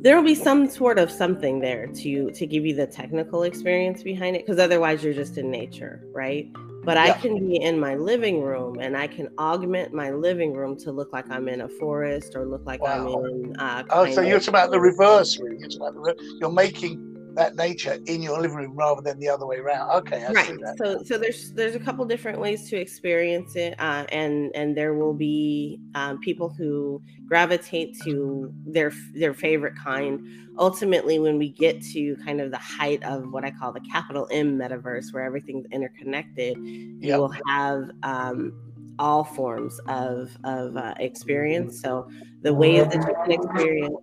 There 0.00 0.16
will 0.16 0.24
be 0.24 0.34
some 0.34 0.68
sort 0.68 0.98
of 0.98 1.10
something 1.10 1.60
there 1.60 1.86
to 1.88 2.30
to 2.30 2.46
give 2.46 2.64
you 2.64 2.74
the 2.74 2.86
technical 2.86 3.42
experience 3.42 4.02
behind 4.02 4.36
it 4.36 4.44
because 4.44 4.58
otherwise 4.58 5.02
you're 5.02 5.14
just 5.14 5.38
in 5.38 5.50
nature 5.50 6.02
right 6.12 6.48
but 6.86 6.96
yeah. 6.96 7.02
I 7.02 7.18
can 7.18 7.48
be 7.48 7.56
in 7.56 7.80
my 7.80 7.96
living 7.96 8.42
room 8.42 8.78
and 8.80 8.96
I 8.96 9.08
can 9.08 9.28
augment 9.38 9.92
my 9.92 10.10
living 10.10 10.54
room 10.54 10.76
to 10.78 10.92
look 10.92 11.12
like 11.12 11.28
I'm 11.28 11.48
in 11.48 11.62
a 11.62 11.68
forest 11.68 12.36
or 12.36 12.46
look 12.46 12.64
like 12.64 12.80
wow. 12.80 13.24
I'm 13.24 13.26
in. 13.26 13.56
Uh, 13.56 13.82
oh, 13.90 14.08
so 14.12 14.20
you're 14.20 14.38
talking 14.38 14.50
about 14.50 14.70
the 14.70 14.78
reverse, 14.78 15.36
really. 15.40 15.56
You're, 15.58 15.88
about 15.88 15.94
the, 15.94 16.36
you're 16.40 16.52
making 16.52 17.15
that 17.36 17.54
nature 17.54 17.98
in 18.06 18.22
your 18.22 18.40
living 18.40 18.56
room 18.56 18.74
rather 18.74 19.02
than 19.02 19.18
the 19.18 19.28
other 19.28 19.46
way 19.46 19.58
around. 19.58 19.90
Okay, 19.98 20.24
I 20.24 20.32
right. 20.32 20.58
So, 20.78 21.02
so 21.04 21.18
there's 21.18 21.52
there's 21.52 21.74
a 21.74 21.78
couple 21.78 22.04
different 22.06 22.40
ways 22.40 22.68
to 22.70 22.76
experience 22.76 23.54
it, 23.56 23.78
uh, 23.78 24.04
and 24.08 24.50
and 24.54 24.76
there 24.76 24.94
will 24.94 25.14
be 25.14 25.78
um, 25.94 26.18
people 26.20 26.48
who 26.48 27.00
gravitate 27.28 27.96
to 28.04 28.52
their 28.66 28.92
their 29.14 29.34
favorite 29.34 29.74
kind. 29.76 30.26
Ultimately, 30.58 31.18
when 31.18 31.38
we 31.38 31.50
get 31.50 31.82
to 31.92 32.16
kind 32.24 32.40
of 32.40 32.50
the 32.50 32.58
height 32.58 33.02
of 33.04 33.30
what 33.32 33.44
I 33.44 33.50
call 33.50 33.72
the 33.72 33.84
capital 33.92 34.26
M 34.30 34.58
metaverse, 34.58 35.12
where 35.12 35.24
everything's 35.24 35.66
interconnected, 35.70 36.56
yep. 36.56 37.02
you 37.02 37.16
will 37.18 37.34
have 37.46 37.90
um, 38.02 38.52
all 38.98 39.24
forms 39.24 39.78
of 39.88 40.34
of 40.44 40.76
uh, 40.76 40.94
experience. 40.98 41.82
So 41.82 42.08
the 42.40 42.54
ways 42.54 42.86
that 42.88 42.96
you 42.96 43.14
can 43.24 43.32
experience 43.32 43.96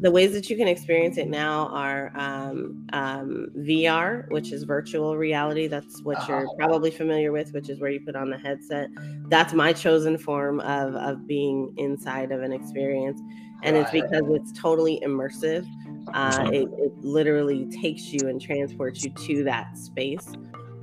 the 0.00 0.10
ways 0.10 0.32
that 0.32 0.48
you 0.48 0.56
can 0.56 0.66
experience 0.66 1.18
it 1.18 1.28
now 1.28 1.68
are 1.68 2.10
um, 2.16 2.86
um, 2.94 3.48
VR, 3.58 4.30
which 4.30 4.50
is 4.50 4.62
virtual 4.62 5.18
reality. 5.18 5.66
That's 5.66 6.02
what 6.02 6.26
you're 6.26 6.46
uh-huh. 6.46 6.54
probably 6.56 6.90
familiar 6.90 7.32
with, 7.32 7.52
which 7.52 7.68
is 7.68 7.80
where 7.80 7.90
you 7.90 8.00
put 8.00 8.16
on 8.16 8.30
the 8.30 8.38
headset. 8.38 8.88
That's 9.28 9.52
my 9.52 9.74
chosen 9.74 10.16
form 10.16 10.60
of, 10.60 10.94
of 10.94 11.26
being 11.26 11.74
inside 11.76 12.32
of 12.32 12.40
an 12.42 12.50
experience. 12.52 13.20
And 13.62 13.76
it's 13.76 13.90
because 13.90 14.22
it's 14.30 14.58
totally 14.58 15.02
immersive. 15.04 15.66
Uh, 16.14 16.48
it, 16.50 16.66
it, 16.78 16.92
literally 17.02 17.66
takes 17.66 18.10
you 18.10 18.26
and 18.26 18.40
transports 18.40 19.04
you 19.04 19.10
to 19.10 19.44
that 19.44 19.76
space. 19.76 20.32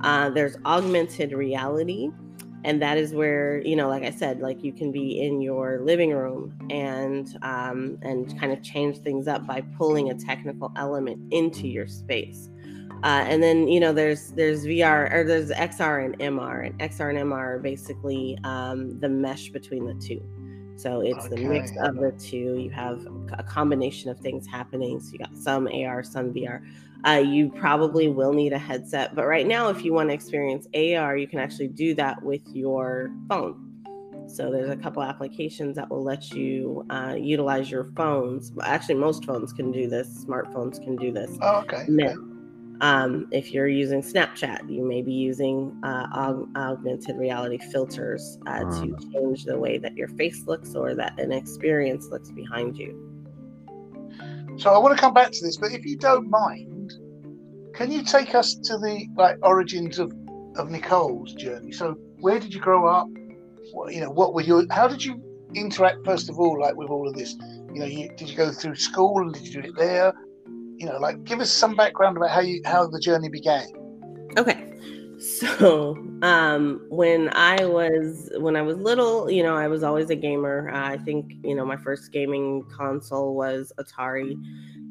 Uh, 0.02 0.30
there's 0.30 0.56
augmented 0.64 1.32
reality, 1.32 2.12
and 2.64 2.82
that 2.82 2.98
is 2.98 3.14
where 3.14 3.62
you 3.62 3.76
know 3.76 3.88
like 3.88 4.04
i 4.04 4.12
said 4.12 4.40
like 4.40 4.64
you 4.64 4.72
can 4.72 4.92
be 4.92 5.22
in 5.22 5.42
your 5.42 5.80
living 5.84 6.12
room 6.12 6.54
and 6.70 7.38
um, 7.42 7.98
and 8.02 8.38
kind 8.40 8.52
of 8.52 8.62
change 8.64 8.98
things 9.00 9.28
up 9.28 9.46
by 9.46 9.62
pulling 9.78 10.10
a 10.10 10.16
technical 10.16 10.72
element 10.76 11.22
into 11.32 11.68
your 11.68 11.88
space. 11.88 12.50
Uh, 13.04 13.24
and 13.28 13.44
then 13.44 13.68
you 13.68 13.80
know 13.80 13.94
there's 13.94 14.32
there's 14.32 14.66
vr 14.66 15.14
or 15.14 15.24
there's 15.24 15.52
xr 15.52 16.04
and 16.04 16.18
mr 16.18 16.66
and 16.66 16.80
xr 16.80 17.10
and 17.10 17.20
mr 17.20 17.32
are 17.32 17.60
basically 17.60 18.36
um, 18.44 19.00
the 19.00 19.08
mesh 19.08 19.50
between 19.50 19.86
the 19.86 19.94
two 20.04 20.20
So 20.78 21.02
it's 21.02 21.28
the 21.28 21.38
mix 21.38 21.72
of 21.82 21.96
the 21.96 22.12
two. 22.12 22.58
You 22.58 22.70
have 22.70 23.06
a 23.34 23.44
combination 23.44 24.12
of 24.12 24.20
things 24.20 24.46
happening. 24.46 25.00
So 25.00 25.14
you 25.14 25.20
got 25.20 25.36
some 25.36 25.68
AR, 25.68 26.04
some 26.04 26.34
VR. 26.34 26.62
Uh, 27.06 27.24
you 27.26 27.50
probably 27.50 28.08
will 28.08 28.34
need 28.34 28.54
a 28.54 28.58
headset, 28.58 29.16
but 29.16 29.26
right 29.28 29.46
now, 29.46 29.70
if 29.70 29.86
you 29.86 29.94
want 29.94 30.10
to 30.10 30.14
experience 30.14 30.68
AR, 30.74 31.16
you 31.16 31.28
can 31.28 31.40
actually 31.40 31.68
do 31.68 31.94
that 31.96 32.22
with 32.24 32.42
your 32.54 33.12
phone. 33.30 33.64
So 34.28 34.52
there's 34.52 34.70
a 34.70 34.76
couple 34.76 35.02
applications 35.04 35.76
that 35.78 35.90
will 35.90 36.04
let 36.04 36.32
you 36.32 36.86
uh, 36.90 37.16
utilize 37.18 37.72
your 37.72 37.86
phones. 37.96 38.52
Actually, 38.62 38.96
most 38.96 39.26
phones 39.26 39.54
can 39.54 39.72
do 39.72 39.88
this. 39.88 40.26
Smartphones 40.26 40.84
can 40.84 40.96
do 40.96 41.12
this. 41.12 41.38
Oh, 41.42 41.60
okay. 41.60 41.78
okay. 41.78 41.86
Now, 41.88 42.16
um, 42.82 43.28
if 43.32 43.52
you're 43.52 43.68
using 43.68 44.02
Snapchat, 44.02 44.70
you 44.70 44.84
may 44.84 45.02
be 45.02 45.14
using 45.14 45.78
uh, 45.84 46.08
aug- 46.16 46.56
augmented 46.56 47.18
reality 47.18 47.58
filters 47.58 48.38
uh, 48.48 48.60
to 48.60 48.96
change 49.14 49.46
the 49.46 49.58
way 49.58 49.78
that 49.78 49.96
your 49.96 50.08
face 50.10 50.44
looks 50.46 50.76
or 50.76 50.94
that 50.96 51.20
an 51.20 51.32
experience 51.32 52.08
looks 52.08 52.32
behind 52.32 52.78
you. 52.78 53.04
So 54.58 54.74
I 54.74 54.78
want 54.78 54.96
to 54.96 55.02
come 55.02 55.14
back 55.14 55.32
to 55.32 55.46
this, 55.46 55.58
but 55.58 55.72
if 55.72 55.86
you 55.86 55.98
don't 55.98 56.30
mind, 56.30 56.94
can 57.74 57.92
you 57.92 58.04
take 58.04 58.34
us 58.34 58.56
to 58.56 58.78
the 58.78 59.08
like 59.16 59.38
origins 59.44 60.00
of, 60.00 60.12
of 60.56 60.72
Nicole's 60.72 61.34
journey? 61.34 61.72
So 61.72 61.94
where 62.20 62.40
did 62.40 62.54
you 62.54 62.60
grow 62.60 62.88
up? 62.88 63.08
What, 63.72 63.94
you 63.94 64.02
know, 64.02 64.10
what 64.10 64.34
were 64.34 64.42
your? 64.42 64.66
How 64.72 64.88
did 64.88 65.04
you 65.04 65.22
interact 65.54 66.04
first 66.06 66.30
of 66.30 66.40
all, 66.40 66.60
like 66.60 66.76
with 66.76 66.90
all 66.90 67.08
of 67.08 67.14
this? 67.14 67.36
You 67.74 67.82
know, 67.82 67.86
you, 67.86 68.10
did 68.16 68.30
you 68.30 68.36
go 68.36 68.52
through 68.52 68.76
school 68.76 69.20
and 69.20 69.34
did 69.34 69.48
you 69.48 69.62
do 69.62 69.68
it 69.68 69.76
there? 69.76 70.14
You 70.78 70.86
know, 70.86 70.98
like 71.00 71.24
give 71.24 71.40
us 71.40 71.52
some 71.52 71.76
background 71.76 72.18
about 72.18 72.30
how 72.30 72.42
you 72.42 72.62
how 72.66 72.88
the 72.88 73.00
journey 73.00 73.30
began. 73.30 73.68
Okay. 74.38 74.64
So, 75.20 75.98
um, 76.22 76.86
when 76.90 77.30
I 77.34 77.66
was 77.66 78.30
when 78.38 78.56
I 78.56 78.62
was 78.62 78.78
little, 78.78 79.32
you 79.32 79.42
know, 79.42 79.56
I 79.56 79.68
was 79.68 79.82
always 79.82 80.12
a 80.12 80.16
gamer. 80.16 80.70
Uh, 80.72 80.90
I 80.90 80.98
think 80.98 81.34
you 81.44 81.56
know 81.56 81.66
my 81.66 81.78
first 81.78 82.12
gaming 82.12 82.64
console 82.72 83.36
was 83.36 83.74
Atari, 83.80 84.36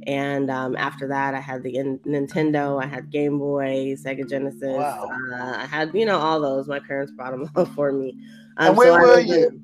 and 0.08 0.50
um, 0.50 0.76
after 0.76 1.06
that, 1.06 1.34
I 1.34 1.40
had 1.40 1.62
the 1.62 1.76
in- 1.76 2.00
Nintendo, 2.00 2.82
I 2.82 2.86
had 2.86 3.10
Game 3.10 3.38
Boy, 3.38 3.94
Sega 3.94 4.28
Genesis. 4.28 4.62
Wow. 4.62 5.08
Uh, 5.32 5.58
I 5.58 5.66
had 5.66 5.94
you 5.94 6.04
know 6.04 6.18
all 6.18 6.40
those. 6.40 6.66
My 6.66 6.80
parents 6.80 7.12
brought 7.12 7.30
them 7.30 7.48
all 7.56 7.64
for 7.64 7.92
me. 7.92 8.18
Um, 8.56 8.68
and 8.70 8.76
where 8.76 8.92
I 8.94 9.00
were 9.00 9.20
in- 9.20 9.28
you? 9.28 9.62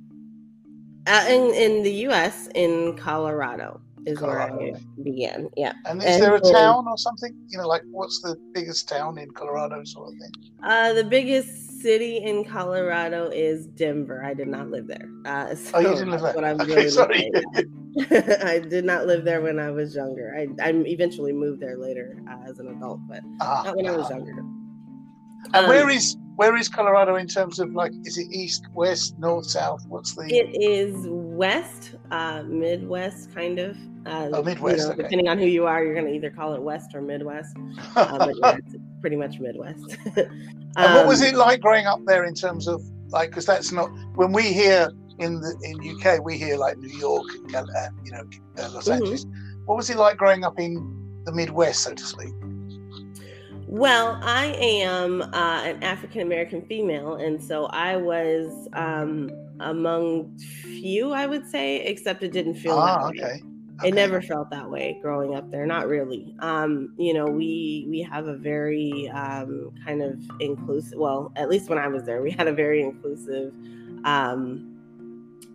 Uh, 1.09 1.25
in 1.29 1.55
in 1.55 1.83
the 1.83 1.93
U.S. 2.07 2.49
in 2.55 2.97
Colorado 2.97 3.81
is 4.07 4.19
Colorado. 4.19 4.57
where 4.57 4.75
I 4.77 5.03
began. 5.03 5.49
Yeah. 5.57 5.73
And 5.87 6.01
is 6.03 6.07
and 6.17 6.23
there 6.23 6.35
a 6.37 6.45
so- 6.45 6.53
town 6.53 6.87
or 6.89 6.97
something? 6.99 7.35
You 7.49 7.59
know, 7.59 7.69
like 7.69 7.83
what's 7.91 8.21
the 8.21 8.37
biggest 8.53 8.89
town 8.89 9.19
in 9.19 9.31
Colorado, 9.31 9.83
sort 9.85 10.09
of 10.13 10.15
thing? 10.19 10.33
Uh, 10.63 10.93
the 10.93 11.05
biggest 11.05 11.81
city 11.83 12.19
in 12.19 12.45
Colorado 12.45 13.29
is 13.31 13.67
Denver. 13.67 14.25
I 14.25 14.35
did 14.35 14.49
not 14.49 14.71
live 14.71 14.87
there. 14.87 15.09
Uh, 15.25 15.55
so 15.63 15.71
Oh, 15.75 15.81
you 15.81 15.89
didn't 15.89 16.11
live 16.11 16.21
there. 16.23 16.35
what 16.35 16.45
I'm 16.45 16.61
Okay, 16.61 16.75
really 16.77 16.91
sorry. 16.91 17.31
I 18.43 18.59
did 18.61 18.85
not 18.85 19.07
live 19.07 19.25
there 19.25 19.41
when 19.43 19.59
I 19.59 19.71
was 19.71 19.95
younger. 19.95 20.35
I, 20.37 20.43
I 20.65 20.71
eventually 20.71 21.33
moved 21.33 21.61
there 21.61 21.77
later 21.77 22.23
uh, 22.31 22.49
as 22.49 22.59
an 22.59 22.69
adult, 22.69 23.01
but 23.09 23.21
Ah, 23.41 23.63
not 23.67 23.77
when 23.77 23.87
I 23.87 23.97
was 23.97 24.07
ah. 24.07 24.15
younger. 24.17 24.39
And 25.55 25.67
where 25.69 25.83
Um, 25.85 25.91
is 25.91 26.17
where 26.37 26.57
is 26.57 26.69
Colorado 26.69 27.17
in 27.17 27.27
terms 27.27 27.59
of 27.59 27.73
like 27.73 27.93
is 28.05 28.19
it 28.19 28.27
east, 28.31 28.65
west, 28.75 29.19
north, 29.19 29.47
south? 29.47 29.85
What's 29.89 30.15
the 30.15 30.25
It 30.27 30.61
is 30.61 31.07
west, 31.09 31.95
uh, 32.11 32.43
Midwest, 32.47 33.35
kind 33.35 33.59
of. 33.59 33.77
Uh, 34.05 34.31
Oh, 34.33 34.43
Midwest, 34.43 34.79
You 34.79 34.85
know, 34.85 34.91
okay. 34.93 35.03
Depending 35.03 35.29
on 35.29 35.39
who 35.39 35.47
you 35.47 35.67
are, 35.67 35.85
you're 35.85 35.95
going 35.95 36.07
to 36.07 36.13
either 36.13 36.31
call 36.31 36.55
it 36.55 36.63
West 36.63 36.95
or 36.95 37.01
Midwest. 37.03 37.57
Uh, 37.97 38.19
but 38.19 38.35
yeah, 38.39 38.57
it's 38.57 38.75
pretty 39.01 39.17
much 39.17 39.39
Midwest. 39.39 39.97
and 40.17 40.95
what 40.95 41.07
was 41.07 41.21
Um, 41.21 41.29
it 41.29 41.35
like 41.35 41.61
growing 41.61 41.87
up 41.87 42.01
there 42.07 42.25
in 42.25 42.35
terms 42.35 42.67
of 42.67 42.81
like 43.11 43.29
because 43.31 43.45
that's 43.47 43.71
not 43.73 43.91
when 44.15 44.33
we 44.33 44.45
hear 44.53 44.91
in 45.19 45.41
the 45.41 45.55
in 45.63 45.79
UK 45.97 46.25
we 46.25 46.39
hear 46.39 46.57
like 46.57 46.79
New 46.79 46.97
York 46.99 47.27
and 47.55 47.69
uh, 47.71 47.89
you 48.05 48.11
know 48.13 48.25
uh, 48.59 48.71
Los 48.73 48.89
Mhm. 48.89 48.93
Angeles. 48.95 49.27
What 49.67 49.77
was 49.77 49.91
it 49.91 49.99
like 49.99 50.17
growing 50.17 50.43
up 50.45 50.59
in 50.59 50.73
the 51.25 51.33
Midwest, 51.33 51.83
so 51.83 51.93
to 51.95 52.03
speak? 52.03 52.33
Well, 53.73 54.19
I 54.23 54.49
am 54.59 55.23
uh, 55.23 55.63
an 55.65 55.83
African 55.83 56.21
American 56.21 56.61
female, 56.67 57.15
and 57.15 57.43
so 57.43 57.69
I 57.69 57.97
was 57.97 58.69
um, 58.75 59.31
among 59.61 60.37
few, 60.37 61.13
I 61.13 61.25
would 61.27 61.47
say, 61.49 61.81
except 61.81 62.23
it 62.23 62.33
didn't 62.33 62.57
feel 62.57 62.75
Ah, 62.75 62.99
that 63.11 63.15
way. 63.17 63.25
okay. 63.25 63.43
It 63.83 63.95
never 63.95 64.21
felt 64.21 64.51
that 64.51 64.71
way 64.71 64.99
growing 65.01 65.35
up 65.35 65.51
there. 65.51 65.65
Not 65.65 65.89
really. 65.89 66.37
Um, 66.41 66.93
you 66.99 67.15
know, 67.15 67.25
we 67.25 67.87
we 67.89 68.03
have 68.03 68.27
a 68.27 68.37
very 68.37 69.09
um, 69.09 69.71
kind 69.87 70.03
of 70.03 70.21
inclusive. 70.39 70.99
Well, 70.99 71.33
at 71.37 71.49
least 71.49 71.71
when 71.71 71.79
I 71.79 71.89
was 71.89 72.05
there, 72.05 72.21
we 72.21 72.31
had 72.31 72.49
a 72.49 72.53
very 72.53 72.83
inclusive 72.83 73.55
um, 74.05 74.69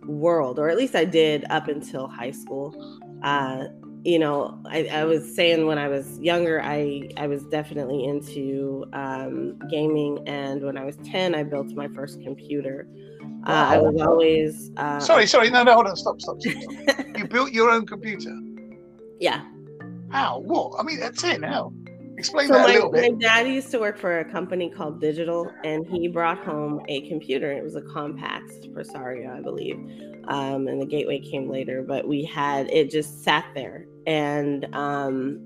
world, 0.08 0.58
or 0.58 0.68
at 0.68 0.76
least 0.76 0.96
I 0.96 1.04
did 1.04 1.44
up 1.50 1.68
until 1.68 2.08
high 2.08 2.32
school. 2.32 2.74
Uh, 3.22 3.66
you 4.04 4.18
know, 4.18 4.58
I, 4.66 4.86
I 4.86 5.04
was 5.04 5.34
saying 5.34 5.66
when 5.66 5.78
I 5.78 5.88
was 5.88 6.18
younger, 6.18 6.62
I 6.62 7.08
I 7.16 7.26
was 7.26 7.42
definitely 7.44 8.04
into 8.04 8.84
um, 8.92 9.58
gaming, 9.70 10.26
and 10.26 10.62
when 10.62 10.76
I 10.76 10.84
was 10.84 10.96
ten, 11.04 11.34
I 11.34 11.42
built 11.42 11.68
my 11.74 11.88
first 11.88 12.20
computer. 12.22 12.86
Uh, 13.46 13.66
I 13.70 13.78
was 13.78 14.00
always 14.00 14.70
uh, 14.76 14.98
Sorry, 15.00 15.26
sorry, 15.26 15.50
no, 15.50 15.62
no, 15.62 15.74
hold 15.74 15.86
on, 15.86 15.96
stop, 15.96 16.20
stop, 16.20 16.40
stop. 16.40 16.54
stop. 16.88 17.06
you 17.16 17.26
built 17.26 17.52
your 17.52 17.70
own 17.70 17.86
computer. 17.86 18.34
yeah. 19.20 19.44
How? 20.10 20.40
What? 20.40 20.78
I 20.78 20.82
mean, 20.82 21.00
that's 21.00 21.22
it 21.24 21.44
how? 21.44 21.72
Explain 22.18 22.48
So 22.48 22.54
that 22.54 22.64
a 22.64 22.66
my, 22.66 22.74
little 22.74 22.90
my 22.90 23.10
dad 23.10 23.46
used 23.46 23.70
to 23.70 23.78
work 23.78 23.96
for 23.96 24.18
a 24.18 24.24
company 24.24 24.68
called 24.68 25.00
Digital, 25.00 25.52
and 25.62 25.86
he 25.86 26.08
brought 26.08 26.38
home 26.38 26.82
a 26.88 27.08
computer. 27.08 27.52
It 27.52 27.62
was 27.62 27.76
a 27.76 27.80
Compaq 27.80 28.74
Presario, 28.74 29.38
I 29.38 29.40
believe, 29.40 29.76
um, 30.26 30.66
and 30.66 30.82
the 30.82 30.86
Gateway 30.86 31.20
came 31.20 31.48
later. 31.48 31.84
But 31.86 32.08
we 32.08 32.24
had 32.24 32.68
it 32.70 32.90
just 32.90 33.22
sat 33.22 33.44
there, 33.54 33.86
and 34.08 34.66
um, 34.74 35.38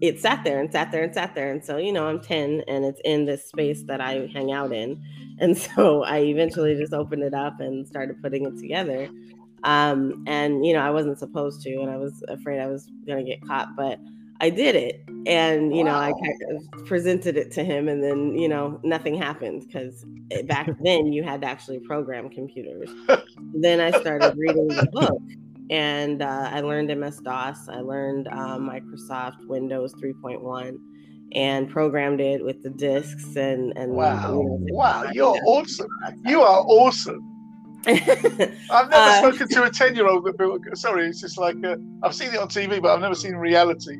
it 0.00 0.18
sat 0.18 0.44
there 0.44 0.60
and 0.60 0.72
sat 0.72 0.90
there 0.90 1.02
and 1.02 1.12
sat 1.12 1.34
there. 1.34 1.52
And 1.52 1.62
so 1.62 1.76
you 1.76 1.92
know, 1.92 2.06
I'm 2.06 2.22
10, 2.22 2.62
and 2.66 2.86
it's 2.86 3.02
in 3.04 3.26
this 3.26 3.44
space 3.44 3.82
that 3.82 4.00
I 4.00 4.30
hang 4.32 4.50
out 4.50 4.72
in, 4.72 5.02
and 5.40 5.58
so 5.58 6.04
I 6.04 6.20
eventually 6.20 6.74
just 6.74 6.94
opened 6.94 7.22
it 7.22 7.34
up 7.34 7.60
and 7.60 7.86
started 7.86 8.22
putting 8.22 8.46
it 8.46 8.58
together. 8.58 9.10
Um, 9.62 10.24
and 10.26 10.64
you 10.64 10.72
know, 10.72 10.80
I 10.80 10.88
wasn't 10.88 11.18
supposed 11.18 11.60
to, 11.64 11.80
and 11.82 11.90
I 11.90 11.98
was 11.98 12.24
afraid 12.28 12.60
I 12.60 12.66
was 12.68 12.90
gonna 13.06 13.24
get 13.24 13.46
caught, 13.46 13.76
but 13.76 14.00
I 14.40 14.50
did 14.50 14.76
it, 14.76 15.02
and 15.26 15.74
you 15.76 15.82
know, 15.82 15.94
I 15.94 16.12
kind 16.12 16.42
of 16.50 16.86
presented 16.86 17.36
it 17.36 17.50
to 17.52 17.64
him, 17.64 17.88
and 17.88 18.02
then 18.02 18.38
you 18.38 18.48
know, 18.48 18.80
nothing 18.84 19.14
happened 19.14 19.64
because 19.66 20.04
back 20.46 20.68
then 20.84 21.12
you 21.12 21.22
had 21.24 21.40
to 21.42 21.48
actually 21.48 21.80
program 21.80 22.28
computers. 22.30 22.88
then 23.54 23.80
I 23.80 23.90
started 24.00 24.34
reading 24.36 24.68
the 24.68 24.88
book, 24.92 25.20
and 25.70 26.22
uh, 26.22 26.50
I 26.52 26.60
learned 26.60 26.96
MS 26.98 27.18
DOS. 27.18 27.68
I 27.68 27.80
learned 27.80 28.28
uh, 28.28 28.58
Microsoft 28.58 29.44
Windows 29.46 29.92
3.1, 29.94 30.76
and 31.32 31.68
programmed 31.68 32.20
it 32.20 32.44
with 32.44 32.62
the 32.62 32.70
disks 32.70 33.34
and 33.36 33.76
and 33.76 33.92
Wow, 33.92 34.14
you 34.14 34.44
know, 34.44 34.58
wow, 34.70 35.04
you're 35.12 35.38
awesome. 35.46 35.88
You 36.24 36.42
are 36.42 36.60
awesome. 36.60 37.24
I've 37.86 38.90
never 38.90 38.92
Uh, 38.92 39.18
spoken 39.18 39.48
to 39.48 39.62
a 39.64 39.70
ten-year-old 39.70 40.24
that 40.26 40.36
built. 40.36 40.62
Sorry, 40.74 41.06
it's 41.08 41.20
just 41.20 41.38
like 41.38 41.56
uh, 41.64 41.76
I've 42.02 42.14
seen 42.14 42.32
it 42.34 42.38
on 42.38 42.48
TV, 42.48 42.80
but 42.82 42.92
I've 42.94 43.00
never 43.00 43.14
seen 43.14 43.34
reality. 43.34 43.98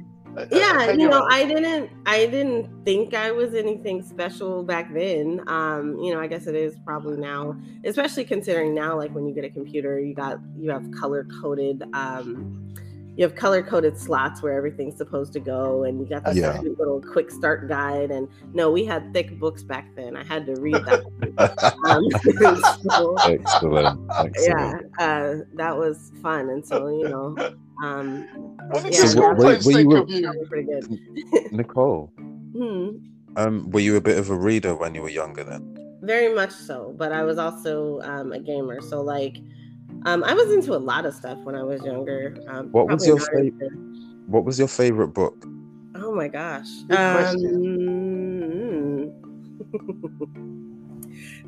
Yeah 0.53 0.93
you 0.93 1.09
know 1.09 1.27
i 1.31 1.45
didn't 1.45 1.91
i 2.07 2.27
didn't 2.27 2.85
think 2.85 3.13
i 3.15 3.31
was 3.33 3.55
anything 3.55 4.03
special 4.03 4.63
back 4.63 4.93
then. 4.95 5.43
Um 5.49 5.99
you 5.99 6.15
know 6.15 6.21
i 6.21 6.27
guess 6.27 6.47
it 6.47 6.55
is 6.55 6.77
probably 6.85 7.17
now 7.17 7.57
especially 7.85 8.25
considering 8.25 8.75
now 8.75 8.97
like 8.97 9.11
when 9.13 9.27
you 9.27 9.35
get 9.35 9.45
a 9.45 9.51
computer 9.51 9.99
you 10.01 10.15
got 10.15 10.39
you 10.57 10.71
have 10.71 10.89
color 10.93 11.27
coded 11.41 11.83
um 11.93 12.65
you 13.17 13.25
have 13.25 13.35
color 13.35 13.65
coded 13.65 13.99
slots 13.99 14.43
where 14.43 14.53
everything's 14.53 14.97
supposed 14.97 15.33
to 15.33 15.41
go 15.41 15.83
and 15.83 15.99
you 15.99 16.07
got 16.07 16.25
this 16.25 16.37
Yeah. 16.37 16.61
little 16.61 17.03
quick 17.03 17.33
start 17.33 17.67
guide 17.69 18.13
and 18.13 18.29
no 18.55 18.71
we 18.71 18.85
had 18.85 19.13
thick 19.13 19.41
books 19.41 19.65
back 19.65 19.89
then. 19.97 20.17
I 20.17 20.23
had 20.23 20.47
to 20.47 20.55
read 20.61 20.77
that. 20.87 21.03
Um, 21.89 22.05
so, 22.91 23.17
excellent. 23.29 24.01
yeah 24.41 24.79
uh, 25.01 25.35
that 25.55 25.77
was 25.77 26.13
fun 26.23 26.51
and 26.51 26.65
so 26.65 26.87
you 26.89 27.09
know 27.09 27.35
um 27.83 28.27
Wasn't 28.71 28.93
yeah, 28.93 28.99
your 29.01 29.09
school 29.09 29.29
were- 29.29 29.37
place 29.37 29.65
were 29.67 29.73
you 29.73 29.77
think 29.79 29.93
a- 29.95 30.03
of 30.03 30.11
you? 30.11 30.23
that 30.23 30.35
was 30.39 30.49
pretty 30.49 30.67
good 30.67 31.53
Nicole, 31.53 32.13
hmm. 32.53 32.89
um, 33.37 33.71
were 33.71 33.81
you 33.81 33.97
a 33.97 34.01
bit 34.01 34.19
of 34.19 34.31
a 34.31 34.35
reader 34.37 34.75
when 34.75 34.95
you 34.95 35.03
were 35.03 35.09
younger 35.11 35.45
then? 35.45 35.75
very 36.03 36.33
much 36.33 36.53
so 36.53 36.95
but 36.97 37.11
i 37.13 37.23
was 37.25 37.39
also 37.39 38.01
um, 38.03 38.31
a 38.33 38.39
gamer 38.39 38.81
so 38.81 39.01
like 39.03 39.37
um, 40.07 40.23
i 40.25 40.33
was 40.33 40.51
into 40.53 40.73
a 40.75 40.79
lot 40.79 41.05
of 41.05 41.13
stuff 41.13 41.37
when 41.39 41.57
i 41.57 41.63
was 41.63 41.83
younger 41.83 42.37
um, 42.49 42.71
What 42.71 42.87
was 42.89 43.05
your 43.07 43.19
not 43.19 43.29
fa- 43.33 43.39
into- 43.39 44.23
What 44.29 44.45
was 44.45 44.59
your 44.61 44.69
favorite 44.69 45.09
book? 45.09 45.45
oh 45.97 46.15
my 46.15 46.29
gosh 46.29 46.69
Good 46.89 46.99
um, 46.99 47.35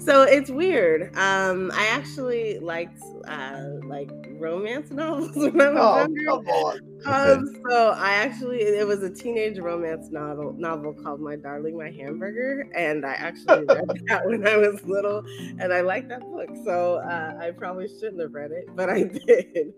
so 0.01 0.23
it's 0.23 0.51
weird 0.51 1.15
um, 1.17 1.71
i 1.75 1.87
actually 1.87 2.59
liked 2.61 3.01
uh, 3.29 3.61
like 3.85 4.11
romance 4.39 4.91
novels 4.91 5.37
when 5.37 5.61
I 5.61 5.71
was 5.71 5.79
Oh, 5.79 5.95
younger. 5.95 6.21
come 6.27 6.47
on. 6.49 6.81
Um, 7.07 7.47
so 7.69 7.91
I 7.91 8.13
actually 8.13 8.59
it 8.59 8.87
was 8.87 9.03
a 9.03 9.11
teenage 9.11 9.59
romance 9.59 10.11
novel 10.11 10.55
novel 10.59 10.93
called 10.93 11.21
My 11.21 11.37
Darling 11.37 11.79
My 11.79 11.91
Hamburger, 11.91 12.69
and 12.75 13.07
I 13.07 13.13
actually 13.13 13.65
read 13.67 13.85
that 14.09 14.27
when 14.27 14.47
I 14.47 14.57
was 14.59 14.85
little, 14.85 15.23
and 15.59 15.73
I 15.73 15.81
liked 15.81 16.09
that 16.11 16.21
book. 16.31 16.51
So 16.65 16.97
uh, 16.97 17.35
I 17.41 17.53
probably 17.53 17.89
shouldn't 17.89 18.21
have 18.21 18.35
read 18.35 18.51
it, 18.53 18.69
but 18.77 18.91
I 18.91 19.03
did. 19.27 19.75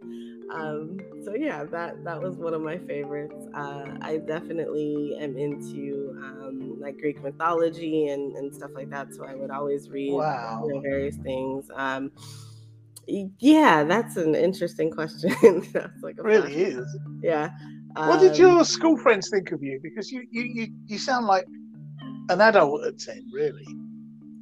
Um, 0.53 0.99
so 1.25 1.35
yeah, 1.35 1.65
that 1.65 2.03
that 2.05 2.21
was 2.21 2.37
one 2.39 2.55
of 2.55 2.61
my 2.61 2.79
favorites. 2.79 3.47
Uh, 3.55 3.87
I 4.01 4.19
definitely 4.19 5.17
am 5.19 5.37
into 5.37 6.15
um, 6.19 6.81
like 6.81 6.99
Greek 6.99 7.23
mythology 7.23 8.09
and 8.09 8.35
and 8.37 8.53
stuff 8.53 8.73
like 8.75 8.91
that. 8.91 9.15
So 9.15 9.25
I 9.25 9.35
would 9.37 9.51
always 9.51 9.89
read 9.89 10.11
Wow. 10.13 10.61
you 10.61 10.75
know, 10.75 10.81
various 10.81 11.17
things. 11.17 11.71
Um, 11.75 12.11
yeah, 13.07 13.85
that's 13.85 14.17
an 14.17 14.35
interesting 14.35 14.91
question. 14.91 15.31
that's 15.73 16.03
like 16.03 16.17
a 16.19 16.23
Really 16.23 16.55
is. 16.55 16.99
yeah. 17.23 17.51
What 17.95 18.21
did 18.21 18.33
Um, 18.33 18.37
your 18.37 18.65
school 18.65 18.97
friends 18.97 19.29
think 19.31 19.53
of 19.53 19.63
you? 19.63 19.79
Because 19.83 20.11
you 20.11 20.25
you 20.31 20.43
you, 20.43 20.69
you 20.87 20.99
sound 20.99 21.27
like 21.27 21.47
an 22.31 22.41
adult 22.41 22.85
at 22.87 22.99
ten, 22.99 23.23
really. 23.33 23.67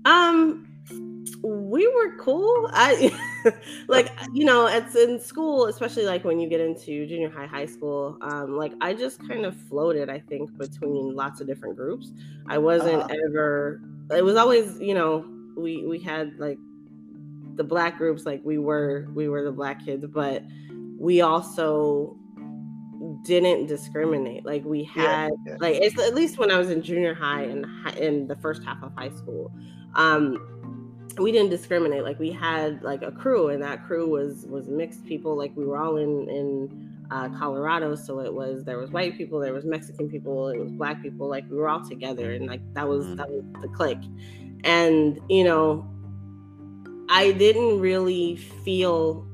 Um, 0.05 0.67
we 1.43 1.87
were 1.89 2.17
cool. 2.19 2.69
I 2.73 3.13
like 3.89 4.11
you 4.33 4.45
know, 4.45 4.67
it's 4.67 4.95
in 4.95 5.19
school, 5.21 5.67
especially 5.67 6.05
like 6.05 6.25
when 6.25 6.39
you 6.39 6.49
get 6.49 6.61
into 6.61 7.07
junior 7.07 7.31
high, 7.31 7.47
high 7.47 7.67
school. 7.67 8.19
Um, 8.23 8.57
like 8.57 8.73
I 8.81 8.95
just 8.95 9.19
kind 9.29 9.45
of 9.45 9.57
floated. 9.69 10.09
I 10.09 10.21
think 10.21 10.57
between 10.59 11.15
lots 11.15 11.41
of 11.41 11.47
different 11.47 11.77
groups. 11.77 12.13
I 12.49 12.59
wasn't 12.59 13.03
Uh-huh. 13.03 13.17
ever. 13.27 13.81
It 14.15 14.25
was 14.25 14.37
always 14.37 14.79
you 14.81 14.95
know 14.95 15.25
we 15.57 15.87
we 15.87 15.99
had 15.99 16.39
like 16.39 16.59
the 17.57 17.65
black 17.65 17.99
groups. 17.99 18.27
Like 18.27 18.41
we 18.45 18.59
were 18.59 19.09
we 19.15 19.29
were 19.29 19.43
the 19.43 19.53
black 19.53 19.85
kids, 19.85 20.05
but 20.07 20.43
we 20.99 21.21
also 21.21 22.17
didn't 23.23 23.67
discriminate. 23.67 24.45
Like 24.45 24.65
we 24.65 24.85
had 24.85 25.31
yeah. 25.47 25.57
like 25.59 25.77
it's 25.77 25.99
at 26.01 26.15
least 26.15 26.39
when 26.39 26.51
I 26.51 26.59
was 26.59 26.71
in 26.71 26.83
junior 26.83 27.15
high 27.15 27.43
and 27.43 27.67
in 27.97 28.27
the 28.27 28.37
first 28.37 28.65
half 28.65 28.83
of 28.83 28.93
high 28.95 29.11
school, 29.11 29.53
um, 29.95 30.39
we 31.19 31.33
didn't 31.33 31.51
discriminate. 31.51 32.05
Like 32.05 32.19
we 32.19 32.31
had 32.31 32.83
like 32.83 33.03
a 33.03 33.13
crew, 33.13 33.49
and 33.49 33.63
that 33.63 33.87
crew 33.87 34.09
was 34.09 34.47
was 34.47 34.69
mixed 34.69 35.05
people. 35.05 35.37
Like 35.37 35.53
we 35.57 35.65
were 35.65 35.79
all 35.79 35.97
in 35.97 36.29
in 36.29 36.91
uh, 37.11 37.29
Colorado, 37.31 37.95
so 37.95 38.21
it 38.21 38.33
was 38.33 38.65
there 38.65 38.79
was 38.79 38.91
white 38.91 39.17
people, 39.17 39.41
there 39.41 39.53
was 39.53 39.65
Mexican 39.65 40.09
people, 40.09 40.49
it 40.49 40.59
was 40.59 40.71
black 40.73 41.03
people. 41.03 41.29
Like 41.29 41.45
we 41.51 41.57
were 41.57 41.69
all 41.69 41.87
together, 41.87 42.33
and 42.33 42.47
like 42.47 42.61
that 42.75 42.89
was 42.89 43.17
that 43.17 43.29
was 43.29 43.43
the 43.61 43.69
click. 43.69 43.99
And 44.65 45.19
you 45.29 45.45
know, 45.45 45.89
I 47.11 47.33
didn't 47.33 47.81
really 47.81 48.37
feel 48.37 49.27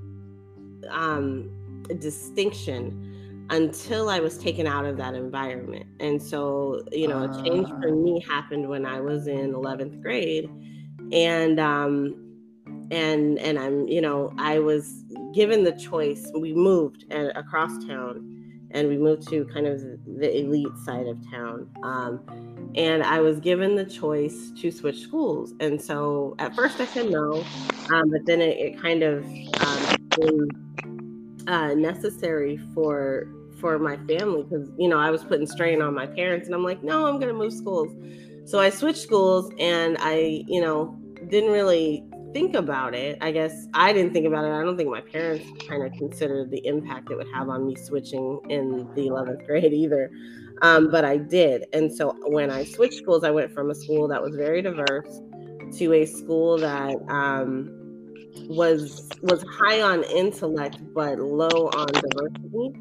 um, 0.88 1.50
a 1.90 1.94
distinction 1.94 3.46
until 3.50 4.08
I 4.08 4.18
was 4.18 4.38
taken 4.38 4.66
out 4.66 4.86
of 4.86 4.96
that 4.96 5.14
environment. 5.14 5.86
And 6.00 6.20
so, 6.20 6.82
you 6.90 7.06
know, 7.06 7.24
a 7.24 7.44
change 7.44 7.68
for 7.68 7.94
me 7.94 8.24
happened 8.26 8.68
when 8.68 8.86
I 8.86 9.00
was 9.00 9.26
in 9.26 9.52
11th 9.52 10.02
grade. 10.02 10.50
And, 11.12 11.60
um, 11.60 12.14
and, 12.90 13.38
and 13.38 13.58
I'm, 13.58 13.86
you 13.86 14.00
know, 14.00 14.32
I 14.38 14.58
was 14.58 15.04
given 15.34 15.62
the 15.62 15.72
choice. 15.72 16.30
We 16.34 16.54
moved 16.54 17.04
and 17.10 17.28
across 17.36 17.84
town 17.84 18.68
and 18.70 18.88
we 18.88 18.96
moved 18.96 19.28
to 19.28 19.44
kind 19.46 19.66
of 19.66 19.80
the 19.80 20.38
elite 20.40 20.76
side 20.84 21.06
of 21.06 21.18
town. 21.30 21.68
Um, 21.82 22.55
and 22.74 23.02
I 23.02 23.20
was 23.20 23.40
given 23.40 23.76
the 23.76 23.84
choice 23.84 24.50
to 24.60 24.70
switch 24.70 25.00
schools. 25.00 25.54
And 25.60 25.80
so 25.80 26.34
at 26.38 26.54
first 26.54 26.80
I 26.80 26.86
said 26.86 27.10
no, 27.10 27.44
um, 27.90 28.10
but 28.10 28.26
then 28.26 28.40
it, 28.40 28.58
it 28.58 28.80
kind 28.80 29.02
of 29.02 29.24
um, 29.24 29.96
became 30.10 31.44
uh, 31.46 31.74
necessary 31.74 32.58
for 32.74 33.28
for 33.60 33.78
my 33.78 33.96
family 34.06 34.42
because 34.42 34.68
you 34.78 34.88
know 34.88 34.98
I 34.98 35.10
was 35.10 35.24
putting 35.24 35.46
strain 35.46 35.80
on 35.80 35.94
my 35.94 36.06
parents, 36.06 36.46
and 36.46 36.54
I'm 36.54 36.64
like, 36.64 36.82
no, 36.82 37.06
I'm 37.06 37.18
gonna 37.18 37.32
move 37.32 37.52
schools. 37.52 37.92
So 38.44 38.60
I 38.60 38.70
switched 38.70 39.00
schools, 39.00 39.50
and 39.58 39.96
I 40.00 40.44
you 40.46 40.60
know 40.60 40.98
didn't 41.28 41.50
really 41.50 42.04
think 42.32 42.54
about 42.54 42.94
it. 42.94 43.16
I 43.22 43.30
guess 43.30 43.66
I 43.72 43.92
didn't 43.92 44.12
think 44.12 44.26
about 44.26 44.44
it. 44.44 44.52
I 44.52 44.62
don't 44.62 44.76
think 44.76 44.90
my 44.90 45.00
parents 45.00 45.46
kind 45.66 45.82
of 45.82 45.92
considered 45.92 46.50
the 46.50 46.64
impact 46.66 47.10
it 47.10 47.16
would 47.16 47.28
have 47.32 47.48
on 47.48 47.66
me 47.66 47.74
switching 47.76 48.40
in 48.50 48.86
the 48.94 49.08
11th 49.08 49.46
grade 49.46 49.72
either. 49.72 50.10
Um, 50.62 50.90
but 50.90 51.04
I 51.04 51.16
did. 51.18 51.66
And 51.72 51.92
so 51.92 52.16
when 52.26 52.50
I 52.50 52.64
switched 52.64 52.94
schools, 52.94 53.24
I 53.24 53.30
went 53.30 53.52
from 53.52 53.70
a 53.70 53.74
school 53.74 54.08
that 54.08 54.22
was 54.22 54.34
very 54.36 54.62
diverse 54.62 55.20
to 55.78 55.92
a 55.92 56.06
school 56.06 56.58
that 56.58 56.96
um, 57.08 57.70
was 58.48 59.10
was 59.22 59.44
high 59.58 59.82
on 59.82 60.04
intellect 60.04 60.78
but 60.94 61.18
low 61.18 61.68
on 61.74 61.86
diversity. 61.86 62.72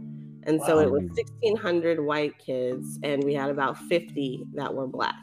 And 0.44 0.62
so 0.62 0.78
it 0.80 0.92
was 0.92 1.02
1,600 1.42 2.00
white 2.06 2.38
kids, 2.38 3.00
and 3.02 3.24
we 3.24 3.34
had 3.34 3.50
about 3.50 3.78
50 3.90 4.46
that 4.54 4.74
were 4.74 4.86
black 4.88 5.16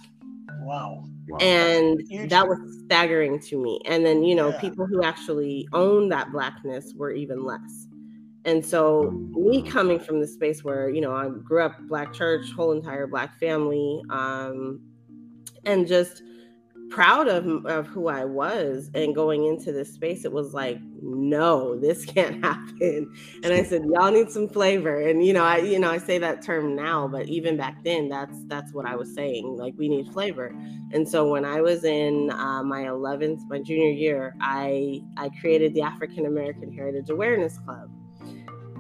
Wow. 0.63 1.05
Wow. 1.29 1.39
and 1.41 2.01
that 2.29 2.47
was 2.49 2.59
staggering 2.85 3.39
to 3.41 3.57
me 3.63 3.81
and 3.87 4.05
then 4.05 4.25
you 4.25 4.35
know 4.35 4.49
Yeah. 4.51 4.59
people 4.61 4.87
who 4.87 5.03
actually 5.05 5.69
own 5.73 6.09
that 6.09 6.33
blackness 6.33 6.93
were 6.97 7.13
even 7.13 7.45
less 7.45 7.87
and 8.45 8.65
so 8.65 9.11
me 9.31 9.63
coming 9.63 9.99
from 9.99 10.21
the 10.21 10.27
space 10.27 10.65
where 10.65 10.89
you 10.89 11.01
know 11.01 11.15
i 11.15 11.29
grew 11.29 11.63
up 11.63 11.79
black 11.89 12.13
church 12.13 12.51
whole 12.53 12.73
entire 12.73 13.07
black 13.07 13.39
family 13.39 14.03
um 14.11 14.81
and 15.65 15.87
just 15.87 16.23
proud 16.91 17.29
of 17.29 17.65
of 17.67 17.87
who 17.87 18.09
i 18.09 18.25
was 18.25 18.91
and 18.95 19.15
going 19.15 19.47
into 19.47 19.73
this 19.73 19.95
space 19.95 20.25
it 20.25 20.33
was 20.33 20.53
like 20.53 20.79
no 21.01 21.79
this 21.79 22.05
can't 22.15 22.45
happen. 22.45 23.13
And 23.43 23.53
i 23.53 23.63
said 23.63 23.83
y'all 23.87 24.11
need 24.11 24.31
some 24.31 24.49
flavor. 24.49 25.01
And 25.01 25.25
you 25.25 25.33
know 25.33 25.45
i 25.45 25.59
you 25.59 25.79
know 25.79 25.91
i 25.91 25.99
say 25.99 26.19
that 26.19 26.43
term 26.43 26.77
now 26.77 27.09
but 27.09 27.29
even 27.29 27.57
back 27.57 27.83
then 27.83 28.09
that's 28.09 28.45
that's 28.45 28.73
what 28.75 28.87
i 28.87 28.95
was 28.95 29.15
saying 29.15 29.57
like 29.57 29.75
we 29.79 29.89
need 29.89 30.13
flavor. 30.13 30.55
And 30.93 31.09
so 31.09 31.27
when 31.27 31.45
I 31.45 31.63
was 31.63 31.85
in 31.85 32.31
uh, 32.31 32.63
my 32.63 32.83
11th, 32.83 33.49
my 33.49 33.59
junior 33.59 33.91
year, 33.91 34.37
I 34.41 35.03
I 35.17 35.31
created 35.41 35.73
the 35.75 35.81
African 35.81 36.27
American 36.27 36.71
Heritage 36.71 37.09
Awareness 37.09 37.59
Club, 37.59 37.91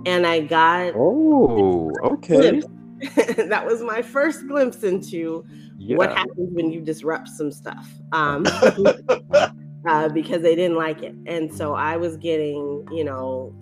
and 0.07 0.27
I 0.27 0.41
got 0.41 0.93
oh, 0.97 1.93
okay. 2.05 2.63
that 3.49 3.65
was 3.67 3.83
my 3.83 4.03
first 4.03 4.47
glimpse 4.47 4.83
into 4.85 5.45
Yeah. 5.79 5.97
what 5.97 6.11
happens 6.17 6.51
when 6.53 6.71
you 6.73 6.81
disrupt 6.81 7.29
some 7.29 7.51
stuff. 7.51 7.89
Um, 8.13 8.45
uh, 9.89 10.09
because 10.11 10.43
they 10.43 10.55
didn't 10.55 10.77
like 10.77 11.03
it. 11.03 11.15
And 11.27 11.53
so 11.53 11.75
I 11.75 11.97
was 11.97 12.17
getting, 12.17 12.87
you 12.93 13.05
know, 13.05 13.55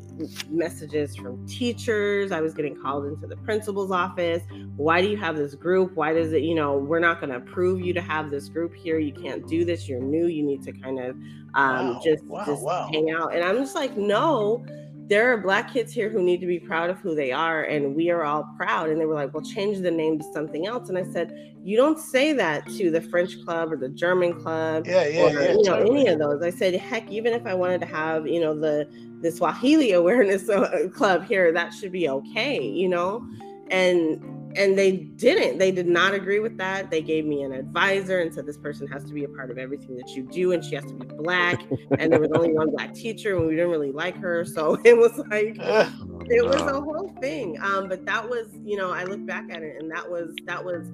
messages 0.51 1.17
from 1.17 1.47
teachers. 1.47 2.31
I 2.31 2.41
was 2.43 2.53
getting 2.53 2.77
called 2.77 3.07
into 3.07 3.27
the 3.27 3.37
principal's 3.39 3.91
office. 3.91 4.43
Why 4.77 5.01
do 5.01 5.09
you 5.09 5.17
have 5.17 5.37
this 5.37 5.55
group? 5.55 5.93
Why 5.95 6.13
does 6.13 6.33
it, 6.33 6.43
you 6.43 6.55
know, 6.55 6.77
we're 6.77 6.99
not 7.01 7.21
going 7.21 7.31
to 7.31 7.37
approve 7.37 7.81
you 7.81 7.95
to 7.95 8.03
have 8.03 8.31
this 8.31 8.51
group 8.51 8.75
here. 8.75 8.99
You 8.99 9.15
can't 9.15 9.47
do 9.49 9.65
this. 9.65 9.89
You're 9.89 10.03
new. 10.03 10.27
You 10.27 10.43
need 10.43 10.63
to 10.65 10.73
kind 10.73 10.99
of 11.01 11.17
um, 11.55 11.95
Wow, 11.95 12.01
just, 12.05 12.25
wow, 12.25 12.45
just 12.45 12.63
wow. 12.63 12.89
hang 12.93 13.11
out. 13.11 13.35
And 13.35 13.43
I'm 13.43 13.57
just 13.57 13.75
like, 13.75 13.97
no, 13.97 14.65
there 15.11 15.33
are 15.33 15.37
black 15.37 15.73
kids 15.73 15.93
here 15.93 16.09
who 16.09 16.23
need 16.23 16.41
to 16.41 16.47
be 16.47 16.61
proud 16.61 16.89
of 16.89 17.01
who 17.01 17.17
they 17.17 17.33
are. 17.33 17.65
And 17.65 17.97
we 17.97 18.11
are 18.11 18.23
all 18.23 18.45
proud. 18.57 18.91
And 18.91 19.01
they 19.01 19.07
were 19.07 19.17
like, 19.17 19.35
well, 19.35 19.43
change 19.45 19.81
the 19.81 19.91
name 19.91 20.21
to 20.21 20.25
something 20.33 20.69
else. 20.69 20.89
And 20.89 20.97
I 20.97 21.03
said, 21.03 21.53
you 21.65 21.77
don't 21.77 21.99
say 21.99 22.33
that 22.35 22.65
to 22.79 22.93
the 22.93 23.01
French 23.01 23.45
club 23.45 23.73
or 23.73 23.77
the 23.77 23.89
German 23.89 24.41
club 24.41 24.87
Yeah, 24.87 25.09
yeah, 25.09 25.23
or 25.23 25.31
yeah. 25.31 25.49
you 25.51 25.63
know 25.65 25.77
totally. 25.79 26.01
any 26.03 26.09
of 26.11 26.21
those. 26.21 26.43
I 26.43 26.51
said, 26.51 26.75
heck, 26.77 27.11
even 27.11 27.33
if 27.33 27.45
I 27.45 27.55
wanted 27.55 27.81
to 27.81 27.87
have 27.89 28.29
you 28.29 28.41
know 28.41 28.59
the 28.59 28.89
the 29.21 29.33
Swahili 29.33 29.93
awareness 29.93 30.49
club 30.95 31.27
here, 31.27 31.53
that 31.53 31.75
should 31.75 31.91
be 31.93 32.09
okay, 32.09 32.63
you 32.65 32.89
know. 32.89 33.27
And 33.69 34.23
and 34.57 34.79
they 34.79 34.93
didn't. 34.93 35.59
They 35.59 35.71
did 35.71 35.87
not 35.87 36.15
agree 36.15 36.41
with 36.41 36.57
that. 36.59 36.91
They 36.91 37.03
gave 37.03 37.25
me 37.25 37.43
an 37.43 37.53
advisor 37.53 38.21
and 38.21 38.33
said 38.35 38.47
this 38.47 38.59
person 38.59 38.87
has 38.89 39.05
to 39.05 39.13
be 39.13 39.25
a 39.25 39.29
part 39.29 39.51
of 39.51 39.59
everything 39.59 39.97
that 39.97 40.09
you 40.11 40.23
do, 40.25 40.53
and 40.53 40.65
she 40.65 40.75
has 40.75 40.85
to 40.85 40.95
be 40.95 41.07
black. 41.07 41.63
and 41.99 42.13
there 42.13 42.21
was 42.21 42.31
only 42.35 42.53
one 42.53 42.71
black 42.77 42.95
teacher, 42.95 43.37
and 43.37 43.47
we 43.47 43.55
didn't 43.55 43.71
really 43.71 43.93
like 43.93 44.17
her, 44.17 44.45
so 44.45 44.79
it 44.85 44.97
was 44.97 45.17
like 45.31 45.57
Ugh. 45.61 45.93
it 46.31 46.47
was 46.47 46.61
a 46.61 46.81
whole 46.81 47.13
thing 47.21 47.59
um 47.61 47.89
but 47.89 48.05
that 48.07 48.29
was 48.29 48.47
you 48.65 48.77
know 48.77 48.91
i 48.91 49.05
look 49.05 49.25
back 49.27 49.45
at 49.51 49.63
it 49.63 49.77
and 49.81 49.91
that 49.91 50.09
was 50.09 50.33
that 50.47 50.65
was 50.65 50.89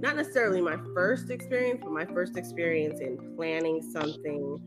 not 0.00 0.16
necessarily 0.16 0.60
my 0.60 0.76
first 0.94 1.30
experience 1.30 1.80
but 1.82 1.92
my 1.92 2.04
first 2.06 2.36
experience 2.36 3.00
in 3.00 3.16
planning 3.36 3.80
something 3.92 4.58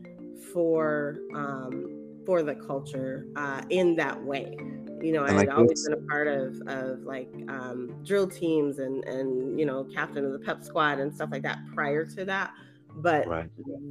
for 0.52 1.18
um 1.34 1.86
for 2.24 2.42
the 2.42 2.54
culture 2.54 3.26
uh 3.36 3.60
in 3.68 3.94
that 3.96 4.22
way 4.22 4.56
you 5.04 5.12
know 5.12 5.24
i 5.24 5.30
had 5.32 5.48
always 5.50 5.86
been 5.86 5.92
a 5.98 6.02
part 6.08 6.26
of 6.26 6.54
of 6.66 7.00
like 7.04 7.28
um 7.48 7.94
drill 8.04 8.26
teams 8.26 8.78
and 8.78 9.04
and 9.04 9.58
you 9.58 9.66
know 9.66 9.84
captain 9.94 10.24
of 10.24 10.32
the 10.32 10.38
pep 10.38 10.62
squad 10.64 10.98
and 10.98 11.14
stuff 11.14 11.28
like 11.30 11.42
that 11.42 11.58
prior 11.74 12.04
to 12.06 12.24
that 12.24 12.52
but 12.96 13.26
Right. 13.26 13.50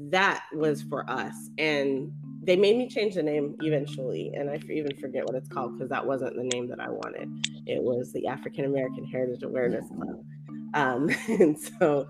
that 0.10 0.46
was 0.54 0.82
for 0.84 1.10
us 1.10 1.34
and 1.58 2.12
they 2.42 2.56
made 2.56 2.78
me 2.78 2.90
change 2.90 3.16
the 3.16 3.24
name 3.24 3.56
eventually 3.62 4.32
and 4.36 4.50
I 4.50 4.60
even 4.70 4.96
forget 4.98 5.26
what 5.26 5.36
it's 5.36 5.48
called 5.50 5.74
because 5.74 5.90
that 5.90 6.06
wasn't 6.06 6.36
the 6.36 6.44
name 6.44 6.68
that 6.70 6.80
i 6.80 6.90
wanted 6.90 7.30
it 7.68 7.82
was 7.82 8.12
the 8.14 8.28
african 8.28 8.66
american 8.66 9.06
heritage 9.06 9.44
awareness 9.44 9.88
club 9.90 10.24
um, 10.74 11.10
and 11.28 11.58
so 11.60 12.08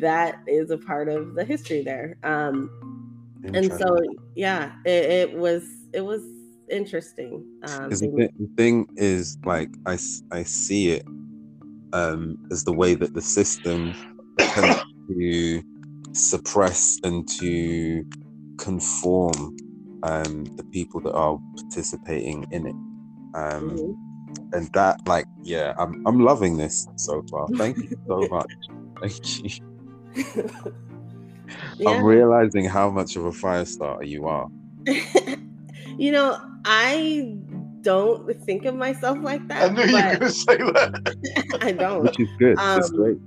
that 0.00 0.40
is 0.48 0.70
a 0.70 0.78
part 0.78 1.08
of 1.08 1.34
the 1.34 1.44
history 1.44 1.82
there 1.82 2.16
um, 2.24 2.68
and 3.44 3.72
so 3.72 3.98
yeah 4.34 4.72
it, 4.84 5.30
it 5.30 5.38
was 5.38 5.64
it 5.92 6.00
was 6.00 6.22
interesting. 6.70 7.44
Um, 7.64 7.90
the, 7.90 7.96
thi- 7.96 8.30
the 8.38 8.50
thing 8.56 8.86
is, 8.96 9.36
like, 9.44 9.70
I, 9.86 9.98
I 10.32 10.42
see 10.44 10.90
it 10.92 11.04
um, 11.92 12.38
as 12.50 12.64
the 12.64 12.72
way 12.72 12.94
that 12.94 13.14
the 13.14 13.20
system 13.20 13.92
tends 14.38 14.82
to 15.08 15.62
suppress 16.12 16.98
and 17.04 17.28
to 17.28 18.04
conform 18.58 19.56
um, 20.02 20.44
the 20.56 20.64
people 20.72 21.00
that 21.00 21.12
are 21.12 21.38
participating 21.56 22.46
in 22.50 22.66
it. 22.66 22.74
Um, 23.34 23.70
mhm. 23.70 23.94
and 24.54 24.70
that, 24.74 25.06
like, 25.06 25.26
yeah, 25.42 25.74
I'm, 25.78 26.04
I'm 26.06 26.20
loving 26.20 26.56
this 26.56 26.86
so 26.96 27.22
far. 27.30 27.48
Thank 27.56 27.76
you 27.78 27.96
so 28.08 28.26
much. 28.30 28.52
Thank 29.00 29.44
you. 29.44 29.50
yeah. 31.78 31.90
I'm 31.90 32.04
realizing 32.04 32.64
how 32.64 32.90
much 32.90 33.16
of 33.16 33.24
a 33.26 33.32
fire 33.32 33.64
starter 33.64 34.04
you 34.04 34.26
are. 34.26 34.48
you 36.00 36.10
know, 36.12 36.40
I 36.64 37.36
don't 37.82 38.32
think 38.44 38.64
of 38.64 38.74
myself 38.74 39.18
like 39.22 39.46
that. 39.48 39.62
I 39.62 39.68
that. 39.68 39.74
knew 39.74 39.84
you 39.84 39.94
were 39.94 40.02
going 40.02 40.20
to 40.20 40.30
say 40.30 40.56
that. 40.56 41.58
I 41.62 41.72
don't. 41.72 42.02
Which 42.04 42.18
is 42.20 42.28
good. 42.38 42.56
That's 42.56 42.90
Um, 42.90 42.96
great. 42.96 43.18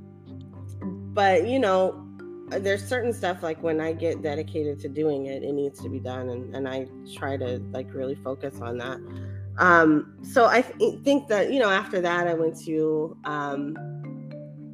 but 1.14 1.48
you 1.48 1.60
know 1.60 2.00
there's 2.50 2.84
certain 2.88 3.14
stuff 3.14 3.42
like 3.42 3.62
when 3.64 3.80
i 3.82 3.92
get 3.94 4.22
dedicated 4.22 4.80
to 4.80 4.88
doing 4.88 5.26
it 5.28 5.42
it 5.44 5.54
needs 5.54 5.80
to 5.82 5.90
be 5.90 6.00
done 6.00 6.30
and, 6.30 6.56
and 6.56 6.68
i 6.68 6.86
try 7.16 7.36
to 7.36 7.58
like 7.72 7.92
really 7.94 8.14
focus 8.16 8.60
on 8.62 8.78
that 8.78 8.98
um 9.58 10.14
so 10.24 10.46
i 10.46 10.62
th- 10.62 11.00
think 11.04 11.28
that 11.28 11.52
you 11.52 11.60
know 11.60 11.70
after 11.70 12.00
that 12.02 12.28
i 12.28 12.34
went 12.34 12.56
to 12.60 13.18
um 13.24 13.76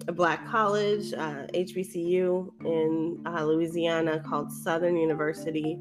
a 0.09 0.11
black 0.11 0.45
college 0.47 1.13
uh, 1.13 1.45
hbcu 1.53 2.51
in 2.65 3.21
uh, 3.25 3.43
louisiana 3.45 4.19
called 4.27 4.51
southern 4.51 4.97
university 4.97 5.79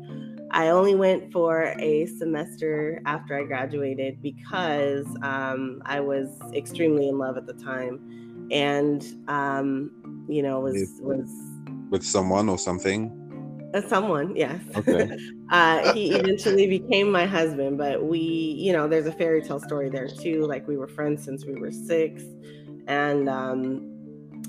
i 0.53 0.69
only 0.69 0.95
went 0.95 1.33
for 1.33 1.75
a 1.79 2.07
semester 2.07 3.01
after 3.07 3.37
i 3.39 3.43
graduated 3.45 4.21
because 4.23 5.07
um, 5.23 5.83
i 5.87 6.01
was 6.01 6.29
extremely 6.55 7.09
in 7.09 7.19
love 7.19 7.37
at 7.37 7.47
the 7.47 7.55
time 7.55 8.01
and 8.51 9.05
um, 9.29 9.91
you 10.29 10.43
know 10.43 10.61
was 10.61 10.75
Yes. 10.75 10.89
was 11.03 11.31
With 11.91 12.05
someone 12.05 12.49
or 12.49 12.59
something. 12.59 13.13
uh, 13.75 13.81
someone 13.83 14.35
yes 14.37 14.63
Okay. 14.77 15.11
uh, 15.51 15.81
he 15.93 16.17
eventually 16.17 16.67
became 16.67 17.11
my 17.11 17.27
husband 17.27 17.79
but 17.79 18.03
we 18.05 18.19
you 18.19 18.73
know 18.73 18.89
there's 18.89 19.07
a 19.07 19.13
fairy 19.13 19.43
tale 19.43 19.61
story 19.61 19.89
there 19.91 20.09
too 20.09 20.47
like 20.47 20.67
we 20.69 20.77
were 20.77 20.89
friends 20.89 21.25
since 21.25 21.45
we 21.45 21.55
were 21.55 21.71
six 21.73 22.23
and 22.87 23.29
um, 23.29 23.85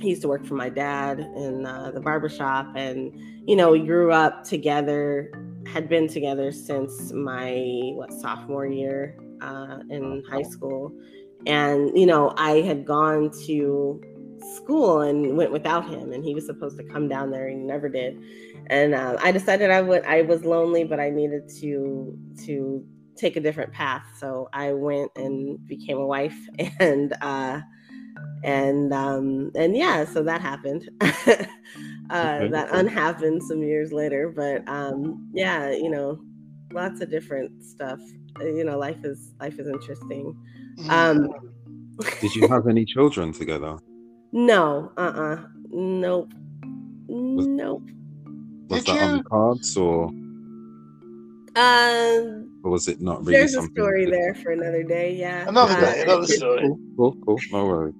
he 0.01 0.09
used 0.09 0.21
to 0.21 0.27
work 0.29 0.45
for 0.45 0.55
my 0.55 0.69
dad 0.69 1.19
in 1.19 1.65
uh, 1.65 1.91
the 1.91 1.99
barbershop 1.99 2.67
and 2.75 3.11
you 3.47 3.55
know 3.55 3.71
we 3.71 3.79
grew 3.79 4.11
up 4.13 4.43
together 4.43 5.29
had 5.73 5.89
been 5.89 6.07
together 6.07 6.51
since 6.51 7.11
my 7.11 7.51
what 7.95 8.11
sophomore 8.13 8.65
year 8.65 9.17
uh, 9.41 9.79
in 9.89 10.23
high 10.29 10.43
school. 10.43 10.91
And 11.45 11.97
you 11.97 12.05
know 12.05 12.33
i 12.37 12.61
had 12.61 12.85
gone 12.85 13.31
to 13.45 14.01
school 14.55 15.01
and 15.01 15.37
went 15.37 15.51
without 15.51 15.87
him 15.89 16.11
and 16.13 16.23
he 16.23 16.33
was 16.33 16.45
supposed 16.45 16.77
to 16.77 16.83
come 16.83 17.07
down 17.09 17.31
there 17.31 17.47
and 17.47 17.59
he 17.61 17.65
never 17.65 17.89
did. 17.89 18.21
And 18.67 18.93
um, 18.93 19.17
i 19.21 19.31
decided 19.31 19.71
i 19.71 19.81
would 19.81 20.03
i 20.05 20.21
was 20.21 20.43
lonely 20.43 20.83
but 20.83 20.99
i 20.99 21.09
needed 21.09 21.49
to 21.61 22.17
to 22.45 22.85
take 23.15 23.35
a 23.35 23.39
different 23.39 23.71
path. 23.71 24.03
So 24.19 24.49
i 24.53 24.73
went 24.73 25.11
and 25.15 25.65
became 25.67 25.97
a 25.97 26.05
wife 26.05 26.37
and 26.79 27.13
uh 27.21 27.61
and 28.43 28.93
um 28.93 29.51
and 29.55 29.75
yeah 29.75 30.05
so 30.05 30.23
that 30.23 30.41
happened 30.41 30.89
uh 32.09 32.47
that 32.47 32.67
unhappened 32.71 33.41
some 33.43 33.61
years 33.61 33.91
later 33.91 34.29
but 34.35 34.67
um 34.67 35.29
yeah 35.33 35.69
you 35.71 35.89
know 35.89 36.19
lots 36.71 37.01
of 37.01 37.09
different 37.09 37.63
stuff. 37.63 37.99
Uh, 38.39 38.45
you 38.45 38.63
know 38.63 38.77
life 38.77 39.03
is 39.03 39.33
life 39.39 39.57
is 39.59 39.67
interesting. 39.67 40.35
Um 40.89 41.29
Did 42.21 42.35
you 42.35 42.47
have 42.47 42.67
any 42.67 42.85
children 42.85 43.33
together? 43.33 43.77
no 44.31 44.91
uh-uh. 44.97 45.37
Nope. 45.71 46.31
Nope. 47.09 47.83
Was 48.69 48.85
Did 48.85 48.95
that 48.95 49.03
on 49.03 49.17
the 49.17 49.23
cards 49.23 49.75
or, 49.77 50.05
um 51.55 52.59
or 52.63 52.71
was 52.71 52.87
it 52.87 53.01
not 53.01 53.25
really 53.25 53.33
there's 53.39 53.55
a 53.55 53.63
story 53.63 54.05
there 54.05 54.35
for 54.35 54.51
another 54.51 54.83
day 54.83 55.15
yeah. 55.15 55.47
Another 55.47 55.73
Uh, 55.73 55.79
day, 55.81 56.01
another 56.03 56.27
story. 56.27 56.61
Cool, 56.61 56.79
cool, 56.97 57.15
cool. 57.25 57.39
No 57.51 57.65
worries. 57.65 57.95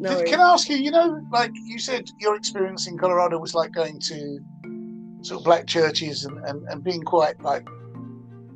No 0.00 0.16
Did- 0.16 0.26
can 0.26 0.40
I 0.40 0.52
ask 0.52 0.68
you? 0.68 0.76
You 0.76 0.90
know, 0.90 1.20
like 1.30 1.52
you 1.66 1.78
said, 1.78 2.10
your 2.18 2.34
experience 2.34 2.86
in 2.86 2.96
Colorado 2.96 3.38
was 3.38 3.54
like 3.54 3.72
going 3.72 4.00
to 4.00 4.40
sort 5.20 5.40
of 5.40 5.44
black 5.44 5.66
churches 5.66 6.24
and, 6.24 6.38
and, 6.46 6.66
and 6.68 6.82
being 6.82 7.02
quite 7.02 7.38
like 7.42 7.68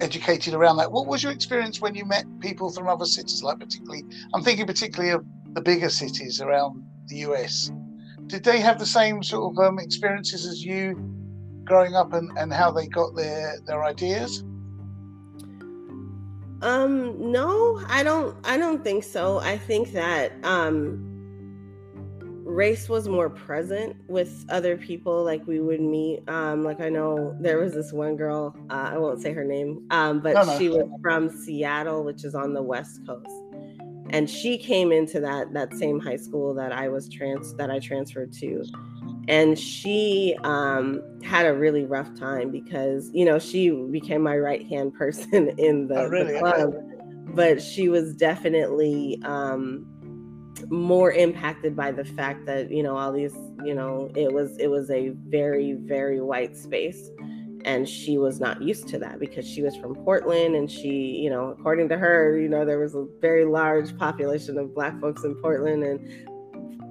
educated 0.01 0.55
around 0.55 0.79
that. 0.79 0.91
What 0.91 1.07
was 1.07 1.23
your 1.23 1.33
experience 1.33 1.83
when 1.83 1.95
you 1.95 2.07
met 2.07 2.25
people 2.41 2.73
from 2.73 2.89
other 2.89 3.05
cities? 3.05 3.43
Like 3.43 3.61
particularly, 3.61 4.05
I'm 4.33 4.43
thinking 4.43 4.67
particularly 4.67 5.13
of 5.13 5.25
the 5.53 5.61
bigger 5.61 5.91
cities 5.91 6.41
around 6.41 6.83
the 7.09 7.17
US. 7.29 7.71
Did 8.27 8.43
they 8.43 8.59
have 8.61 8.79
the 8.79 8.87
same 8.87 9.23
sort 9.23 9.53
of 9.53 9.63
um, 9.63 9.79
experiences 9.79 10.47
as 10.47 10.65
you 10.65 10.97
growing 11.65 11.95
up, 11.95 12.15
and, 12.15 12.31
and 12.39 12.53
how 12.53 12.71
they 12.71 12.87
got 12.87 13.15
their 13.15 13.61
their 13.67 13.85
ideas? 13.85 14.43
Um, 16.63 17.31
no, 17.31 17.83
I 17.87 18.03
don't 18.03 18.35
I 18.45 18.57
don't 18.57 18.83
think 18.83 19.05
so. 19.05 19.41
I 19.41 19.59
think 19.59 19.93
that 19.93 20.33
um 20.43 21.13
race 22.45 22.89
was 22.89 23.09
more 23.09 23.31
present 23.31 23.97
with 24.07 24.45
other 24.51 24.77
people 24.77 25.25
like 25.25 25.45
we 25.47 25.61
would 25.61 25.81
meet 25.81 26.23
um 26.29 26.63
like 26.63 26.81
i 26.81 26.89
know 26.91 27.35
there 27.41 27.59
was 27.59 27.73
this 27.73 27.93
one 27.93 28.17
girl 28.17 28.55
uh, 28.71 28.91
i 28.93 28.99
won't 28.99 29.21
say 29.23 29.33
her 29.33 29.45
name 29.45 29.85
um 29.91 30.21
but 30.21 30.35
No, 30.35 30.45
no. 30.45 30.59
she 30.59 30.69
was 30.69 30.87
from 31.03 31.31
seattle 31.31 32.05
which 32.05 32.23
is 32.23 32.35
on 32.35 32.53
the 32.53 32.63
west 32.63 33.01
coast 33.07 33.31
and 34.11 34.29
she 34.29 34.59
came 34.59 34.93
into 34.93 35.21
that 35.21 35.53
that 35.55 35.73
same 35.75 35.99
high 35.99 36.17
school 36.17 36.53
that 36.55 36.71
i 36.71 36.87
was 36.89 37.09
trans 37.09 37.55
that 37.55 37.71
i 37.71 37.79
transferred 37.79 38.33
to 38.33 38.63
and 39.27 39.59
she 39.59 40.37
um 40.45 41.03
had 41.25 41.47
a 41.47 41.55
really 41.55 41.87
rough 41.87 42.15
time 42.19 42.51
because 42.51 43.11
you 43.15 43.25
know 43.25 43.39
she 43.39 43.71
became 43.91 44.21
my 44.23 44.37
right 44.37 44.67
hand 44.69 44.93
person 44.99 45.49
in 45.59 45.89
the, 45.89 45.99
Oh, 45.99 46.09
really? 46.09 46.35
the 46.35 46.39
club 46.41 46.75
but 47.35 47.61
she 47.61 47.89
was 47.89 48.15
definitely 48.15 49.19
um 49.25 49.87
more 50.70 51.12
impacted 51.12 51.77
by 51.77 51.92
the 51.92 52.05
fact 52.05 52.46
that 52.46 52.70
you 52.70 52.83
know 52.83 52.96
all 52.96 53.12
these 53.12 53.37
you 53.64 53.74
know 53.74 54.11
it 54.14 54.33
was 54.33 54.57
it 54.59 54.68
was 54.68 54.90
a 54.90 55.11
very 55.29 55.72
very 55.72 56.20
white 56.20 56.57
space. 56.57 57.11
And 57.66 57.88
she 57.88 58.18
was 58.18 58.40
not 58.40 58.61
used 58.61 58.88
to 58.88 58.98
that 58.98 59.18
because 59.18 59.48
she 59.48 59.62
was 59.62 59.74
from 59.74 59.94
Portland 59.94 60.55
and 60.55 60.70
she 60.70 61.18
you 61.22 61.31
know 61.31 61.48
according 61.48 61.88
to 61.88 61.96
her 61.96 62.38
you 62.38 62.48
know 62.48 62.64
there 62.66 62.79
was 62.79 62.94
a 62.94 63.07
very 63.22 63.46
large 63.46 63.96
population 63.96 64.59
of 64.59 64.74
black 64.74 65.00
folks 65.00 65.24
in 65.24 65.35
Portland 65.37 65.83
and 65.83 66.29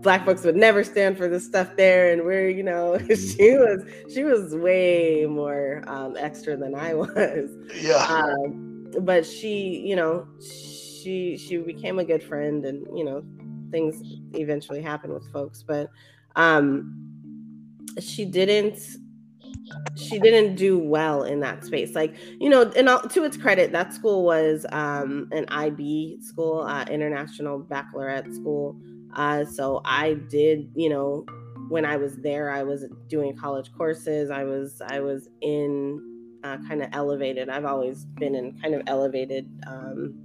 black 0.04 0.26
folks 0.26 0.44
would 0.44 0.56
never 0.56 0.84
stand 0.84 1.18
for 1.18 1.28
this 1.28 1.46
stuff 1.46 1.76
there. 1.78 2.12
And 2.12 2.24
we're 2.24 2.50
you 2.50 2.64
know 2.64 2.98
she 3.08 3.52
was 3.58 3.84
she 4.14 4.24
was 4.24 4.56
way 4.56 5.26
more 5.28 5.84
um, 5.88 6.16
extra 6.18 6.56
than 6.58 6.76
I 6.76 6.94
was. 6.94 7.50
Yeah. 7.82 8.06
um, 8.08 8.92
but 9.02 9.26
she 9.26 9.80
you 9.80 9.96
know 9.96 10.28
she 10.40 11.38
she 11.38 11.58
became 11.58 12.00
a 12.00 12.06
good 12.06 12.22
friend 12.22 12.66
and 12.66 12.86
you 12.96 13.04
know 13.04 13.24
things 13.74 14.02
eventually 14.34 14.82
happen 14.82 15.14
with 15.14 15.30
folks 15.34 15.64
but 15.64 15.90
um 16.38 17.04
she 18.00 18.26
didn't 18.26 18.80
she 19.96 20.20
didn't 20.20 20.56
do 20.56 20.78
well 20.78 21.24
in 21.24 21.40
that 21.42 21.64
space. 21.64 21.96
Like 21.96 22.16
you 22.40 22.50
know 22.50 22.72
and 22.76 22.88
to 23.12 23.24
its 23.24 23.38
credit 23.38 23.72
that 23.72 23.94
school 23.94 24.24
was 24.24 24.66
um 24.72 25.30
an 25.32 25.46
ib 25.50 26.22
school 26.22 26.62
uh, 26.62 26.86
international 26.90 27.60
baccalaureate 27.60 28.34
school. 28.34 28.80
Uh 29.16 29.46
so 29.46 29.82
i 29.86 30.16
did 30.30 30.72
you 30.76 30.90
know 30.90 31.24
when 31.70 31.86
i 31.86 31.96
was 31.96 32.16
there 32.18 32.50
i 32.50 32.64
was 32.64 32.86
doing 33.08 33.36
college 33.36 33.72
courses. 33.78 34.30
I 34.30 34.44
was 34.44 34.82
i 34.88 35.00
was 35.00 35.30
in 35.42 36.02
uh, 36.44 36.58
kind 36.68 36.82
of 36.82 36.90
elevated. 36.92 37.48
I've 37.48 37.64
always 37.66 38.06
been 38.06 38.36
in 38.36 38.60
kind 38.60 38.76
of 38.76 38.82
elevated 38.88 39.50
um 39.68 40.23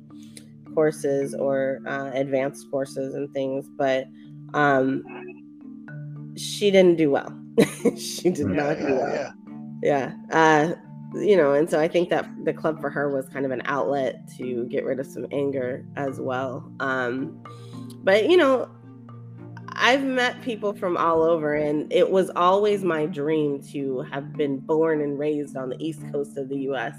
courses 0.79 1.35
or 1.35 1.81
uh, 1.88 2.12
advanced 2.14 2.71
courses 2.71 3.12
and 3.17 3.29
things 3.35 3.69
but 3.77 4.07
um 4.55 5.03
she 6.37 6.71
didn't 6.71 6.97
do 6.97 7.11
well. 7.11 7.37
She 7.97 8.31
did 8.31 8.49
yeah, 8.51 8.62
not 8.62 8.79
do 8.79 8.85
well. 8.85 9.12
Yeah, 9.12 9.33
yeah. 9.83 10.12
yeah 10.31 10.37
uh 10.41 10.75
you 11.14 11.37
know 11.37 11.53
and 11.55 11.69
so 11.69 11.81
i 11.81 11.88
think 11.88 12.11
that 12.11 12.25
the 12.45 12.53
club 12.53 12.81
for 12.81 12.91
her 12.91 13.11
was 13.12 13.29
kind 13.29 13.45
of 13.45 13.51
an 13.51 13.62
outlet 13.64 14.14
to 14.37 14.67
get 14.67 14.85
rid 14.85 15.01
of 15.01 15.07
some 15.07 15.27
anger 15.33 15.85
as 15.97 16.21
well. 16.21 16.72
Um 16.79 17.43
but 18.05 18.31
you 18.31 18.37
know 18.37 18.68
i've 19.72 20.05
met 20.05 20.41
people 20.43 20.72
from 20.72 20.97
all 20.97 21.22
over 21.22 21.55
and 21.55 21.93
it 21.93 22.09
was 22.09 22.31
always 22.37 22.85
my 22.85 23.05
dream 23.05 23.61
to 23.72 24.01
have 24.12 24.33
been 24.35 24.59
born 24.59 25.01
and 25.01 25.18
raised 25.18 25.57
on 25.57 25.70
the 25.70 25.76
east 25.81 26.03
coast 26.12 26.39
of 26.39 26.49
the 26.49 26.57
us 26.57 26.95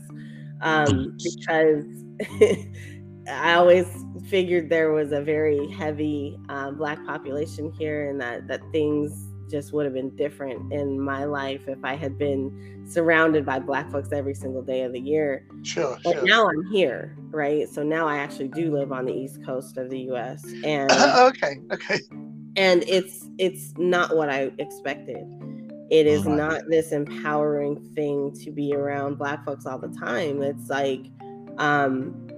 um 0.62 1.16
because 1.24 1.86
i 3.30 3.54
always 3.54 3.88
figured 4.28 4.70
there 4.70 4.92
was 4.92 5.12
a 5.12 5.22
very 5.22 5.68
heavy 5.72 6.38
uh, 6.50 6.72
black 6.72 7.04
population 7.06 7.72
here 7.72 8.10
and 8.10 8.20
that 8.20 8.48
that 8.48 8.62
things 8.72 9.30
just 9.50 9.74
would 9.74 9.86
have 9.86 9.94
been 9.94 10.16
different 10.16 10.72
in 10.72 11.00
my 11.00 11.26
life 11.26 11.68
if 11.68 11.84
I 11.84 11.96
had 11.96 12.18
been 12.18 12.86
surrounded 12.88 13.46
by 13.46 13.60
black 13.60 13.92
folks 13.92 14.12
every 14.12 14.34
single 14.34 14.62
day 14.62 14.84
of 14.84 14.94
the 14.94 15.00
year. 15.00 15.46
Sure. 15.64 15.98
But 16.04 16.14
sure. 16.14 16.26
now 16.26 16.48
I'm 16.48 16.72
here, 16.72 17.18
right? 17.32 17.68
So 17.68 17.84
now 17.84 18.08
I 18.08 18.18
actually 18.18 18.50
do 18.50 18.72
live 18.72 18.92
on 18.92 19.06
the 19.06 19.14
east 19.14 19.44
coast 19.44 19.78
of 19.78 19.90
the 19.90 20.00
US 20.12 20.46
and 20.64 20.92
okay. 21.18 21.60
Okay. 21.72 22.00
and 22.56 22.84
it's 22.88 23.28
it's 23.38 23.74
not 23.78 24.16
what 24.16 24.30
I 24.30 24.52
expected. 24.60 25.26
It 25.90 26.06
is 26.06 26.28
not 26.28 26.62
this 26.70 26.92
empowering 26.92 27.84
thing 27.96 28.32
to 28.44 28.52
be 28.52 28.76
around 28.76 29.18
black 29.18 29.44
folks 29.44 29.66
all 29.66 29.80
the 29.80 29.90
time. 29.90 30.44
It's 30.44 30.70
like 30.70 31.06
um 31.58 32.29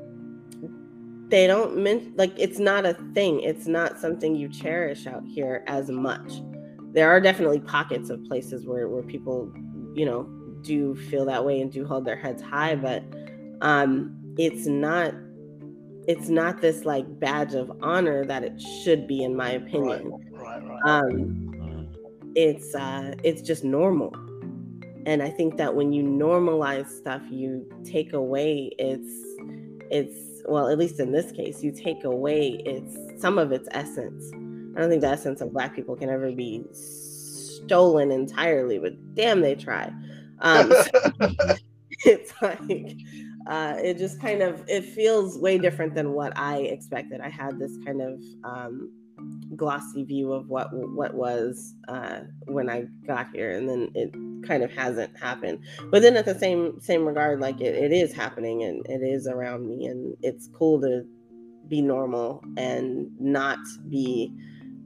they 1.32 1.48
don't 1.48 1.78
men- 1.78 2.14
like 2.18 2.34
it's 2.38 2.60
not 2.60 2.86
a 2.86 2.94
thing. 3.14 3.42
It's 3.42 3.66
not 3.68 4.00
something 4.00 4.36
you 4.36 4.50
cherish 4.50 5.08
out 5.08 5.24
here 5.26 5.64
as 5.68 5.90
much. 5.90 6.42
There 6.94 7.10
are 7.10 7.20
definitely 7.22 7.62
pockets 7.62 8.10
of 8.10 8.24
places 8.26 8.66
where 8.68 8.88
where 8.90 9.04
people, 9.04 9.52
you 9.96 10.06
know, 10.06 10.24
do 10.62 10.96
feel 10.96 11.26
that 11.26 11.44
way 11.44 11.62
and 11.62 11.72
do 11.72 11.86
hold 11.86 12.06
their 12.06 12.16
heads 12.18 12.42
high, 12.42 12.76
but 12.76 13.04
um 13.62 14.18
it's 14.38 14.66
not 14.68 15.14
it's 16.08 16.30
not 16.30 16.62
this 16.62 16.84
like 16.86 17.06
badge 17.20 17.54
of 17.54 17.72
honor 17.82 18.26
that 18.26 18.44
it 18.44 18.60
should 18.60 19.08
be 19.08 19.24
in 19.24 19.36
my 19.36 19.52
opinion 19.52 20.12
Right. 20.32 20.62
Right. 20.64 20.82
um 20.86 21.38
Mm. 21.62 21.88
it's 22.36 22.74
uh 22.74 23.14
it's 23.24 23.42
just 23.44 23.64
normal 23.64 24.12
and 25.06 25.22
i 25.22 25.30
think 25.30 25.58
that 25.58 25.76
when 25.76 25.92
you 25.94 26.02
normalize 26.04 26.88
stuff 26.90 27.22
you 27.30 27.68
take 27.84 28.14
away 28.14 28.72
its 28.80 29.10
it's 29.92 30.31
well 30.48 30.68
at 30.68 30.78
least 30.78 31.00
in 31.00 31.12
this 31.12 31.32
case 31.32 31.64
you 31.64 31.72
take 31.72 32.04
away 32.04 32.62
its 32.66 33.22
some 33.22 33.38
of 33.38 33.52
its 33.52 33.68
essence 33.72 34.32
i 34.76 34.80
don't 34.80 34.89
think 34.89 35.02
the 35.02 35.08
essence 35.08 35.42
of 35.42 35.52
black 35.54 35.76
people 35.76 35.96
can 35.96 36.10
ever 36.10 36.32
be 36.32 36.64
stolen 36.74 38.12
entirely 38.12 38.80
but 38.80 38.94
damn 39.16 39.42
they 39.42 39.56
try 39.56 39.92
um 40.39 40.72
it's 42.06 42.34
like 42.42 42.98
uh, 43.48 43.76
it 43.78 43.98
just 43.98 44.20
kind 44.22 44.42
of 44.42 44.64
it 44.68 44.86
feels 44.86 45.38
way 45.38 45.58
different 45.58 45.94
than 45.96 46.14
what 46.14 46.38
I 46.38 46.60
expected. 46.60 47.22
I 47.22 47.30
had 47.30 47.60
this 47.60 47.78
kind 47.86 48.02
of 48.02 48.22
um, 48.44 48.92
glossy 49.55 50.03
view 50.03 50.32
of 50.34 50.47
what 50.49 50.69
what 50.72 51.13
was 51.13 51.76
uh, 51.88 52.22
when 52.45 52.69
I 52.69 52.86
got 53.05 53.28
here, 53.34 53.51
and 53.51 53.69
then 53.69 53.89
it 53.95 54.11
kind 54.47 54.63
of 54.63 54.72
hasn't 54.72 55.17
happened. 55.17 55.59
But 55.89 56.01
then 56.01 56.17
at 56.17 56.26
the 56.26 56.38
same 56.38 56.80
same 56.82 57.05
regard, 57.05 57.39
like 57.39 57.61
it, 57.61 57.76
it 57.76 57.91
is 57.91 58.13
happening 58.13 58.63
and 58.63 58.86
it 58.88 59.03
is 59.03 59.28
around 59.28 59.67
me, 59.67 59.86
and 59.86 60.15
it's 60.22 60.47
cool 60.53 60.82
to 60.82 61.03
be 61.67 61.82
normal 61.82 62.43
and 62.57 63.09
not 63.19 63.59
be 63.89 64.34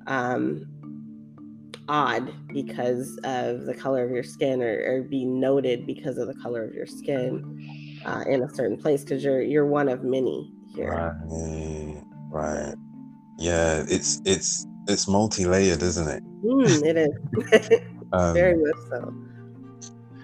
um, 0.07 0.65
odd 1.87 2.33
because 2.53 3.17
of 3.23 3.65
the 3.65 3.73
color 3.73 4.03
of 4.03 4.11
your 4.11 4.23
skin 4.23 4.61
or, 4.61 4.83
or 4.85 5.01
be 5.03 5.25
noted 5.25 5.85
because 5.85 6.17
of 6.17 6.27
the 6.27 6.35
color 6.35 6.63
of 6.63 6.73
your 6.73 6.85
skin 6.85 8.01
uh, 8.05 8.23
in 8.27 8.43
a 8.43 8.49
certain 8.49 8.77
place 8.77 9.03
because 9.03 9.23
you're 9.23 9.41
you're 9.41 9.65
one 9.65 9.89
of 9.89 10.03
many 10.03 10.51
here. 10.75 10.89
Right, 10.91 12.03
right. 12.31 12.75
Yeah, 13.37 13.83
it's 13.87 14.21
it's 14.25 14.65
it's 14.87 15.07
multi-layered, 15.07 15.81
isn't 15.81 16.07
it? 16.07 16.23
Mm, 16.43 16.85
it 16.85 16.97
is 16.97 17.79
Um, 18.13 18.33
very 18.33 18.55
much 18.55 18.75
so. 18.89 19.13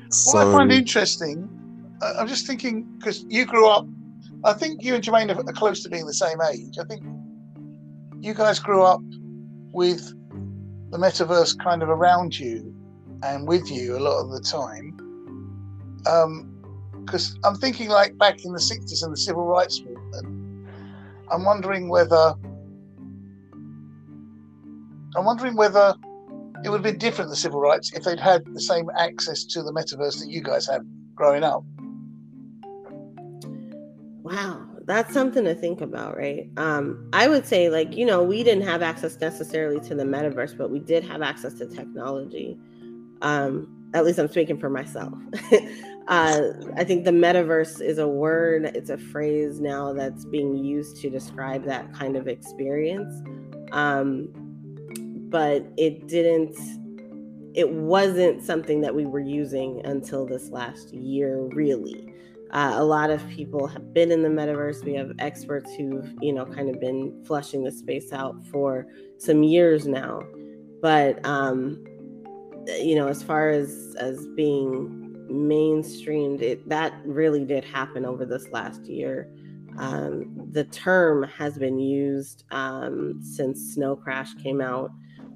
so, 0.10 0.38
What 0.38 0.48
I 0.48 0.52
find 0.52 0.72
interesting, 0.72 1.50
I- 2.02 2.14
I'm 2.20 2.28
just 2.28 2.46
thinking 2.48 2.84
because 2.98 3.26
you 3.28 3.46
grew 3.46 3.68
up. 3.68 3.86
I 4.44 4.54
think 4.54 4.84
you 4.84 4.96
and 4.96 5.04
Jermaine 5.04 5.36
are 5.36 5.40
are 5.40 5.54
close 5.54 5.82
to 5.84 5.90
being 5.90 6.06
the 6.06 6.14
same 6.14 6.38
age. 6.54 6.78
I 6.80 6.84
think 6.86 7.04
you 8.22 8.34
guys 8.34 8.60
grew 8.60 8.84
up 8.84 9.02
with 9.74 10.14
the 10.92 10.98
metaverse 10.98 11.58
kind 11.60 11.82
of 11.82 11.90
around 11.90 12.38
you 12.38 12.74
and 13.24 13.48
with 13.48 13.70
you 13.72 13.98
a 13.98 14.00
lot 14.00 14.22
of 14.22 14.30
the 14.32 14.42
time. 14.42 14.96
Because 17.06 17.38
I'm 17.44 17.56
thinking 17.56 17.90
like 17.90 18.18
back 18.18 18.46
in 18.46 18.52
the 18.54 18.60
60s 18.60 19.04
and 19.04 19.12
the 19.14 19.18
civil 19.18 19.46
rights 19.46 19.82
movement, 19.84 20.68
I'm 21.32 21.44
wondering 21.46 21.90
whether 21.90 22.36
I'm 25.16 25.26
wondering 25.26 25.56
whether 25.56 25.96
it 26.64 26.70
would 26.70 26.78
have 26.78 26.84
been 26.84 26.98
different 26.98 27.30
the 27.30 27.36
civil 27.36 27.60
rights 27.60 27.92
if 27.94 28.04
they'd 28.04 28.20
had 28.20 28.44
the 28.54 28.62
same 28.62 28.90
access 28.98 29.44
to 29.46 29.64
the 29.64 29.72
metaverse 29.72 30.20
that 30.20 30.30
you 30.30 30.42
guys 30.42 30.68
had 30.68 30.82
growing 31.16 31.44
up. 31.44 31.64
Wow, 34.24 34.66
that's 34.86 35.14
something 35.14 35.44
to 35.44 35.56
think 35.56 35.82
about, 35.82 36.16
right? 36.16 36.50
Um, 36.58 37.10
I 37.12 37.28
would 37.28 37.46
say, 37.46 37.70
like, 37.70 37.96
you 37.96 38.06
know, 38.06 38.24
we 38.24 38.44
didn't 38.44 38.66
have 38.66 38.82
access 38.82 39.20
necessarily 39.20 39.80
to 39.88 39.96
the 39.96 40.04
metaverse, 40.04 40.58
but 40.58 40.70
we 40.70 40.80
did 40.80 41.04
have 41.04 41.22
access 41.22 41.56
to 41.56 41.68
technology. 41.68 42.58
Um, 43.22 43.90
at 43.94 44.06
least 44.06 44.20
I'm 44.20 44.30
speaking 44.30 44.60
for 44.60 44.70
myself. 44.70 45.14
uh, 46.08 46.42
I 46.78 46.84
think 46.84 47.04
the 47.04 47.12
metaverse 47.12 47.82
is 47.82 47.98
a 47.98 48.08
word, 48.08 48.66
it's 48.66 48.90
a 48.90 48.98
phrase 48.98 49.60
now 49.60 49.92
that's 49.94 50.26
being 50.26 50.56
used 50.56 50.98
to 50.98 51.10
describe 51.10 51.66
that 51.66 51.92
kind 51.94 52.16
of 52.16 52.28
experience. 52.28 53.14
Um, 53.72 54.30
but 55.32 55.66
it 55.78 56.08
didn't, 56.08 56.56
it 57.56 57.70
wasn't 57.70 58.44
something 58.44 58.82
that 58.82 58.94
we 58.94 59.06
were 59.06 59.20
using 59.20 59.84
until 59.86 60.26
this 60.26 60.50
last 60.50 60.94
year, 60.94 61.42
really. 61.54 62.14
Uh, 62.52 62.74
a 62.76 62.84
lot 62.84 63.10
of 63.10 63.26
people 63.30 63.66
have 63.66 63.94
been 63.94 64.12
in 64.12 64.22
the 64.22 64.30
metaverse. 64.30 64.84
We 64.84 64.94
have 64.96 65.14
experts 65.20 65.74
who've, 65.76 66.14
you 66.22 66.34
know, 66.34 66.46
kind 66.46 66.70
of 66.70 66.82
been 66.82 67.24
flushing 67.26 67.64
the 67.64 67.72
space 67.72 68.12
out 68.12 68.36
for 68.48 68.86
some 69.18 69.42
years 69.42 69.88
now. 69.88 70.22
But, 70.82 71.26
um, 71.26 71.82
you 72.68 72.96
know, 72.96 73.08
as 73.08 73.24
far 73.24 73.50
as 73.50 73.96
as 73.98 74.28
being 74.36 75.16
mainstreamed, 75.32 76.42
it 76.42 76.68
that 76.68 76.94
really 77.06 77.46
did 77.46 77.64
happen 77.64 78.06
over 78.06 78.26
this 78.26 78.50
last 78.50 78.86
year. 78.86 79.32
Um, 79.78 80.50
the 80.52 80.66
term 80.66 81.24
has 81.24 81.58
been 81.58 81.80
used 81.80 82.44
um, 82.52 83.22
since 83.24 83.74
Snow 83.76 83.96
Crash 83.96 84.34
came 84.36 84.60
out, 84.60 84.92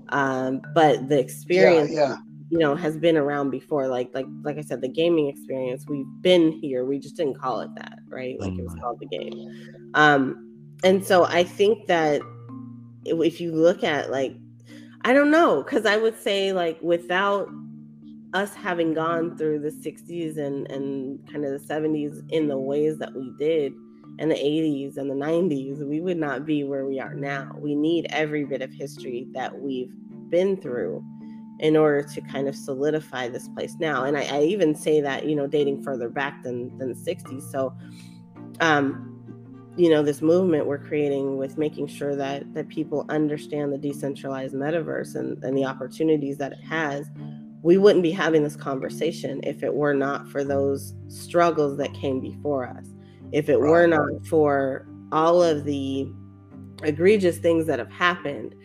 um, 0.09 0.61
but 0.73 1.07
the 1.09 1.19
experience 1.19 1.91
Yeah, 1.91 2.09
yeah. 2.09 2.15
you 2.49 2.57
know 2.59 2.75
has 2.75 2.97
been 2.97 3.17
around 3.17 3.49
before 3.49 3.87
like 3.87 4.09
like 4.13 4.25
like 4.43 4.57
i 4.57 4.61
said 4.61 4.81
the 4.81 4.87
gaming 4.87 5.27
experience 5.27 5.85
we've 5.87 6.05
been 6.21 6.51
here 6.51 6.85
we 6.85 6.99
just 6.99 7.15
didn't 7.17 7.39
call 7.39 7.61
it 7.61 7.69
that 7.75 7.99
right 8.07 8.39
like 8.39 8.51
it 8.57 8.63
was 8.63 8.73
Mhm. 8.73 8.81
called 8.81 8.99
the 8.99 9.07
game 9.07 9.89
um 9.95 10.41
and 10.83 11.03
so 11.03 11.25
i 11.25 11.43
think 11.43 11.87
that 11.87 12.21
if 13.05 13.19
if 13.21 13.41
you 13.41 13.51
look 13.51 13.83
at 13.83 14.11
like 14.11 14.35
i 15.01 15.13
don't 15.13 15.31
know 15.31 15.63
because 15.63 15.85
i 15.85 15.97
would 15.97 16.17
say 16.17 16.53
like 16.53 16.79
without 16.81 17.47
us 18.33 18.53
having 18.53 18.93
gone 18.93 19.35
through 19.37 19.59
the 19.59 19.71
60s 19.71 20.37
and 20.37 20.69
and 20.69 21.25
kind 21.31 21.45
of 21.45 21.51
the 21.51 21.59
70s 21.59 22.21
in 22.29 22.47
the 22.47 22.57
ways 22.57 22.97
that 22.97 23.13
we 23.15 23.31
did 23.39 23.73
and 24.19 24.31
the 24.31 24.35
80s 24.35 24.97
and 24.97 25.09
the 25.09 25.15
90s 25.15 25.85
we 25.85 25.99
would 25.99 26.17
not 26.17 26.45
be 26.45 26.63
where 26.63 26.85
we 26.85 26.99
are 26.99 27.13
now 27.13 27.55
we 27.59 27.75
need 27.75 28.07
every 28.09 28.45
bit 28.45 28.61
of 28.61 28.73
history 28.73 29.27
that 29.33 29.59
we've 29.59 29.91
been 30.29 30.55
through 30.57 31.03
in 31.59 31.77
order 31.77 32.03
to 32.03 32.21
kind 32.21 32.47
of 32.47 32.55
solidify 32.55 33.29
this 33.29 33.47
place 33.49 33.75
now. 33.79 34.03
And 34.03 34.17
I, 34.17 34.23
I 34.23 34.41
even 34.41 34.75
say 34.75 34.99
that, 35.01 35.25
you 35.25 35.35
know, 35.35 35.47
dating 35.47 35.83
further 35.83 36.09
back 36.09 36.43
than 36.43 36.77
than 36.77 36.89
the 36.89 36.95
60s. 36.95 37.49
So 37.51 37.73
um 38.59 39.11
you 39.77 39.89
know 39.89 40.01
this 40.01 40.21
movement 40.21 40.65
we're 40.65 40.77
creating 40.77 41.37
with 41.37 41.57
making 41.57 41.85
sure 41.87 42.15
that 42.15 42.53
that 42.53 42.69
people 42.69 43.05
understand 43.09 43.73
the 43.73 43.77
decentralized 43.77 44.55
metaverse 44.55 45.15
and, 45.15 45.43
and 45.43 45.57
the 45.57 45.65
opportunities 45.65 46.37
that 46.37 46.53
it 46.53 46.63
has 46.63 47.09
we 47.61 47.77
wouldn't 47.77 48.01
be 48.01 48.11
having 48.11 48.41
this 48.41 48.55
conversation 48.55 49.41
if 49.43 49.63
it 49.63 49.73
were 49.73 49.93
not 49.93 50.29
for 50.29 50.45
those 50.45 50.93
struggles 51.09 51.77
that 51.77 51.93
came 51.93 52.21
before 52.21 52.65
us 52.65 52.87
if 53.35 53.49
it 53.49 53.59
were 53.59 53.85
not 53.85 54.25
for 54.25 54.87
all 55.11 55.43
of 55.43 55.65
the 55.65 56.09
egregious 56.83 57.37
things 57.37 57.65
that 57.67 57.79
have 57.79 57.91
happened 57.91 58.55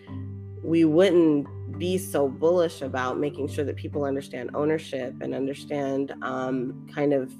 we 0.62 0.84
wouldn't 0.84 1.46
be 1.78 1.98
so 1.98 2.28
bullish 2.28 2.82
about 2.82 3.18
making 3.18 3.48
sure 3.48 3.64
that 3.64 3.76
people 3.76 4.04
understand 4.04 4.50
ownership 4.54 5.14
and 5.20 5.34
understand 5.34 6.14
um, 6.22 6.86
kind 6.94 7.12
of 7.12 7.32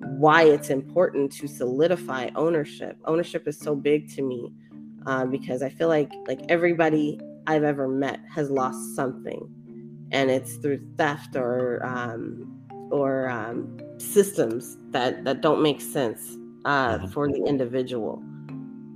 why 0.00 0.42
it's 0.42 0.70
important 0.70 1.30
to 1.32 1.46
solidify 1.46 2.28
ownership. 2.34 2.98
Ownership 3.04 3.46
is 3.46 3.58
so 3.58 3.74
big 3.74 4.12
to 4.14 4.22
me 4.22 4.52
uh, 5.06 5.24
because 5.26 5.62
I 5.62 5.68
feel 5.68 5.88
like 5.88 6.10
like 6.26 6.40
everybody 6.48 7.20
I've 7.46 7.64
ever 7.64 7.88
met 7.88 8.20
has 8.34 8.50
lost 8.50 8.96
something, 8.96 9.48
and 10.10 10.30
it's 10.30 10.56
through 10.56 10.80
theft 10.96 11.36
or 11.36 11.84
um, 11.86 12.60
or 12.90 13.28
um, 13.28 13.78
systems 13.98 14.76
that 14.90 15.24
that 15.24 15.40
don't 15.40 15.62
make 15.62 15.80
sense 15.80 16.37
uh, 16.64 16.98
Mhm. 16.98 17.12
for 17.12 17.28
the 17.28 17.42
individual. 17.44 18.22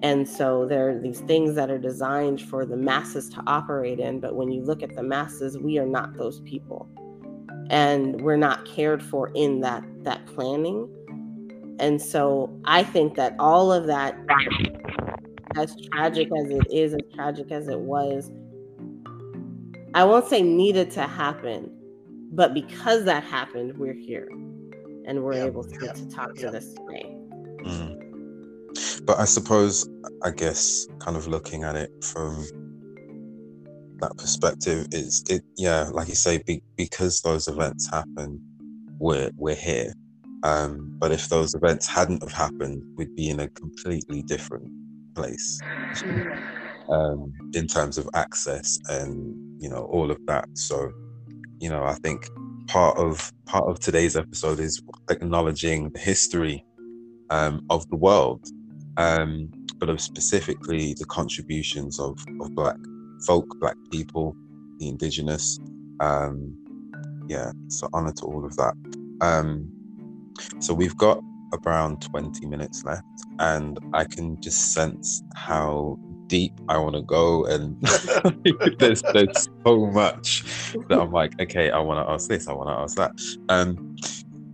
And 0.00 0.26
so 0.28 0.66
there 0.66 0.88
are 0.90 0.98
these 0.98 1.20
things 1.20 1.54
that 1.54 1.70
are 1.70 1.78
designed 1.78 2.40
for 2.40 2.66
the 2.66 2.76
masses 2.76 3.28
to 3.30 3.42
operate 3.46 4.00
in. 4.00 4.18
But 4.18 4.34
when 4.34 4.50
you 4.50 4.62
look 4.62 4.82
at 4.82 4.94
the 4.96 5.02
masses, 5.02 5.56
we 5.58 5.78
are 5.78 5.86
not 5.86 6.16
those 6.16 6.40
people. 6.40 6.88
And 7.70 8.20
we're 8.20 8.36
not 8.36 8.64
cared 8.64 9.02
for 9.02 9.30
in 9.34 9.60
that 9.60 9.84
that 10.02 10.26
planning. 10.26 10.88
And 11.78 12.02
so 12.02 12.50
I 12.64 12.82
think 12.82 13.14
that 13.14 13.34
all 13.38 13.72
of 13.72 13.86
that, 13.86 14.16
as 15.56 15.74
tragic 15.92 16.28
as 16.36 16.50
it 16.50 16.66
is, 16.72 16.94
as 16.94 17.00
tragic 17.14 17.52
as 17.52 17.68
it 17.68 17.78
was, 17.78 18.30
I 19.94 20.04
won't 20.04 20.26
say 20.26 20.42
needed 20.42 20.90
to 20.92 21.02
happen, 21.02 21.70
but 22.32 22.54
because 22.54 23.04
that 23.04 23.22
happened, 23.22 23.78
we're 23.78 23.92
here 23.92 24.28
and 25.06 25.22
we're 25.22 25.34
Yeah, 25.34 25.44
able 25.44 25.64
to, 25.64 25.78
yeah, 25.84 25.92
to 25.92 26.08
talk 26.08 26.30
yeah. 26.36 26.46
to 26.46 26.50
this 26.50 26.74
today. 26.74 27.16
Mm. 27.64 29.04
But 29.04 29.18
I 29.18 29.24
suppose, 29.24 29.88
I 30.22 30.30
guess, 30.30 30.86
kind 31.00 31.16
of 31.16 31.26
looking 31.26 31.64
at 31.64 31.76
it 31.76 31.90
from 32.02 32.46
that 33.98 34.16
perspective, 34.16 34.86
is 34.92 35.24
it? 35.28 35.42
Yeah, 35.56 35.88
like 35.92 36.08
you 36.08 36.14
say, 36.14 36.42
be, 36.46 36.62
because 36.76 37.20
those 37.20 37.48
events 37.48 37.88
happen, 37.90 38.40
we're 38.98 39.30
we're 39.36 39.54
here. 39.54 39.92
Um, 40.44 40.96
but 40.98 41.12
if 41.12 41.28
those 41.28 41.54
events 41.54 41.86
hadn't 41.86 42.22
have 42.22 42.32
happened, 42.32 42.82
we'd 42.96 43.14
be 43.14 43.30
in 43.30 43.40
a 43.40 43.48
completely 43.48 44.22
different 44.22 44.68
place 45.14 45.62
um, 46.88 47.32
in 47.54 47.66
terms 47.66 47.98
of 47.98 48.08
access 48.14 48.78
and 48.88 49.62
you 49.62 49.68
know 49.68 49.84
all 49.92 50.10
of 50.10 50.18
that. 50.26 50.46
So, 50.54 50.92
you 51.60 51.68
know, 51.68 51.84
I 51.84 51.94
think 51.94 52.28
part 52.66 52.96
of 52.98 53.32
part 53.46 53.68
of 53.68 53.78
today's 53.78 54.16
episode 54.16 54.58
is 54.58 54.82
acknowledging 55.10 55.90
the 55.90 55.98
history 55.98 56.64
um, 57.32 57.64
of 57.70 57.88
the 57.88 57.96
world, 57.96 58.46
um, 58.98 59.50
but 59.78 59.88
of 59.88 60.00
specifically 60.00 60.94
the 60.94 61.06
contributions 61.06 61.98
of, 61.98 62.18
of 62.40 62.54
Black 62.54 62.76
folk, 63.26 63.58
Black 63.58 63.76
people, 63.90 64.36
the 64.78 64.88
Indigenous. 64.88 65.58
Um, 66.00 66.54
yeah, 67.28 67.50
so 67.68 67.88
honor 67.94 68.12
to 68.12 68.26
all 68.26 68.44
of 68.44 68.54
that. 68.56 68.74
Um, 69.22 69.72
so 70.58 70.74
we've 70.74 70.96
got 70.96 71.22
around 71.64 72.02
20 72.02 72.46
minutes 72.46 72.84
left, 72.84 73.06
and 73.38 73.78
I 73.94 74.04
can 74.04 74.38
just 74.40 74.74
sense 74.74 75.22
how 75.34 75.98
deep 76.26 76.52
I 76.68 76.76
want 76.76 76.96
to 76.96 77.02
go, 77.02 77.46
and 77.46 77.80
there's 78.78 79.02
there's 79.14 79.48
so 79.64 79.86
much 79.86 80.44
that 80.88 81.00
I'm 81.00 81.12
like, 81.12 81.40
okay, 81.40 81.70
I 81.70 81.78
want 81.78 82.06
to 82.06 82.12
ask 82.12 82.28
this, 82.28 82.46
I 82.46 82.52
want 82.52 82.68
to 82.68 82.74
ask 82.74 82.96
that. 82.96 83.12
Um, 83.48 83.96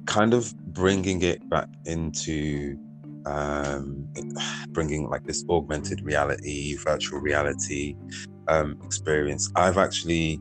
kind 0.07 0.33
of 0.33 0.55
bringing 0.79 1.23
it 1.23 1.41
back 1.51 1.69
into 1.87 2.79
um, 3.27 4.09
bringing 4.69 5.11
like 5.11 5.25
this 5.25 5.45
augmented 5.51 6.01
reality, 6.03 6.77
virtual 6.77 7.19
reality 7.19 7.97
um, 8.47 8.79
experience. 8.85 9.51
I've 9.57 9.77
actually 9.77 10.41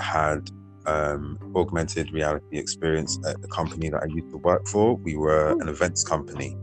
had 0.00 0.50
um, 0.86 1.38
augmented 1.54 2.12
reality 2.12 2.58
experience 2.58 3.20
at 3.24 3.40
the 3.40 3.46
company 3.48 3.88
that 3.88 4.02
I 4.02 4.06
used 4.06 4.30
to 4.30 4.38
work 4.38 4.66
for. 4.66 4.96
We 4.96 5.16
were 5.16 5.52
an 5.60 5.68
events 5.68 6.02
company. 6.02 6.56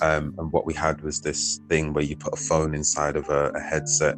Um, 0.00 0.34
and 0.38 0.50
what 0.50 0.66
we 0.66 0.74
had 0.74 1.02
was 1.02 1.20
this 1.20 1.60
thing 1.68 1.92
where 1.92 2.02
you 2.02 2.16
put 2.16 2.32
a 2.32 2.42
phone 2.42 2.74
inside 2.74 3.14
of 3.14 3.28
a, 3.28 3.50
a 3.50 3.60
headset 3.60 4.16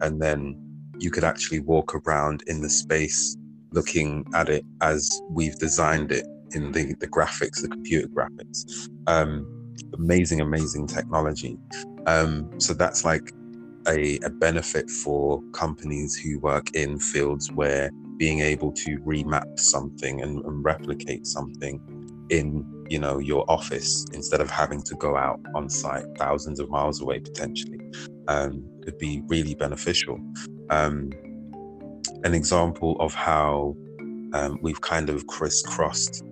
and 0.00 0.20
then 0.20 0.58
you 0.98 1.12
could 1.12 1.22
actually 1.22 1.60
walk 1.60 1.94
around 1.94 2.42
in 2.48 2.60
the 2.60 2.70
space 2.70 3.36
looking 3.70 4.24
at 4.34 4.48
it 4.48 4.64
as 4.80 5.20
we've 5.30 5.56
designed 5.58 6.10
it 6.10 6.26
in 6.52 6.72
the, 6.72 6.94
the 7.00 7.06
graphics, 7.06 7.62
the 7.62 7.68
computer 7.68 8.08
graphics. 8.08 8.88
Um, 9.06 9.74
amazing, 9.94 10.40
amazing 10.40 10.86
technology. 10.86 11.58
Um, 12.06 12.50
so 12.58 12.74
that's 12.74 13.04
like 13.04 13.32
a, 13.86 14.18
a 14.24 14.30
benefit 14.30 14.90
for 14.90 15.42
companies 15.52 16.16
who 16.16 16.38
work 16.40 16.74
in 16.74 16.98
fields 16.98 17.50
where 17.52 17.90
being 18.18 18.40
able 18.40 18.72
to 18.72 18.98
remap 19.00 19.58
something 19.58 20.22
and, 20.22 20.44
and 20.44 20.64
replicate 20.64 21.26
something 21.26 21.80
in 22.30 22.64
you 22.90 22.98
know 22.98 23.18
your 23.18 23.44
office 23.50 24.04
instead 24.12 24.40
of 24.40 24.50
having 24.50 24.82
to 24.82 24.94
go 24.96 25.16
out 25.16 25.40
on 25.54 25.68
site 25.68 26.04
thousands 26.18 26.60
of 26.60 26.68
miles 26.68 27.00
away 27.00 27.18
potentially 27.18 27.78
um, 28.28 28.64
could 28.82 28.98
be 28.98 29.22
really 29.28 29.54
beneficial 29.54 30.18
um, 30.70 31.10
an 32.24 32.34
example 32.34 32.96
of 33.00 33.14
how 33.14 33.74
um, 34.32 34.58
we've 34.60 34.80
kind 34.80 35.08
of 35.08 35.26
crisscrossed 35.26 36.22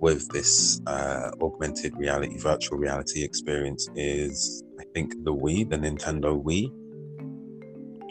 with 0.00 0.28
this 0.28 0.80
uh, 0.86 1.30
augmented 1.40 1.96
reality 1.96 2.36
virtual 2.38 2.78
reality 2.78 3.22
experience 3.22 3.88
is 3.94 4.62
i 4.80 4.84
think 4.94 5.12
the 5.24 5.34
wii 5.34 5.68
the 5.68 5.76
nintendo 5.76 6.42
wii 6.42 6.70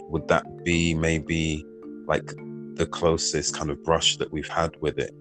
would 0.10 0.28
that 0.28 0.46
be 0.64 0.94
maybe 0.94 1.66
like 2.08 2.28
the 2.76 2.86
closest 2.86 3.56
kind 3.56 3.70
of 3.72 3.84
brush 3.84 4.18
that 4.18 4.32
we've 4.32 4.50
had 4.50 4.76
with 4.82 5.00
it 5.00 5.12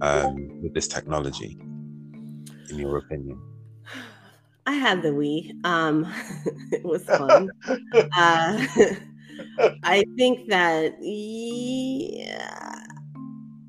um, 0.00 0.62
with 0.62 0.74
this 0.74 0.88
technology 0.88 1.58
in 2.70 2.78
your 2.78 2.98
opinion 2.98 3.40
I 4.64 4.74
had 4.74 5.02
the 5.02 5.08
Wii. 5.08 5.64
Um, 5.64 6.06
it 6.72 6.84
was 6.84 7.04
fun. 7.04 7.50
uh, 7.66 8.66
I 9.82 10.04
think 10.16 10.48
that 10.48 10.94
yeah, 11.00 12.84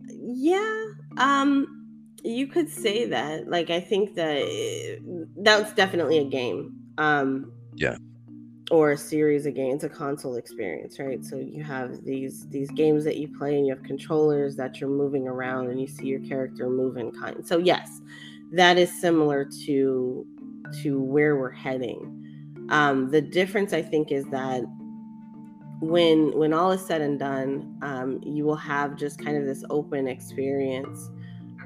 yeah. 0.07 0.83
Um, 1.17 1.82
you 2.23 2.47
could 2.47 2.69
say 2.69 3.05
that. 3.07 3.49
Like, 3.49 3.69
I 3.69 3.79
think 3.79 4.15
that 4.15 4.37
eh, 4.37 4.97
that's 5.37 5.73
definitely 5.73 6.19
a 6.19 6.25
game. 6.25 6.75
Um, 6.97 7.51
Yeah. 7.75 7.97
Or 8.71 8.91
a 8.91 8.97
series 8.97 9.45
of 9.45 9.53
games, 9.55 9.83
a 9.83 9.89
console 9.89 10.35
experience, 10.35 10.97
right? 10.97 11.23
So 11.23 11.37
you 11.37 11.63
have 11.63 12.03
these 12.05 12.47
these 12.47 12.71
games 12.71 13.03
that 13.03 13.17
you 13.17 13.27
play, 13.37 13.57
and 13.57 13.67
you 13.67 13.75
have 13.75 13.83
controllers 13.83 14.55
that 14.55 14.79
you're 14.79 14.89
moving 14.89 15.27
around, 15.27 15.69
and 15.69 15.79
you 15.81 15.87
see 15.87 16.07
your 16.07 16.21
character 16.21 16.69
move 16.69 16.95
in 16.97 17.11
kind. 17.11 17.45
So 17.45 17.57
yes, 17.57 18.01
that 18.53 18.77
is 18.77 18.89
similar 19.01 19.45
to 19.65 20.25
to 20.81 20.99
where 21.01 21.35
we're 21.35 21.51
heading. 21.51 22.67
Um, 22.69 23.09
the 23.09 23.21
difference, 23.21 23.73
I 23.73 23.81
think, 23.81 24.11
is 24.11 24.25
that 24.27 24.63
when 25.81 26.31
when 26.37 26.53
all 26.53 26.71
is 26.71 26.81
said 26.81 27.01
and 27.01 27.19
done, 27.19 27.77
um, 27.81 28.21
you 28.23 28.45
will 28.45 28.55
have 28.55 28.95
just 28.95 29.19
kind 29.19 29.35
of 29.35 29.45
this 29.45 29.63
open 29.69 30.07
experience, 30.07 31.11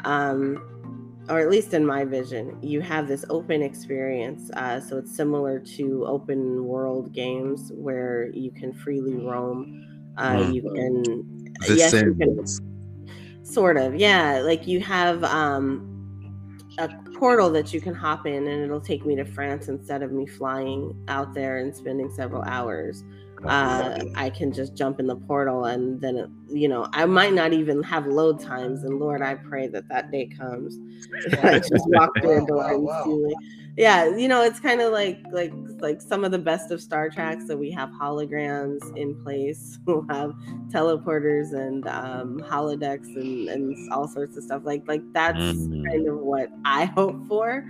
um, 0.05 1.23
or 1.29 1.39
at 1.39 1.49
least 1.49 1.73
in 1.73 1.85
my 1.85 2.05
vision, 2.05 2.57
you 2.61 2.79
have 2.81 3.07
this 3.07 3.25
open 3.29 3.61
experience. 3.61 4.49
Uh, 4.51 4.79
so 4.79 4.97
it's 4.97 5.15
similar 5.15 5.59
to 5.59 6.05
open 6.05 6.63
world 6.65 7.13
games 7.13 7.71
where 7.75 8.29
you 8.33 8.51
can 8.51 8.73
freely 8.73 9.15
roam. 9.15 10.13
Uh, 10.17 10.37
Mm. 10.37 10.53
You 10.53 10.61
can 10.61 11.53
the 11.67 11.75
yes, 11.75 11.93
you 11.93 12.15
can 12.15 12.45
sort 13.47 13.77
of 13.77 13.95
yeah 13.95 14.41
like 14.41 14.67
you 14.67 14.81
have 14.81 15.23
um 15.23 15.93
a 16.79 16.89
portal 17.13 17.49
that 17.49 17.73
you 17.73 17.79
can 17.79 17.93
hop 17.93 18.27
in 18.27 18.45
and 18.47 18.63
it'll 18.63 18.81
take 18.81 19.05
me 19.05 19.15
to 19.15 19.23
france 19.23 19.67
instead 19.69 20.03
of 20.03 20.11
me 20.11 20.27
flying 20.27 20.93
out 21.07 21.33
there 21.33 21.57
and 21.57 21.75
spending 21.75 22.11
several 22.11 22.43
hours 22.43 23.03
uh, 23.45 23.99
i 24.15 24.29
can 24.29 24.51
just 24.51 24.75
jump 24.75 24.99
in 24.99 25.07
the 25.07 25.15
portal 25.15 25.65
and 25.65 26.01
then 26.01 26.31
you 26.49 26.67
know 26.67 26.87
i 26.93 27.05
might 27.05 27.33
not 27.33 27.53
even 27.53 27.83
have 27.83 28.05
load 28.07 28.39
times 28.39 28.83
and 28.83 28.99
lord 28.99 29.21
i 29.21 29.35
pray 29.35 29.67
that 29.67 29.87
that 29.89 30.11
day 30.11 30.25
comes 30.25 30.77
I 31.43 31.59
just 31.59 31.71
walk 31.87 32.11
through 32.21 32.43
a 32.43 32.47
door 32.47 32.57
wow, 32.57 32.73
and 32.73 32.83
wow. 32.83 33.03
see 33.03 33.11
like 33.11 33.35
yeah 33.77 34.15
you 34.15 34.27
know 34.27 34.41
it's 34.43 34.59
kind 34.59 34.81
of 34.81 34.91
like 34.91 35.19
like 35.31 35.53
like 35.79 36.01
some 36.01 36.23
of 36.23 36.31
the 36.31 36.39
best 36.39 36.71
of 36.71 36.81
star 36.81 37.09
Trek. 37.09 37.37
So 37.45 37.55
we 37.55 37.69
have 37.71 37.89
holograms 37.89 38.95
in 38.97 39.15
place 39.23 39.77
we'll 39.85 40.05
have 40.09 40.33
teleporters 40.69 41.53
and 41.53 41.87
um 41.87 42.39
holodecks 42.41 43.15
and 43.15 43.47
and 43.49 43.91
all 43.91 44.07
sorts 44.07 44.35
of 44.37 44.43
stuff 44.43 44.63
like 44.65 44.83
like 44.87 45.03
that's 45.13 45.37
Mm. 45.37 45.85
kind 45.85 46.07
of 46.07 46.17
what 46.17 46.49
i 46.65 46.85
hope 46.85 47.27
for 47.27 47.65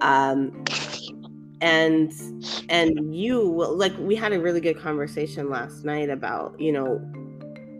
um 0.00 0.52
and 1.60 2.12
and 2.68 3.14
you 3.14 3.42
like 3.42 3.96
we 3.98 4.14
had 4.14 4.32
a 4.32 4.40
really 4.40 4.60
good 4.60 4.78
conversation 4.78 5.50
last 5.50 5.84
night 5.84 6.08
about 6.08 6.58
you 6.60 6.72
know 6.72 7.00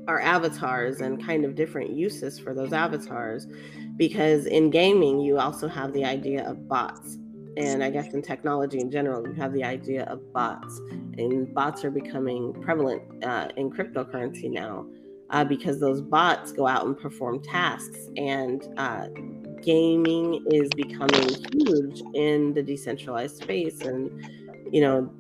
our 0.08 0.20
avatars 0.20 1.00
and 1.00 1.24
kind 1.24 1.44
of 1.44 1.54
different 1.54 1.90
uses 1.90 2.38
for 2.38 2.54
those 2.54 2.72
avatars 2.72 3.46
because 3.96 4.46
in 4.46 4.70
gaming 4.70 5.20
you 5.20 5.38
also 5.38 5.68
have 5.68 5.92
the 5.92 6.04
idea 6.04 6.48
of 6.48 6.66
bots. 6.66 7.18
And 7.56 7.82
i 7.82 7.90
guess 7.90 8.14
in 8.14 8.22
technology 8.22 8.78
in 8.78 8.90
general 8.90 9.26
you 9.26 9.34
have 9.34 9.52
the 9.52 9.64
idea 9.64 10.04
of 10.04 10.32
bots. 10.32 10.78
And 11.18 11.52
bots 11.52 11.84
are 11.84 11.90
becoming 11.90 12.52
prevalent 12.62 13.02
uh, 13.24 13.48
in 13.56 13.70
cryptocurrency 13.70 14.50
now 14.50 14.86
uh, 15.30 15.44
because 15.44 15.80
those 15.80 16.00
bots 16.00 16.52
go 16.52 16.66
out 16.66 16.86
and 16.86 16.96
perform 16.96 17.42
tasks 17.42 18.08
and 18.16 18.62
uh, 18.76 19.08
gaming 19.62 20.44
is 20.50 20.68
becoming 20.70 21.28
huge 21.52 22.02
in 22.14 22.54
the 22.54 22.62
decentralized 22.62 23.36
space. 23.36 23.80
And 23.82 24.10
you 24.70 24.80
know 24.80 25.12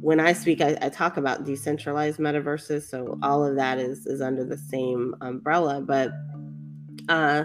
when 0.00 0.18
i 0.18 0.32
speak 0.32 0.60
I, 0.60 0.76
I 0.80 0.88
talk 0.88 1.18
about 1.18 1.44
decentralized 1.44 2.18
metaverses 2.18 2.88
so 2.88 3.18
all 3.22 3.44
of 3.44 3.56
that 3.56 3.78
is 3.78 4.06
is 4.06 4.20
under 4.20 4.44
the 4.44 4.56
same 4.56 5.14
umbrella. 5.20 5.80
But 5.80 6.12
uh 7.08 7.44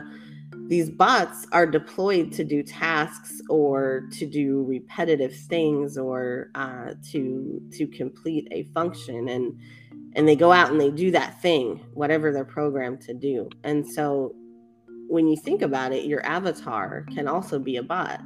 these 0.71 0.89
bots 0.89 1.45
are 1.51 1.65
deployed 1.65 2.31
to 2.31 2.45
do 2.45 2.63
tasks 2.63 3.41
or 3.49 4.07
to 4.13 4.25
do 4.25 4.63
repetitive 4.63 5.35
things 5.35 5.97
or 5.97 6.49
uh, 6.55 6.93
to 7.11 7.61
to 7.73 7.87
complete 7.87 8.47
a 8.51 8.63
function. 8.73 9.27
And 9.27 9.59
and 10.15 10.25
they 10.25 10.35
go 10.37 10.53
out 10.53 10.71
and 10.71 10.79
they 10.79 10.89
do 10.89 11.11
that 11.11 11.41
thing 11.41 11.81
whatever 11.93 12.31
they're 12.31 12.45
programmed 12.45 13.01
to 13.01 13.13
do. 13.13 13.49
And 13.65 13.85
so 13.85 14.33
when 15.11 15.27
you 15.27 15.37
think 15.37 15.61
about 15.61 15.91
it 15.91 16.05
your 16.05 16.25
avatar 16.25 17.05
can 17.13 17.27
also 17.27 17.59
be 17.59 17.77
a 17.77 17.83
bot 17.83 18.21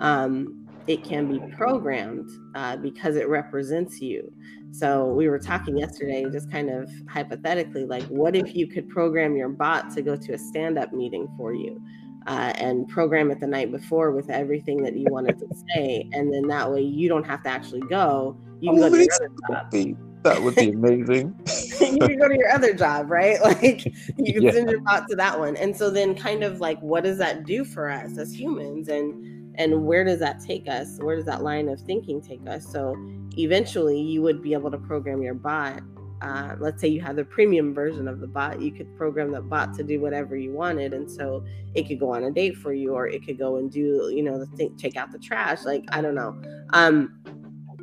um, 0.00 0.62
it 0.86 1.04
can 1.04 1.28
be 1.28 1.40
programmed 1.54 2.28
uh, 2.54 2.76
because 2.76 3.16
it 3.16 3.28
represents 3.28 4.00
you. 4.00 4.32
So 4.72 5.06
we 5.06 5.28
were 5.28 5.38
talking 5.38 5.76
yesterday, 5.76 6.24
just 6.30 6.50
kind 6.50 6.70
of 6.70 6.90
hypothetically, 7.08 7.84
like, 7.84 8.04
what 8.04 8.34
if 8.34 8.54
you 8.54 8.66
could 8.66 8.88
program 8.88 9.36
your 9.36 9.48
bot 9.48 9.94
to 9.94 10.02
go 10.02 10.16
to 10.16 10.32
a 10.32 10.38
stand-up 10.38 10.92
meeting 10.92 11.28
for 11.36 11.54
you? 11.54 11.80
Uh, 12.26 12.52
and 12.56 12.88
program 12.88 13.32
it 13.32 13.40
the 13.40 13.46
night 13.46 13.72
before 13.72 14.12
with 14.12 14.30
everything 14.30 14.80
that 14.82 14.96
you 14.96 15.06
wanted 15.10 15.36
to 15.38 15.46
say, 15.74 16.08
and 16.12 16.32
then 16.32 16.46
that 16.46 16.70
way 16.70 16.80
you 16.80 17.08
don't 17.08 17.24
have 17.24 17.42
to 17.42 17.48
actually 17.48 17.80
go. 17.90 18.36
You 18.60 18.70
can 18.70 18.78
go 18.78 18.88
to 18.90 18.96
your 18.96 19.56
other. 19.56 20.11
That 20.22 20.42
would 20.42 20.54
be 20.54 20.70
amazing. 20.70 21.34
you 21.80 21.98
can 21.98 22.18
go 22.18 22.28
to 22.28 22.36
your 22.36 22.50
other 22.52 22.74
job, 22.74 23.10
right? 23.10 23.40
Like 23.42 23.84
you 24.18 24.32
can 24.34 24.42
yeah. 24.42 24.52
send 24.52 24.70
your 24.70 24.80
bot 24.80 25.08
to 25.08 25.16
that 25.16 25.38
one. 25.38 25.56
And 25.56 25.76
so 25.76 25.90
then 25.90 26.14
kind 26.14 26.44
of 26.44 26.60
like 26.60 26.80
what 26.80 27.04
does 27.04 27.18
that 27.18 27.44
do 27.44 27.64
for 27.64 27.90
us 27.90 28.16
as 28.18 28.32
humans? 28.32 28.88
And 28.88 29.54
and 29.56 29.84
where 29.84 30.04
does 30.04 30.18
that 30.20 30.40
take 30.40 30.68
us? 30.68 30.98
Where 30.98 31.16
does 31.16 31.26
that 31.26 31.42
line 31.42 31.68
of 31.68 31.80
thinking 31.80 32.22
take 32.22 32.46
us? 32.48 32.66
So 32.66 32.96
eventually 33.36 34.00
you 34.00 34.22
would 34.22 34.42
be 34.42 34.52
able 34.54 34.70
to 34.70 34.78
program 34.78 35.22
your 35.22 35.34
bot. 35.34 35.82
Uh, 36.22 36.54
let's 36.60 36.80
say 36.80 36.86
you 36.86 37.00
have 37.00 37.16
the 37.16 37.24
premium 37.24 37.74
version 37.74 38.06
of 38.06 38.20
the 38.20 38.28
bot, 38.28 38.60
you 38.60 38.70
could 38.70 38.96
program 38.96 39.32
the 39.32 39.40
bot 39.40 39.74
to 39.74 39.82
do 39.82 40.00
whatever 40.00 40.36
you 40.36 40.52
wanted. 40.52 40.94
And 40.94 41.10
so 41.10 41.44
it 41.74 41.88
could 41.88 41.98
go 41.98 42.14
on 42.14 42.22
a 42.22 42.30
date 42.30 42.56
for 42.56 42.72
you, 42.72 42.94
or 42.94 43.08
it 43.08 43.26
could 43.26 43.38
go 43.38 43.56
and 43.56 43.70
do, 43.70 44.10
you 44.14 44.22
know, 44.22 44.38
the 44.38 44.46
thing, 44.56 44.76
take 44.76 44.96
out 44.96 45.10
the 45.10 45.18
trash. 45.18 45.64
Like, 45.64 45.84
I 45.90 46.00
don't 46.00 46.14
know. 46.14 46.40
Um, 46.70 47.20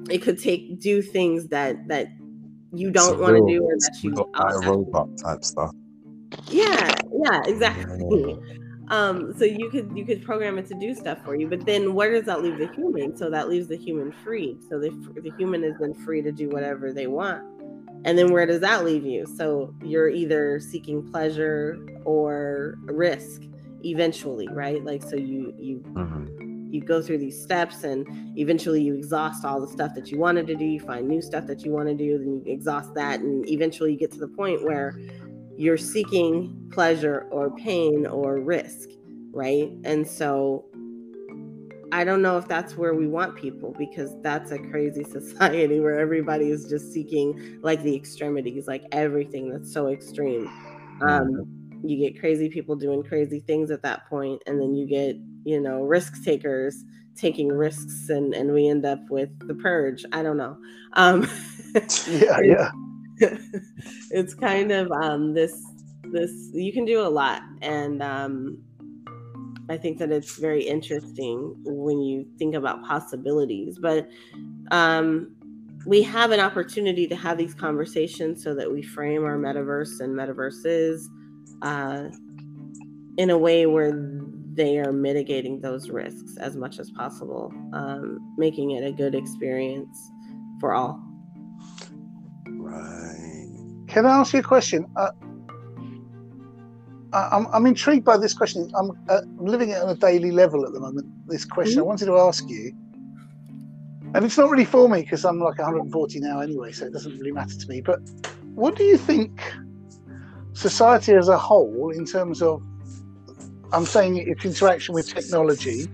it 0.10 0.20
could 0.20 0.40
take, 0.40 0.80
do 0.80 1.02
things 1.02 1.50
that, 1.50 1.86
that 1.90 2.08
you 2.74 2.92
don't 2.92 3.20
want 3.20 3.36
to 3.36 3.46
do 3.48 3.64
or 3.64 3.76
that 3.78 3.98
you 4.02 4.14
robot 4.68 5.10
type 5.18 5.44
stuff. 5.44 5.74
Yeah, 6.48 6.96
yeah, 7.14 7.42
exactly. 7.46 8.38
Um, 8.90 9.36
so 9.38 9.46
you 9.46 9.70
could 9.70 9.96
you 9.96 10.04
could 10.04 10.24
program 10.24 10.58
it 10.58 10.66
to 10.68 10.74
do 10.74 10.96
stuff 10.96 11.24
for 11.24 11.36
you, 11.36 11.48
but 11.48 11.64
then 11.64 11.94
where 11.94 12.12
does 12.12 12.26
that 12.26 12.42
leave 12.42 12.58
the 12.58 12.68
human? 12.74 13.16
So 13.16 13.30
that 13.30 13.48
leaves 13.48 13.68
the 13.68 13.78
human 13.78 14.12
free. 14.12 14.58
So 14.68 14.80
the 14.80 14.90
the 15.22 15.32
human 15.38 15.64
is 15.64 15.76
then 15.80 15.94
free 15.94 16.24
to 16.24 16.32
do 16.32 16.50
whatever 16.50 16.92
they 16.92 17.06
want. 17.06 17.44
And 18.06 18.18
then 18.18 18.32
where 18.32 18.46
does 18.48 18.62
that 18.62 18.86
leave 18.86 19.06
you? 19.06 19.28
So 19.28 19.76
you're 19.84 20.10
either 20.10 20.60
seeking 20.60 21.08
pleasure 21.12 21.78
or 22.04 22.80
risk 22.82 23.44
eventually, 23.86 24.48
right? 24.48 24.84
Like 24.84 25.04
so 25.04 25.16
you 25.16 25.54
you 25.60 25.84
mm-hmm. 25.94 26.49
You 26.70 26.82
go 26.82 27.02
through 27.02 27.18
these 27.18 27.42
steps 27.42 27.84
and 27.84 28.08
eventually 28.38 28.82
you 28.82 28.96
exhaust 28.96 29.46
all 29.46 29.60
the 29.60 29.68
stuff 29.68 29.94
that 29.96 30.12
you 30.12 30.18
wanted 30.18 30.48
to 30.48 30.56
do, 30.56 30.66
you 30.66 30.80
find 30.80 31.08
new 31.08 31.22
stuff 31.22 31.46
that 31.48 31.66
you 31.66 31.72
want 31.72 31.88
to 31.88 31.96
do, 31.96 32.18
then 32.18 32.42
you 32.46 32.54
exhaust 32.54 32.94
that 32.96 33.20
and 33.20 33.48
eventually 33.50 33.94
you 33.94 33.98
get 33.98 34.12
to 34.12 34.20
the 34.20 34.28
point 34.28 34.64
where 34.64 35.00
you're 35.58 35.78
seeking 35.78 36.70
pleasure 36.72 37.28
or 37.32 37.54
pain 37.56 38.06
or 38.06 38.40
risk, 38.40 38.90
right? 39.32 39.70
And 39.84 40.08
so 40.08 40.66
I 41.92 42.04
don't 42.04 42.22
know 42.22 42.38
if 42.38 42.48
that's 42.48 42.78
where 42.78 42.94
we 42.94 43.08
want 43.08 43.36
people 43.36 43.76
because 43.78 44.16
that's 44.22 44.52
a 44.52 44.60
crazy 44.60 45.04
society 45.10 45.80
where 45.80 46.00
everybody 46.00 46.50
is 46.50 46.70
just 46.70 46.94
seeking 46.94 47.60
like 47.62 47.82
the 47.84 47.96
extremities, 47.96 48.68
like 48.68 48.84
everything 48.92 49.50
that's 49.50 49.72
so 49.72 49.88
extreme. 49.88 50.50
Um, 51.02 51.48
you 51.84 51.98
get 51.98 52.20
crazy 52.20 52.50
people 52.50 52.76
doing 52.76 53.04
crazy 53.04 53.40
things 53.40 53.72
at 53.72 53.82
that 53.84 54.08
point, 54.10 54.42
and 54.46 54.62
then 54.62 54.76
you 54.76 54.86
get, 54.86 55.16
you 55.50 55.60
know, 55.60 55.82
risk 55.82 56.24
takers 56.24 56.84
taking 57.16 57.50
risks, 57.50 58.10
and 58.10 58.34
and 58.34 58.54
we 58.54 58.68
end 58.68 58.86
up 58.86 59.02
with 59.10 59.30
the 59.48 59.56
purge. 59.56 60.06
I 60.12 60.24
don't 60.24 60.38
know. 60.38 60.58
Um, 60.94 61.30
yeah, 62.08 62.40
yeah. 62.42 62.70
it's 64.12 64.34
kind 64.34 64.72
of 64.72 64.92
um, 64.92 65.34
this 65.34 65.54
this 66.12 66.50
you 66.54 66.74
can 66.74 66.86
do 66.86 67.02
a 67.02 67.10
lot 67.10 67.42
and 67.62 68.02
um, 68.02 68.58
i 69.70 69.78
think 69.78 69.98
that 69.98 70.12
it's 70.12 70.38
very 70.38 70.64
interesting 70.64 71.56
when 71.66 72.00
you 72.02 72.26
think 72.38 72.56
about 72.56 72.84
possibilities 72.84 73.78
but 73.80 74.10
um, 74.72 75.36
we 75.86 76.02
have 76.02 76.32
an 76.32 76.40
opportunity 76.40 77.08
to 77.08 77.16
have 77.16 77.38
these 77.38 77.54
conversations 77.54 78.44
so 78.44 78.54
that 78.54 78.72
we 78.72 78.82
frame 78.82 79.24
our 79.24 79.38
metaverse 79.38 80.00
and 80.00 80.16
metaverses 80.16 81.06
uh, 81.62 82.04
in 83.18 83.30
a 83.30 83.38
way 83.38 83.66
where 83.66 83.92
they 84.60 84.78
are 84.78 84.92
mitigating 84.92 85.62
those 85.62 85.90
risks 85.90 86.36
as 86.36 86.58
much 86.58 86.80
as 86.80 86.92
possible 86.92 87.50
um, 87.72 88.20
making 88.38 88.72
it 88.72 88.84
a 88.84 88.92
good 88.92 89.16
experience 89.16 90.12
for 90.60 90.74
all. 90.74 91.02
Right. 92.50 93.48
can 93.88 94.06
I 94.06 94.18
ask 94.18 94.34
you 94.34 94.42
a 94.42 94.44
question? 94.44 94.86
Uh, 94.98 95.12
I'm, 97.14 97.48
I'm 97.54 97.66
intrigued 97.66 98.04
by 98.04 98.18
this 98.18 98.34
question. 98.34 98.70
I'm, 98.78 98.92
uh, 99.08 99.22
I'm, 99.40 99.46
living 99.46 99.70
it 99.70 99.82
on 99.82 99.90
a 99.90 99.96
daily 99.96 100.32
level 100.32 100.66
at 100.66 100.74
the 100.74 100.80
moment. 100.82 101.08
This 101.26 101.46
question 101.46 101.76
mm-hmm. 101.76 101.86
I 101.86 101.88
wanted 101.88 102.06
to 102.08 102.18
ask 102.18 102.48
you, 102.50 102.74
and 104.14 104.26
it's 104.26 104.38
not 104.38 104.50
really 104.50 104.66
for 104.66 104.90
me 104.90 105.04
because 105.04 105.24
I'm 105.24 105.40
like 105.40 105.58
140 105.58 106.20
now 106.20 106.42
anyway, 106.42 106.74
so 106.74 106.86
it 106.86 106.92
doesn't 106.92 107.18
really 107.18 107.32
matter 107.32 107.58
to 107.58 107.68
me. 107.70 107.80
But 107.80 108.02
what 108.56 108.76
do 108.76 108.84
you 108.84 108.98
think 108.98 109.42
society 110.52 111.14
as 111.14 111.30
a 111.30 111.38
whole, 111.38 111.92
in 111.96 112.06
terms 112.06 112.42
of, 112.42 112.62
I'm 113.72 113.86
saying 113.86 114.18
its 114.18 114.46
interaction 114.46 114.96
with 114.96 115.14
technology, 115.14 115.88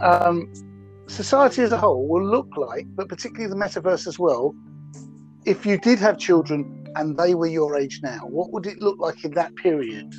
um, 0.00 0.52
society 1.06 1.62
as 1.62 1.72
a 1.72 1.78
whole 1.78 2.06
will 2.06 2.24
look 2.24 2.48
like, 2.56 2.86
but 2.94 3.08
particularly 3.08 3.48
the 3.48 3.56
metaverse 3.56 4.06
as 4.06 4.18
well, 4.18 4.54
if 5.46 5.64
you 5.64 5.78
did 5.78 5.98
have 5.98 6.18
children 6.18 6.86
and 6.96 7.16
they 7.16 7.34
were 7.34 7.46
your 7.46 7.76
age 7.78 8.00
now, 8.02 8.20
what 8.26 8.52
would 8.52 8.66
it 8.66 8.80
look 8.80 8.98
like 8.98 9.24
in 9.24 9.32
that 9.32 9.54
period? 9.56 10.14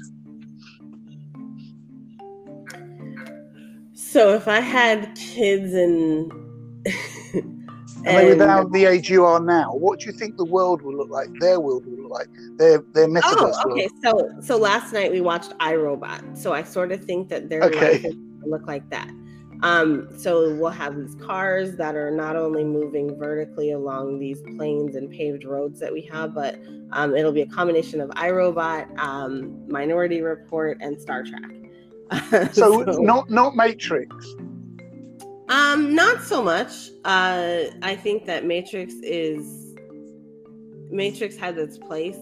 So 3.94 4.34
if 4.34 4.48
I 4.48 4.62
had 4.62 5.16
kids 5.16 5.74
and 5.74 6.32
and, 8.06 8.28
were 8.28 8.46
down 8.46 8.72
the 8.72 8.86
age 8.86 9.10
you 9.10 9.26
are 9.26 9.40
now, 9.40 9.74
what 9.74 10.00
do 10.00 10.08
you 10.08 10.12
think 10.12 10.38
the 10.38 10.46
world 10.46 10.82
will 10.82 10.96
look 10.96 11.10
like? 11.10 11.30
Their 11.40 11.60
world 11.60 11.86
will 11.86 12.04
look 12.04 12.12
like 12.12 12.28
their 12.58 12.80
their 12.94 13.08
metaverse. 13.08 13.54
Oh, 13.66 13.72
okay. 13.72 13.88
World? 14.04 14.40
So 14.42 14.42
so 14.42 14.58
last 14.58 14.94
night 14.94 15.12
we 15.12 15.22
watched 15.22 15.52
iRobot. 15.60 16.38
So 16.38 16.54
I 16.54 16.64
sort 16.64 16.92
of 16.92 17.04
think 17.04 17.30
that 17.30 17.50
their 17.50 17.64
okay. 17.64 18.00
life 18.00 18.04
will 18.42 18.50
look 18.50 18.68
like 18.68 18.90
that. 18.90 19.10
Um, 19.64 20.10
so 20.18 20.54
we'll 20.56 20.70
have 20.70 20.96
these 20.96 21.16
cars 21.16 21.76
that 21.78 21.96
are 21.96 22.12
not 22.12 22.36
only 22.36 22.64
moving 22.64 23.18
vertically 23.18 23.72
along 23.72 24.20
these 24.20 24.42
planes 24.58 24.96
and 24.96 25.10
paved 25.10 25.46
roads 25.46 25.80
that 25.80 25.92
we 25.92 26.02
have, 26.12 26.34
but 26.34 26.60
um, 26.92 27.16
it'll 27.16 27.32
be 27.32 27.42
a 27.42 27.48
combination 27.48 28.02
of 28.02 28.10
iRobot, 28.12 28.98
um, 29.00 29.68
Minority 29.68 30.22
Report, 30.22 30.78
and 30.82 31.02
Star 31.02 31.24
Trek. 31.24 32.52
so, 32.54 32.86
so, 32.86 33.02
not 33.02 33.30
not 33.30 33.56
Matrix. 33.56 34.14
Um, 35.50 35.94
not 35.94 36.24
so 36.24 36.42
much. 36.42 36.90
Uh, 37.04 37.66
I 37.82 37.96
think 37.96 38.26
that 38.26 38.46
Matrix 38.46 38.94
is 39.04 39.76
Matrix 40.90 41.36
has 41.38 41.58
its 41.58 41.78
place. 41.78 42.18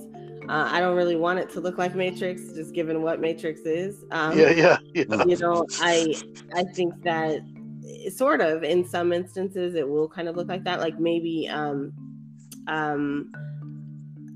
Uh, 0.50 0.68
I 0.70 0.82
don't 0.82 0.98
really 0.98 1.16
want 1.16 1.40
it 1.40 1.50
to 1.52 1.62
look 1.62 1.78
like 1.78 1.96
Matrix, 1.96 2.42
just 2.54 2.74
given 2.74 3.02
what 3.02 3.22
Matrix 3.22 3.62
is. 3.62 4.04
Um, 4.12 4.38
yeah, 4.38 4.50
yeah, 4.50 4.78
yeah. 4.94 5.24
You 5.26 5.38
know, 5.38 5.66
I 5.80 6.16
I 6.54 6.64
think 6.64 7.02
that 7.04 7.40
sort 8.14 8.42
of 8.42 8.64
in 8.64 8.86
some 8.86 9.14
instances 9.14 9.76
it 9.76 9.88
will 9.88 10.10
kind 10.10 10.28
of 10.28 10.36
look 10.36 10.50
like 10.50 10.66
that. 10.66 10.82
Like 10.82 11.00
maybe, 11.00 11.48
um, 11.48 11.94
um, 12.68 13.32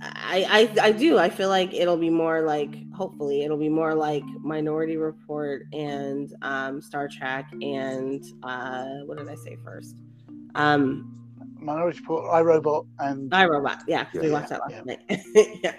I, 0.02 0.72
I 0.80 0.88
I 0.88 0.92
do. 0.94 1.18
I 1.18 1.30
feel 1.30 1.50
like 1.50 1.74
it'll 1.74 1.98
be 1.98 2.10
more 2.10 2.42
like 2.42 2.74
hopefully 2.98 3.44
it'll 3.44 3.58
be 3.58 3.70
more 3.70 3.94
like 3.94 4.24
Minority 4.42 4.98
Report 4.98 5.68
and 5.72 6.34
um, 6.42 6.82
Star 6.82 7.08
Trek 7.08 7.48
and 7.62 8.24
uh, 8.42 8.86
what 9.06 9.20
did 9.20 9.30
I 9.30 9.36
say 9.36 9.56
first? 9.64 9.96
Um, 10.56 11.14
Minority 11.60 12.00
Report, 12.00 12.26
iRobot, 12.26 12.88
and 13.00 13.30
iRobot. 13.32 13.84
Yeah, 13.88 14.08
yeah 14.14 14.22
we 14.22 14.32
watched 14.32 14.52
yeah, 14.52 14.58
that 14.58 14.72
last 14.72 15.00
yeah. 15.00 15.18
night. 15.20 15.60
yeah. 15.64 15.76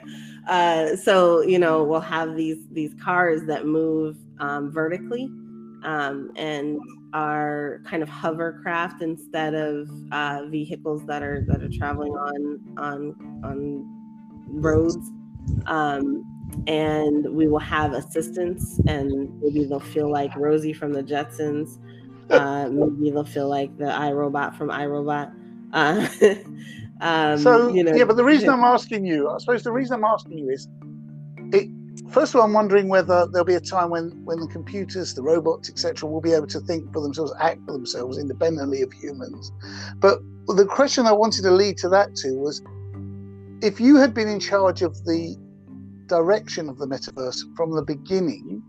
Uh, 0.48 0.96
so 0.96 1.40
you 1.42 1.58
know 1.58 1.82
we'll 1.82 2.00
have 2.00 2.36
these 2.36 2.58
these 2.70 2.94
cars 3.02 3.42
that 3.46 3.66
move 3.66 4.16
um, 4.38 4.70
vertically 4.70 5.24
um, 5.84 6.30
and 6.36 6.78
are 7.12 7.80
kind 7.84 8.02
of 8.02 8.08
hovercraft 8.08 9.02
instead 9.02 9.54
of 9.54 9.88
uh, 10.12 10.44
vehicles 10.46 11.04
that 11.06 11.22
are 11.22 11.44
that 11.48 11.62
are 11.62 11.70
traveling 11.70 12.12
on 12.12 12.60
on 12.78 13.42
on 13.44 14.60
roads. 14.60 15.10
Um, 15.66 16.38
and 16.66 17.34
we 17.34 17.49
will 17.49 17.59
have 17.59 17.92
assistants, 17.92 18.78
and 18.86 19.40
maybe 19.40 19.64
they'll 19.64 19.80
feel 19.80 20.11
like 20.11 20.34
Rosie 20.36 20.72
from 20.72 20.92
the 20.92 21.03
Jetsons. 21.03 21.78
Uh, 22.30 22.68
maybe 22.72 23.11
they'll 23.11 23.24
feel 23.24 23.49
like 23.49 23.76
the 23.78 23.84
iRobot 23.84 24.57
from 24.57 24.68
iRobot. 24.68 25.32
Uh, 25.72 26.09
um, 27.01 27.38
so 27.38 27.68
you 27.68 27.82
know, 27.82 27.94
yeah, 27.94 28.05
but 28.05 28.16
the 28.16 28.24
reason 28.24 28.51
I'm 28.51 28.64
asking 28.64 29.05
you, 29.05 29.28
I 29.30 29.38
suppose 29.38 29.62
the 29.62 29.72
reason 29.72 29.96
I'm 29.96 30.05
asking 30.05 30.38
you 30.38 30.51
is, 30.51 30.68
it. 31.53 31.70
First 32.11 32.32
of 32.32 32.40
all, 32.40 32.46
I'm 32.46 32.53
wondering 32.53 32.88
whether 32.88 33.26
there'll 33.26 33.44
be 33.44 33.55
a 33.55 33.61
time 33.61 33.90
when 33.90 34.11
when 34.24 34.38
the 34.40 34.46
computers, 34.46 35.14
the 35.14 35.22
robots, 35.22 35.68
etc., 35.68 36.09
will 36.09 36.20
be 36.20 36.32
able 36.32 36.46
to 36.49 36.61
think 36.61 36.92
for 36.92 37.03
themselves, 37.03 37.32
act 37.40 37.61
for 37.66 37.72
themselves 37.72 38.18
independently 38.18 38.82
of 38.82 38.92
humans. 38.92 39.53
But 39.96 40.20
the 40.46 40.64
question 40.64 41.07
I 41.07 41.12
wanted 41.12 41.42
to 41.42 41.51
lead 41.51 41.76
to 41.78 41.88
that 41.90 42.14
to 42.16 42.34
was, 42.38 42.62
if 43.62 43.80
you 43.80 43.96
had 43.96 44.14
been 44.14 44.28
in 44.28 44.40
charge 44.40 44.82
of 44.82 44.94
the 45.05 45.36
direction 46.09 46.68
of 46.68 46.78
the 46.78 46.86
metaverse 46.86 47.40
from 47.56 47.72
the 47.72 47.82
beginning, 47.82 48.62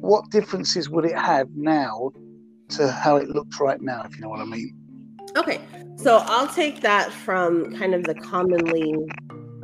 what 0.00 0.30
differences 0.30 0.90
would 0.90 1.04
it 1.04 1.16
have 1.16 1.48
now 1.54 2.10
to 2.70 2.90
how 2.90 3.16
it 3.16 3.28
looks 3.28 3.58
right 3.60 3.80
now, 3.80 4.02
if 4.02 4.14
you 4.16 4.22
know 4.22 4.28
what 4.28 4.40
I 4.40 4.44
mean. 4.44 4.76
Okay, 5.36 5.60
so 5.96 6.18
I'll 6.26 6.48
take 6.48 6.80
that 6.82 7.12
from 7.12 7.74
kind 7.76 7.94
of 7.94 8.04
the 8.04 8.14
commonly 8.14 8.94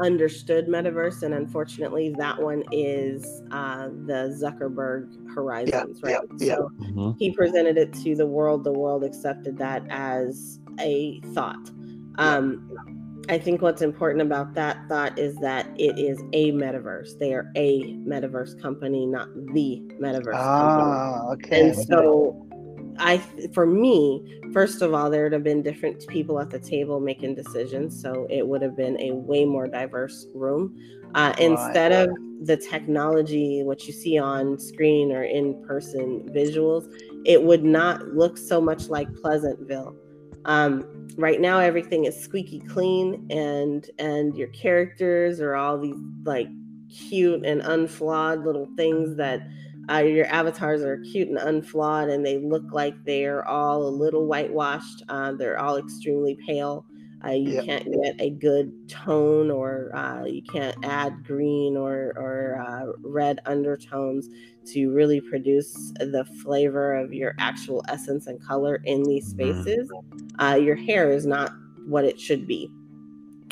understood 0.00 0.66
metaverse, 0.66 1.22
and 1.22 1.34
unfortunately, 1.34 2.14
that 2.18 2.40
one 2.40 2.64
is 2.72 3.24
uh, 3.50 3.88
the 4.06 4.34
Zuckerberg 4.40 5.32
Horizons, 5.34 6.00
yeah, 6.02 6.16
right? 6.16 6.28
Yeah, 6.38 6.46
yeah. 6.46 6.56
So 6.56 6.70
Mhm. 6.80 7.16
he 7.18 7.32
presented 7.32 7.76
it 7.76 7.92
to 8.04 8.16
the 8.16 8.26
world. 8.26 8.64
The 8.64 8.72
world 8.72 9.04
accepted 9.04 9.58
that 9.58 9.84
as 9.90 10.58
a 10.80 11.20
thought. 11.34 11.70
Um, 12.16 12.70
I 13.30 13.38
think 13.38 13.62
what's 13.62 13.80
important 13.80 14.22
about 14.22 14.54
that 14.54 14.76
thought 14.88 15.16
is 15.16 15.36
that 15.36 15.68
it 15.78 15.96
is 15.96 16.18
a 16.32 16.50
metaverse. 16.50 17.16
They 17.16 17.32
are 17.32 17.48
a 17.54 17.94
metaverse 18.04 18.60
company, 18.60 19.06
not 19.06 19.28
the 19.54 19.80
metaverse 20.00 20.24
company. 20.24 20.34
Ah, 20.34 21.30
okay. 21.34 21.68
And 21.68 21.76
so, 21.76 22.48
I, 22.98 23.18
for 23.54 23.66
me, 23.66 24.40
first 24.52 24.82
of 24.82 24.94
all, 24.94 25.10
there 25.10 25.22
would 25.22 25.32
have 25.32 25.44
been 25.44 25.62
different 25.62 26.04
people 26.08 26.40
at 26.40 26.50
the 26.50 26.58
table 26.58 26.98
making 26.98 27.36
decisions. 27.36 28.02
So 28.02 28.26
it 28.28 28.44
would 28.48 28.62
have 28.62 28.76
been 28.76 29.00
a 29.00 29.12
way 29.12 29.44
more 29.44 29.68
diverse 29.68 30.26
room. 30.34 30.76
Uh, 31.14 31.32
instead 31.38 31.92
of 31.92 32.10
the 32.42 32.56
technology, 32.56 33.62
what 33.62 33.86
you 33.86 33.92
see 33.92 34.18
on 34.18 34.58
screen 34.58 35.12
or 35.12 35.22
in 35.22 35.64
person 35.68 36.28
visuals, 36.34 36.92
it 37.24 37.40
would 37.40 37.62
not 37.62 38.08
look 38.08 38.36
so 38.36 38.60
much 38.60 38.88
like 38.88 39.06
Pleasantville. 39.22 39.94
Um, 40.44 40.84
right 41.16 41.40
now, 41.40 41.58
everything 41.60 42.04
is 42.04 42.18
squeaky 42.20 42.60
clean, 42.60 43.26
and 43.30 43.88
and 43.98 44.34
your 44.36 44.48
characters 44.48 45.40
are 45.40 45.54
all 45.54 45.78
these 45.78 46.02
like 46.24 46.50
cute 46.88 47.44
and 47.44 47.60
unflawed 47.62 48.44
little 48.44 48.66
things 48.76 49.16
that 49.16 49.42
uh, 49.90 49.98
your 49.98 50.26
avatars 50.26 50.82
are 50.82 50.98
cute 50.98 51.28
and 51.28 51.38
unflawed, 51.38 52.08
and 52.08 52.24
they 52.24 52.38
look 52.38 52.72
like 52.72 52.94
they're 53.04 53.46
all 53.46 53.86
a 53.86 53.90
little 53.90 54.26
whitewashed. 54.26 55.02
Uh, 55.08 55.32
they're 55.32 55.58
all 55.58 55.76
extremely 55.76 56.36
pale. 56.46 56.86
Uh, 57.24 57.32
you 57.32 57.54
Yep. 57.54 57.66
can't 57.66 57.84
get 57.84 58.14
a 58.18 58.30
good 58.30 58.72
tone, 58.88 59.50
or 59.50 59.94
uh, 59.94 60.24
you 60.24 60.42
can't 60.42 60.76
add 60.82 61.22
green 61.24 61.76
or 61.76 62.12
or 62.16 62.58
uh, 62.58 62.92
red 63.02 63.40
undertones 63.46 64.28
to 64.66 64.90
really 64.92 65.20
produce 65.20 65.92
the 65.98 66.24
flavor 66.42 66.94
of 66.94 67.12
your 67.12 67.34
actual 67.38 67.84
essence 67.88 68.26
and 68.26 68.40
color 68.42 68.76
in 68.84 69.02
these 69.04 69.26
Mhm. 69.26 69.30
spaces. 69.30 69.90
Uh, 70.38 70.58
your 70.60 70.76
hair 70.76 71.10
is 71.10 71.26
not 71.26 71.52
what 71.86 72.04
it 72.04 72.20
should 72.20 72.46
be. 72.46 72.70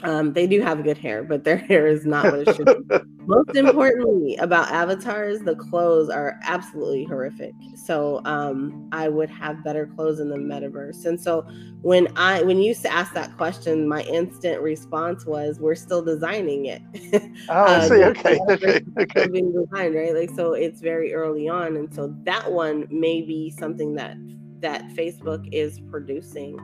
Um, 0.05 0.33
they 0.33 0.47
do 0.47 0.61
have 0.61 0.85
good 0.85 0.99
hair, 0.99 1.23
but 1.25 1.45
their 1.45 1.57
hair 1.71 1.87
is 1.87 2.07
not 2.07 2.31
what 2.31 2.41
it 2.41 2.55
should 2.55 2.67
be. 2.67 2.85
Most 3.29 3.55
importantly 3.55 4.37
about 4.37 4.71
avatars, 4.71 5.41
the 5.41 5.55
clothes 5.55 6.09
are 6.09 6.41
absolutely 6.45 7.05
horrific. 7.05 7.55
So 7.77 8.23
um, 8.25 8.89
I 8.91 9.09
would 9.09 9.29
have 9.29 9.63
better 9.63 9.87
clothes 9.87 10.19
in 10.19 10.31
the 10.31 10.37
metaverse. 10.37 11.05
And 11.05 11.21
so 11.21 11.47
when 11.83 12.09
I 12.17 12.43
when 12.43 12.59
you 12.59 12.75
asked 12.89 13.13
that 13.15 13.37
question, 13.37 13.87
my 13.87 14.03
instant 14.05 14.63
response 14.63 15.27
was, 15.27 15.61
"We're 15.61 15.75
still 15.75 16.03
designing 16.03 16.67
it." 16.67 16.83
Oh, 17.51 17.65
I 17.65 17.75
Uh, 17.77 17.89
see. 17.89 18.05
Okay, 18.05 18.39
okay, 18.51 18.81
okay. 18.99 19.27
being 19.29 19.53
designed, 19.53 19.95
right? 19.95 20.15
Like 20.15 20.31
so, 20.31 20.55
it's 20.55 20.81
very 20.81 21.13
early 21.15 21.49
on, 21.49 21.77
and 21.77 21.93
so 21.93 22.15
that 22.25 22.51
one 22.51 22.87
may 22.91 23.21
be 23.23 23.51
something 23.59 23.95
that 23.97 24.17
that 24.61 24.89
Facebook 24.97 25.47
is 25.53 25.79
producing. 25.91 26.59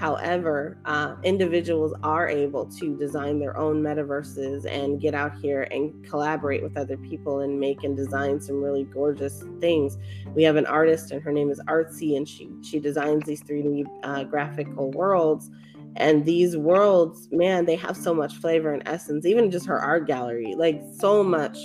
However, 0.00 0.78
uh, 0.86 1.16
individuals 1.24 1.92
are 2.02 2.26
able 2.26 2.64
to 2.64 2.96
design 2.96 3.38
their 3.38 3.54
own 3.58 3.82
metaverses 3.82 4.64
and 4.64 4.98
get 4.98 5.14
out 5.14 5.34
here 5.42 5.68
and 5.70 5.92
collaborate 6.08 6.62
with 6.62 6.78
other 6.78 6.96
people 6.96 7.40
and 7.40 7.60
make 7.60 7.84
and 7.84 7.94
design 7.94 8.40
some 8.40 8.62
really 8.62 8.84
gorgeous 8.84 9.44
things. 9.60 9.98
We 10.34 10.42
have 10.44 10.56
an 10.56 10.64
artist, 10.64 11.10
and 11.10 11.22
her 11.22 11.30
name 11.30 11.50
is 11.50 11.60
Artsy, 11.68 12.16
and 12.16 12.26
she 12.26 12.48
she 12.62 12.80
designs 12.80 13.24
these 13.26 13.42
3D 13.42 13.84
uh, 14.02 14.24
graphical 14.24 14.90
worlds. 14.92 15.50
And 15.96 16.24
these 16.24 16.56
worlds, 16.56 17.28
man, 17.30 17.66
they 17.66 17.76
have 17.76 17.94
so 17.94 18.14
much 18.14 18.32
flavor 18.36 18.72
and 18.72 18.82
essence. 18.86 19.26
Even 19.26 19.50
just 19.50 19.66
her 19.66 19.78
art 19.78 20.06
gallery, 20.06 20.54
like 20.56 20.80
so 20.98 21.22
much 21.22 21.58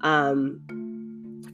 um, 0.00 0.62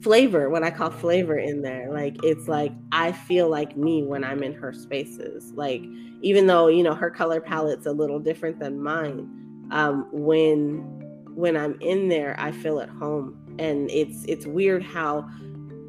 flavor, 0.05 0.51
when 0.51 0.63
I 0.63 0.69
call 0.69 0.91
flavor 0.91 1.35
in 1.39 1.63
there. 1.63 1.91
Like 1.91 2.23
it's 2.23 2.47
like 2.47 2.71
I 2.91 3.11
feel 3.11 3.49
like 3.49 3.75
me 3.75 4.03
when 4.03 4.23
I'm 4.23 4.43
in 4.43 4.53
her 4.53 4.71
spaces. 4.71 5.51
Like 5.53 5.81
even 6.21 6.45
though 6.45 6.67
you 6.67 6.83
know 6.83 6.93
her 6.93 7.09
color 7.09 7.41
palette's 7.41 7.87
a 7.87 7.91
little 7.91 8.19
different 8.19 8.59
than 8.59 8.79
mine, 8.79 9.27
um, 9.71 10.07
when 10.11 10.77
when 11.33 11.57
I'm 11.57 11.81
in 11.81 12.07
there, 12.07 12.35
I 12.37 12.51
feel 12.51 12.79
at 12.81 12.89
home. 12.89 13.35
And 13.57 13.89
it's 13.89 14.23
it's 14.25 14.45
weird 14.45 14.83
how 14.83 15.27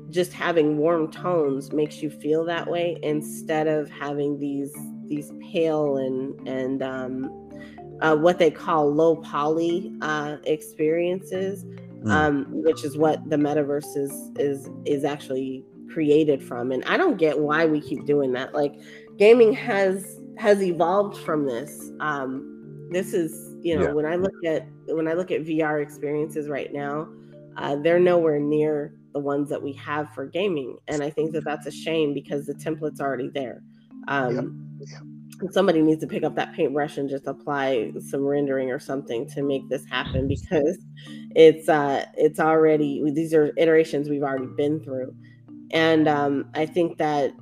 just 0.08 0.32
having 0.32 0.78
warm 0.78 1.10
tones 1.10 1.74
makes 1.74 2.00
you 2.00 2.08
feel 2.08 2.42
that 2.46 2.70
way 2.70 2.96
instead 3.02 3.66
of 3.66 3.90
having 3.90 4.40
these 4.40 4.74
these 5.08 5.30
pale 5.52 5.98
and 5.98 6.48
and 6.48 6.82
um, 6.82 7.50
uh, 8.00 8.16
what 8.16 8.38
they 8.38 8.50
call 8.50 8.90
low 8.90 9.16
poly 9.16 9.92
uh, 10.00 10.38
experiences 10.44 11.66
Mm. 12.07 12.11
um, 12.12 12.46
which 12.50 12.84
is 12.84 12.96
what 12.96 13.28
the 13.28 13.36
metaverse 13.36 13.96
is 13.96 14.12
is 14.38 14.68
is 14.84 15.04
actually 15.04 15.64
created 15.92 16.42
from. 16.42 16.72
And 16.72 16.84
I 16.84 16.96
don't 16.96 17.16
get 17.16 17.38
why 17.38 17.66
we 17.66 17.80
keep 17.80 18.04
doing 18.07 18.32
that. 18.32 18.54
Like 18.54 18.74
gaming 19.16 19.52
has 19.54 20.20
has 20.38 20.62
evolved 20.62 21.16
from 21.18 21.46
this. 21.46 21.90
Um, 22.00 22.88
this 22.90 23.12
is 23.14 23.57
you 23.62 23.76
know 23.76 23.86
Yeah. 23.86 23.92
when 23.92 24.07
I 24.07 24.16
look 24.16 24.34
at 24.44 24.66
when 24.88 25.09
I 25.09 25.14
look 25.14 25.30
at 25.30 25.42
VR 25.42 25.82
experiences 25.82 26.48
right 26.48 26.72
now, 26.72 27.09
uh, 27.57 27.76
they're 27.76 27.98
nowhere 28.00 28.38
near 28.38 28.94
the 29.12 29.20
ones 29.20 29.48
that 29.48 29.62
we 29.62 29.72
have 29.72 30.11
for 30.14 30.26
gaming, 30.26 30.76
and 30.88 31.02
I 31.02 31.11
think 31.11 31.32
that 31.32 31.44
that's 31.44 31.66
a 31.66 31.70
shame 31.72 32.12
because 32.14 32.46
the 32.46 32.54
template's 32.54 33.00
already 33.00 33.30
there. 33.30 33.62
Um, 34.09 34.78
Yep. 34.80 35.02
Somebody 35.50 35.82
needs 35.82 36.00
to 36.00 36.06
pick 36.06 36.22
up 36.22 36.34
that 36.36 36.54
paintbrush 36.54 36.96
and 36.96 37.10
just 37.10 37.26
apply 37.26 37.92
some 38.00 38.24
rendering 38.24 38.70
or 38.70 38.78
something 38.78 39.28
to 39.30 39.42
make 39.42 39.68
this 39.68 39.84
happen 39.84 40.26
because 40.28 40.78
it's 41.34 41.68
uh 41.68 42.04
it's 42.16 42.40
already 42.40 43.02
these 43.12 43.34
are 43.34 43.52
iterations 43.56 44.08
we've 44.08 44.22
already 44.22 44.48
been 44.56 44.82
through. 44.82 45.14
And 45.72 46.08
um 46.08 46.48
i 46.54 46.64
think 46.64 46.96
that 46.98 47.32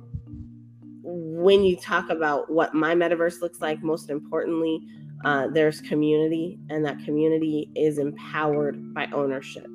when 1.03 1.63
you 1.63 1.77
talk 1.77 2.09
about 2.09 2.51
what 2.51 2.73
my 2.73 2.95
metaverse 2.95 3.39
looks 3.41 3.61
like 3.61 3.81
most 3.83 4.09
importantly 4.09 4.81
uh, 5.23 5.47
there's 5.47 5.81
community 5.81 6.59
and 6.69 6.85
that 6.85 6.99
community 7.03 7.71
is 7.75 7.97
empowered 7.97 8.93
by 8.93 9.07
ownership. 9.11 9.65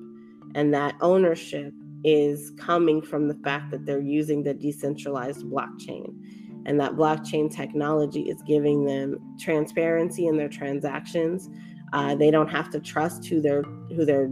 And 0.54 0.72
that 0.74 0.94
ownership 1.00 1.72
is 2.04 2.52
coming 2.56 3.02
from 3.02 3.26
the 3.26 3.34
fact 3.34 3.70
that 3.72 3.84
they're 3.84 4.00
using 4.00 4.42
the 4.42 4.54
decentralized 4.54 5.44
blockchain 5.46 6.14
and 6.66 6.78
that 6.78 6.92
blockchain 6.92 7.50
technology 7.50 8.22
is 8.22 8.42
giving 8.42 8.84
them 8.84 9.18
transparency 9.38 10.26
in 10.26 10.36
their 10.36 10.48
transactions 10.48 11.48
uh, 11.92 12.14
they 12.14 12.30
don't 12.30 12.48
have 12.48 12.70
to 12.70 12.80
trust 12.80 13.26
who 13.26 13.40
they're 13.40 13.62
who 13.62 14.04
they're 14.04 14.30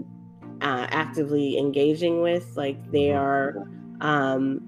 uh, 0.60 0.86
actively 0.90 1.58
engaging 1.58 2.22
with. 2.22 2.56
Like 2.56 2.90
they 2.90 3.12
are, 3.12 3.64
um, 4.00 4.60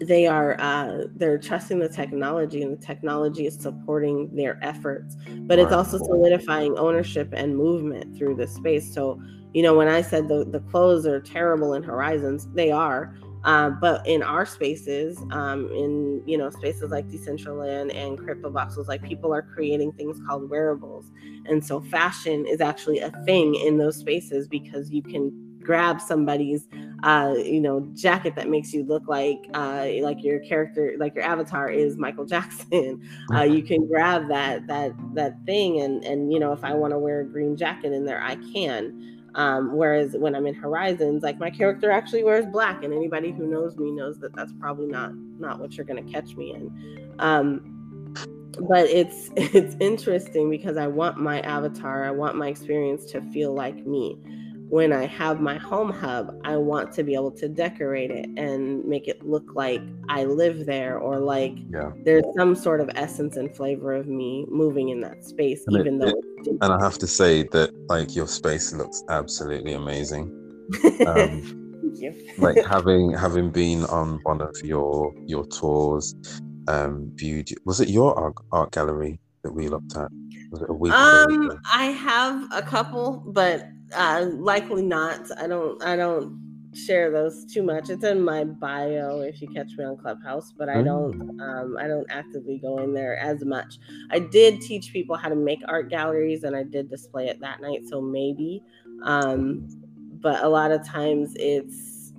they 0.00 0.26
are 0.26 0.60
uh, 0.60 1.04
they're 1.14 1.38
trusting 1.38 1.78
the 1.78 1.88
technology, 1.88 2.62
and 2.62 2.78
the 2.78 2.84
technology 2.84 3.46
is 3.46 3.54
supporting 3.54 4.34
their 4.34 4.58
efforts. 4.62 5.16
But 5.40 5.58
it's 5.58 5.72
also 5.72 5.98
solidifying 5.98 6.76
ownership 6.78 7.30
and 7.32 7.56
movement 7.56 8.16
through 8.16 8.36
this 8.36 8.54
space. 8.54 8.92
So 8.92 9.20
you 9.54 9.62
know, 9.62 9.74
when 9.74 9.88
I 9.88 10.02
said 10.02 10.28
the 10.28 10.44
the 10.44 10.60
clothes 10.60 11.06
are 11.06 11.20
terrible 11.20 11.74
in 11.74 11.82
Horizons, 11.82 12.46
they 12.52 12.70
are. 12.70 13.16
Uh, 13.46 13.70
but 13.70 14.04
in 14.06 14.24
our 14.24 14.44
spaces, 14.44 15.22
um, 15.30 15.70
in 15.72 16.20
you 16.26 16.36
know 16.36 16.50
spaces 16.50 16.90
like 16.90 17.08
Decentraland 17.08 17.94
and 17.94 18.18
CryptoVoxels, 18.18 18.88
like 18.88 19.02
people 19.02 19.32
are 19.32 19.42
creating 19.42 19.92
things 19.92 20.20
called 20.26 20.50
wearables, 20.50 21.12
and 21.46 21.64
so 21.64 21.80
fashion 21.80 22.44
is 22.44 22.60
actually 22.60 22.98
a 22.98 23.10
thing 23.24 23.54
in 23.54 23.78
those 23.78 23.96
spaces 23.96 24.48
because 24.48 24.90
you 24.90 25.00
can 25.00 25.30
grab 25.62 26.00
somebody's 26.00 26.66
uh, 27.04 27.34
you 27.36 27.60
know 27.60 27.88
jacket 27.94 28.34
that 28.34 28.48
makes 28.48 28.72
you 28.72 28.84
look 28.84 29.06
like 29.06 29.38
uh, 29.54 29.86
like 30.00 30.24
your 30.24 30.40
character, 30.40 30.94
like 30.98 31.14
your 31.14 31.24
avatar 31.24 31.70
is 31.70 31.96
Michael 31.96 32.24
Jackson. 32.34 33.00
uh, 33.32 33.42
you 33.42 33.62
can 33.62 33.86
grab 33.86 34.28
that 34.28 34.66
that 34.66 34.92
that 35.14 35.36
thing, 35.46 35.80
and 35.82 36.02
and 36.04 36.32
you 36.32 36.40
know 36.40 36.52
if 36.52 36.64
I 36.64 36.74
want 36.74 36.92
to 36.92 36.98
wear 36.98 37.20
a 37.20 37.24
green 37.24 37.56
jacket 37.56 37.92
in 37.92 38.04
there, 38.04 38.20
I 38.20 38.36
can. 38.52 39.15
Um, 39.36 39.76
whereas 39.76 40.16
when 40.16 40.34
I'm 40.34 40.46
in 40.46 40.54
Horizons, 40.54 41.22
like 41.22 41.38
my 41.38 41.50
character 41.50 41.90
actually 41.90 42.24
wears 42.24 42.46
black, 42.46 42.82
and 42.82 42.92
anybody 42.92 43.30
who 43.30 43.46
knows 43.46 43.76
me 43.76 43.90
knows 43.92 44.18
that 44.20 44.34
that's 44.34 44.52
probably 44.58 44.86
not 44.86 45.12
not 45.38 45.60
what 45.60 45.76
you're 45.76 45.86
gonna 45.86 46.02
catch 46.02 46.34
me 46.36 46.54
in. 46.54 47.14
Um, 47.18 47.72
but 48.68 48.86
it's 48.88 49.30
it's 49.36 49.76
interesting 49.78 50.48
because 50.48 50.76
I 50.78 50.86
want 50.86 51.18
my 51.18 51.40
avatar, 51.40 52.04
I 52.04 52.10
want 52.12 52.36
my 52.36 52.48
experience 52.48 53.04
to 53.12 53.20
feel 53.30 53.52
like 53.54 53.86
me. 53.86 54.18
When 54.68 54.92
I 54.92 55.06
have 55.06 55.40
my 55.40 55.58
home 55.58 55.92
hub, 55.92 56.40
I 56.42 56.56
want 56.56 56.90
to 56.94 57.04
be 57.04 57.14
able 57.14 57.30
to 57.32 57.48
decorate 57.48 58.10
it 58.10 58.28
and 58.36 58.84
make 58.84 59.06
it 59.06 59.24
look 59.24 59.54
like 59.54 59.80
I 60.08 60.24
live 60.24 60.66
there 60.66 60.98
or 60.98 61.20
like 61.20 61.54
Yeah. 61.72 61.92
there's 62.04 62.24
some 62.36 62.56
sort 62.56 62.80
of 62.80 62.90
essence 62.96 63.36
and 63.36 63.54
flavor 63.54 63.92
of 63.92 64.08
me 64.08 64.44
moving 64.50 64.88
in 64.88 65.00
that 65.02 65.24
space, 65.24 65.64
And 65.68 65.76
it- 65.76 65.80
even 65.80 65.98
though 65.98 66.08
it- 66.08 66.24
And 66.46 66.72
I 66.72 66.82
have 66.82 66.98
to 66.98 67.06
say 67.06 67.44
that 67.52 67.70
like 67.88 68.14
your 68.14 68.26
space 68.26 68.72
looks 68.72 69.02
absolutely 69.08 69.74
amazing. 69.74 70.30
Um, 71.06 71.62
like 72.38 72.64
having 72.64 73.12
having 73.12 73.50
been 73.50 73.84
on 73.84 74.20
one 74.24 74.40
of 74.40 74.54
your 74.62 75.12
your 75.26 75.46
tours, 75.46 76.14
um, 76.68 77.10
viewed 77.14 77.48
was 77.64 77.80
it 77.80 77.88
your 77.88 78.18
art, 78.18 78.34
art 78.52 78.72
gallery 78.72 79.18
that 79.42 79.52
we 79.52 79.68
looked 79.68 79.96
at? 79.96 80.10
Was 80.50 80.62
it 80.62 80.70
a 80.70 80.74
week? 80.74 80.92
Um, 80.92 81.58
I 81.72 81.86
have 81.86 82.48
a 82.52 82.62
couple, 82.62 83.22
but 83.26 83.68
uh, 83.94 84.26
likely 84.34 84.82
not. 84.82 85.20
I 85.38 85.46
don't. 85.46 85.82
I 85.82 85.96
don't 85.96 86.45
share 86.76 87.10
those 87.10 87.44
too 87.44 87.62
much. 87.62 87.90
It's 87.90 88.04
in 88.04 88.22
my 88.22 88.44
bio 88.44 89.20
if 89.20 89.40
you 89.40 89.48
catch 89.48 89.72
me 89.76 89.84
on 89.84 89.96
Clubhouse, 89.96 90.52
but 90.56 90.68
I 90.68 90.82
don't 90.82 91.36
mm. 91.36 91.40
um, 91.40 91.76
I 91.78 91.86
don't 91.86 92.06
actively 92.10 92.58
go 92.58 92.78
in 92.78 92.92
there 92.92 93.16
as 93.18 93.44
much. 93.44 93.78
I 94.10 94.18
did 94.18 94.60
teach 94.60 94.92
people 94.92 95.16
how 95.16 95.28
to 95.28 95.36
make 95.36 95.60
art 95.68 95.90
galleries 95.90 96.44
and 96.44 96.54
I 96.54 96.62
did 96.62 96.90
display 96.90 97.28
it 97.28 97.40
that 97.40 97.60
night, 97.60 97.88
so 97.88 98.00
maybe. 98.00 98.62
Um, 99.02 99.68
but 100.20 100.42
a 100.42 100.48
lot 100.48 100.70
of 100.70 100.86
times 100.86 101.34
it's 101.36 102.12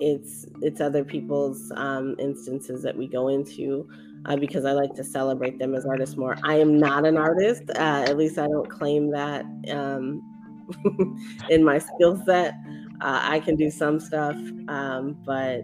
it's 0.00 0.46
it's 0.60 0.80
other 0.80 1.04
people's 1.04 1.72
um, 1.76 2.16
instances 2.18 2.82
that 2.82 2.96
we 2.96 3.06
go 3.06 3.28
into 3.28 3.88
uh, 4.26 4.36
because 4.36 4.64
I 4.64 4.72
like 4.72 4.94
to 4.94 5.04
celebrate 5.04 5.58
them 5.58 5.74
as 5.74 5.84
artists 5.86 6.16
more. 6.16 6.36
I 6.42 6.56
am 6.56 6.78
not 6.78 7.06
an 7.06 7.16
artist, 7.16 7.64
uh, 7.70 8.04
at 8.06 8.16
least 8.16 8.38
I 8.38 8.46
don't 8.46 8.68
claim 8.68 9.10
that 9.10 9.44
um, 9.70 10.22
in 11.50 11.64
my 11.64 11.78
skill 11.78 12.22
set. 12.24 12.54
Uh, 13.02 13.20
I 13.22 13.40
can 13.40 13.56
do 13.56 13.70
some 13.70 13.98
stuff, 13.98 14.36
um, 14.68 15.18
but 15.24 15.62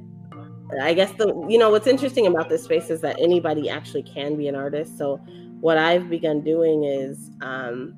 I 0.81 0.93
guess 0.93 1.13
the 1.13 1.29
you 1.49 1.57
know 1.57 1.71
what's 1.71 1.87
interesting 1.87 2.27
about 2.27 2.49
this 2.49 2.65
space 2.65 2.91
is 2.91 3.01
that 3.03 3.19
anybody 3.21 3.71
actually 3.71 4.03
can 4.03 4.37
be 4.37 4.49
an 4.49 4.55
artist. 4.55 4.99
So 4.99 5.17
what 5.61 5.79
I've 5.79 6.11
begun 6.11 6.43
doing 6.43 6.85
is 6.85 7.31
um, 7.41 7.95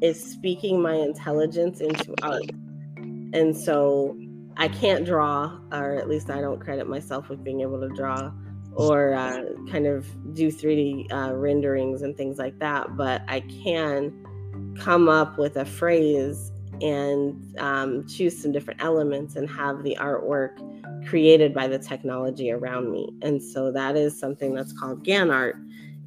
is 0.00 0.22
speaking 0.22 0.80
my 0.80 0.94
intelligence 0.94 1.80
into 1.80 2.14
art, 2.22 2.48
and 2.96 3.56
so 3.56 4.16
I 4.56 4.68
can't 4.68 5.04
draw, 5.04 5.58
or 5.72 5.96
at 5.96 6.08
least 6.08 6.30
I 6.30 6.40
don't 6.40 6.60
credit 6.60 6.88
myself 6.88 7.28
with 7.28 7.42
being 7.42 7.62
able 7.62 7.80
to 7.80 7.88
draw 7.88 8.30
or 8.76 9.14
uh, 9.14 9.42
kind 9.70 9.86
of 9.86 10.06
do 10.34 10.48
3D 10.48 11.10
uh, 11.10 11.34
renderings 11.34 12.02
and 12.02 12.16
things 12.16 12.38
like 12.38 12.58
that, 12.58 12.94
but 12.96 13.22
I 13.26 13.40
can 13.40 14.74
come 14.78 15.08
up 15.08 15.38
with 15.38 15.56
a 15.56 15.64
phrase 15.64 16.52
and 16.82 17.58
um, 17.58 18.06
choose 18.06 18.40
some 18.40 18.52
different 18.52 18.82
elements 18.82 19.36
and 19.36 19.48
have 19.50 19.82
the 19.82 19.96
artwork 20.00 20.58
created 21.06 21.54
by 21.54 21.68
the 21.68 21.78
technology 21.78 22.50
around 22.50 22.90
me. 22.90 23.08
And 23.22 23.42
so 23.42 23.70
that 23.72 23.96
is 23.96 24.18
something 24.18 24.54
that's 24.54 24.72
called 24.72 25.04
GAN 25.04 25.30
art. 25.30 25.56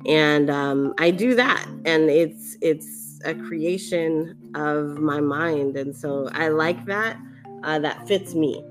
And 0.05 0.49
um, 0.49 0.93
I 0.97 1.11
do 1.11 1.35
that, 1.35 1.67
and 1.85 2.09
it's 2.09 2.55
it's 2.61 3.19
a 3.25 3.33
creation 3.33 4.37
of 4.55 4.97
my 4.97 5.19
mind, 5.19 5.75
and 5.75 5.93
so 5.95 6.29
I 6.33 6.47
like 6.47 6.85
that. 6.85 7.17
Uh, 7.63 7.79
that 7.79 8.07
fits 8.07 8.33
me, 8.33 8.63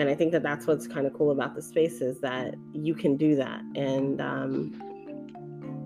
and 0.00 0.08
I 0.08 0.16
think 0.16 0.32
that 0.32 0.42
that's 0.42 0.66
what's 0.66 0.88
kind 0.88 1.06
of 1.06 1.12
cool 1.12 1.30
about 1.30 1.54
the 1.54 1.62
space 1.62 2.00
is 2.00 2.20
that 2.22 2.56
you 2.72 2.92
can 2.92 3.16
do 3.16 3.36
that, 3.36 3.62
and 3.76 4.20
um, 4.20 4.82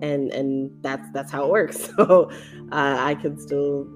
and 0.01 0.31
and 0.31 0.71
that's 0.81 1.07
that's 1.11 1.31
how 1.31 1.45
it 1.45 1.51
works. 1.51 1.91
So 1.99 2.31
uh, 2.71 2.97
I 2.99 3.15
can 3.15 3.39
still 3.39 3.87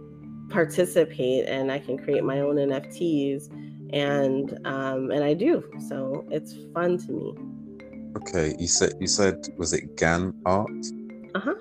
participate 0.53 1.47
and 1.47 1.71
I 1.71 1.79
can 1.79 1.97
create 1.97 2.23
my 2.23 2.39
own 2.39 2.55
NFTs 2.55 3.49
and 3.91 4.59
um, 4.65 5.11
and 5.11 5.23
I 5.23 5.33
do. 5.33 5.63
So 5.89 6.25
it's 6.29 6.53
fun 6.73 6.97
to 6.99 7.11
me. 7.11 7.33
Okay, 8.17 8.55
you 8.59 8.67
said 8.67 8.93
you 8.99 9.07
said 9.07 9.35
was 9.57 9.73
it 9.73 9.97
GAN 9.97 10.33
art? 10.45 10.69
Uh 11.35 11.39
huh. 11.39 11.55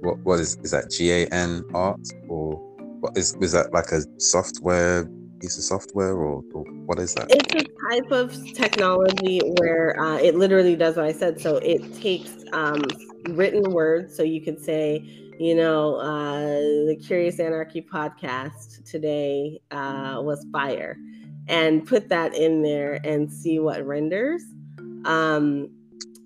What 0.00 0.18
what 0.20 0.40
is 0.40 0.56
is 0.64 0.70
that 0.70 0.90
G 0.90 1.12
A 1.12 1.26
N 1.26 1.62
art 1.74 2.06
or 2.28 2.56
what 3.00 3.16
is 3.16 3.36
is 3.40 3.52
that 3.52 3.72
like 3.72 3.92
a 3.92 4.00
software 4.18 5.08
piece 5.40 5.58
of 5.58 5.64
software 5.64 6.14
or, 6.14 6.42
or 6.54 6.64
what 6.86 6.98
is 6.98 7.14
that? 7.14 7.26
It's 7.30 7.54
a 7.54 7.64
type 7.90 8.10
of 8.10 8.32
technology 8.54 9.40
where 9.58 10.00
uh, 10.00 10.16
it 10.16 10.36
literally 10.36 10.76
does 10.76 10.96
what 10.96 11.04
I 11.04 11.12
said. 11.12 11.40
So 11.40 11.56
it 11.58 11.94
takes 12.00 12.32
um, 12.52 12.82
written 13.30 13.62
words. 13.72 14.16
So 14.16 14.22
you 14.22 14.40
could 14.40 14.60
say 14.60 15.04
you 15.38 15.54
know, 15.54 15.96
uh, 15.96 16.86
the 16.86 16.96
Curious 17.04 17.40
Anarchy 17.40 17.82
podcast 17.82 18.84
today 18.88 19.60
uh, 19.70 20.20
was 20.22 20.46
fire, 20.52 20.96
and 21.48 21.86
put 21.86 22.08
that 22.08 22.34
in 22.34 22.62
there 22.62 23.00
and 23.04 23.30
see 23.32 23.58
what 23.58 23.84
renders. 23.84 24.42
Um, 25.04 25.70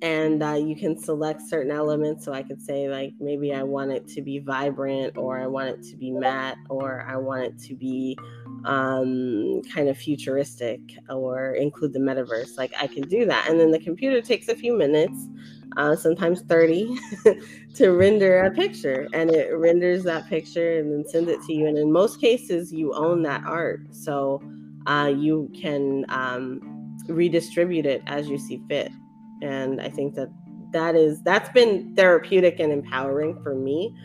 and 0.00 0.42
uh, 0.42 0.52
you 0.52 0.76
can 0.76 0.96
select 0.96 1.42
certain 1.42 1.72
elements. 1.72 2.24
So 2.24 2.32
I 2.32 2.42
could 2.42 2.62
say, 2.62 2.88
like, 2.88 3.14
maybe 3.18 3.52
I 3.52 3.64
want 3.64 3.90
it 3.90 4.06
to 4.08 4.22
be 4.22 4.38
vibrant, 4.38 5.16
or 5.16 5.40
I 5.40 5.46
want 5.48 5.70
it 5.70 5.82
to 5.90 5.96
be 5.96 6.12
matte, 6.12 6.58
or 6.68 7.04
I 7.08 7.16
want 7.16 7.44
it 7.44 7.58
to 7.64 7.74
be 7.74 8.16
um, 8.64 9.60
kind 9.74 9.88
of 9.88 9.96
futuristic, 9.96 10.80
or 11.08 11.54
include 11.54 11.94
the 11.94 11.98
metaverse. 11.98 12.56
Like, 12.56 12.72
I 12.80 12.86
can 12.86 13.02
do 13.08 13.24
that. 13.26 13.48
And 13.48 13.58
then 13.58 13.72
the 13.72 13.80
computer 13.80 14.20
takes 14.20 14.46
a 14.46 14.54
few 14.54 14.76
minutes 14.76 15.26
uh, 15.78 15.94
sometimes 15.94 16.42
30 16.42 16.98
to 17.74 17.90
render 17.90 18.40
a 18.40 18.50
picture 18.50 19.06
and 19.14 19.30
it 19.30 19.56
renders 19.56 20.02
that 20.02 20.28
picture 20.28 20.78
and 20.78 20.92
then 20.92 21.08
sends 21.08 21.30
it 21.30 21.40
to 21.42 21.52
you 21.54 21.66
and 21.66 21.78
in 21.78 21.90
most 21.90 22.20
cases 22.20 22.72
you 22.72 22.92
own 22.94 23.22
that 23.22 23.42
art. 23.44 23.80
So 23.92 24.42
uh, 24.86 25.12
you 25.16 25.50
can 25.54 26.04
um, 26.08 26.96
redistribute 27.06 27.86
it 27.86 28.02
as 28.06 28.28
you 28.28 28.38
see 28.38 28.60
fit. 28.68 28.90
And 29.40 29.80
i 29.80 29.88
think 29.88 30.16
that 30.16 30.28
that 30.72 30.96
is 30.96 31.22
that's 31.22 31.48
been 31.50 31.94
therapeutic 31.94 32.58
and 32.58 32.72
empowering 32.72 33.40
for 33.42 33.54
me. 33.54 33.96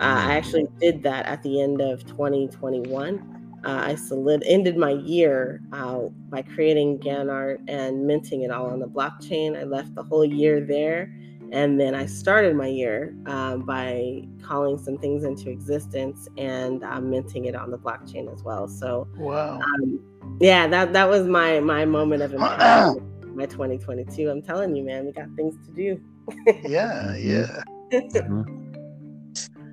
Uh, 0.00 0.24
i 0.28 0.34
actually 0.34 0.66
did 0.80 1.02
that 1.04 1.26
at 1.26 1.42
the 1.44 1.60
end 1.60 1.80
of 1.80 2.04
2021 2.06 3.39
uh, 3.64 3.82
I 3.84 3.94
solid 3.94 4.42
ended 4.46 4.76
my 4.76 4.92
year 4.92 5.60
uh, 5.72 6.00
by 6.30 6.42
creating 6.42 6.98
GAN 6.98 7.28
art 7.28 7.60
and 7.68 8.06
minting 8.06 8.42
it 8.42 8.50
all 8.50 8.66
on 8.66 8.80
the 8.80 8.86
blockchain. 8.86 9.58
I 9.58 9.64
left 9.64 9.94
the 9.94 10.02
whole 10.02 10.24
year 10.24 10.60
there, 10.60 11.12
and 11.52 11.78
then 11.78 11.94
I 11.94 12.06
started 12.06 12.56
my 12.56 12.68
year 12.68 13.14
uh, 13.26 13.58
by 13.58 14.22
calling 14.42 14.78
some 14.78 14.96
things 14.98 15.24
into 15.24 15.50
existence 15.50 16.28
and 16.38 16.82
uh, 16.82 17.00
minting 17.00 17.44
it 17.44 17.54
on 17.54 17.70
the 17.70 17.78
blockchain 17.78 18.32
as 18.32 18.42
well. 18.42 18.66
So 18.66 19.08
wow, 19.16 19.60
um, 19.60 20.00
yeah, 20.40 20.66
that 20.66 20.92
that 20.94 21.08
was 21.08 21.26
my 21.26 21.60
my 21.60 21.84
moment 21.84 22.22
of 22.22 22.30
empowerment. 22.32 23.34
my 23.34 23.46
2022. 23.46 24.30
I'm 24.30 24.42
telling 24.42 24.74
you, 24.74 24.82
man, 24.84 25.04
we 25.04 25.12
got 25.12 25.28
things 25.36 25.54
to 25.66 25.72
do. 25.72 26.00
yeah, 26.66 27.14
yeah. 27.16 27.62
Mm-hmm. 27.92 28.42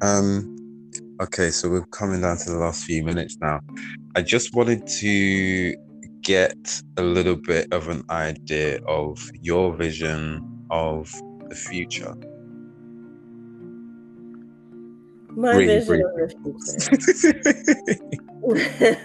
um 0.01 0.56
Okay, 1.19 1.49
so 1.49 1.67
we're 1.67 1.81
coming 1.87 2.21
down 2.21 2.37
to 2.37 2.51
the 2.51 2.57
last 2.57 2.83
few 2.83 3.03
minutes 3.03 3.37
now. 3.41 3.59
I 4.15 4.21
just 4.21 4.53
wanted 4.53 4.85
to 4.85 5.75
get 6.21 6.83
a 6.97 7.01
little 7.01 7.35
bit 7.35 7.73
of 7.73 7.87
an 7.87 8.03
idea 8.11 8.79
of 8.85 9.19
your 9.41 9.75
vision 9.75 10.45
of 10.69 11.11
the 11.49 11.55
future. 11.55 12.13
My 15.31 15.55
really, 15.55 15.79
vision 15.79 16.03
of 16.05 16.13
the 16.15 16.29
future. 18.77 19.01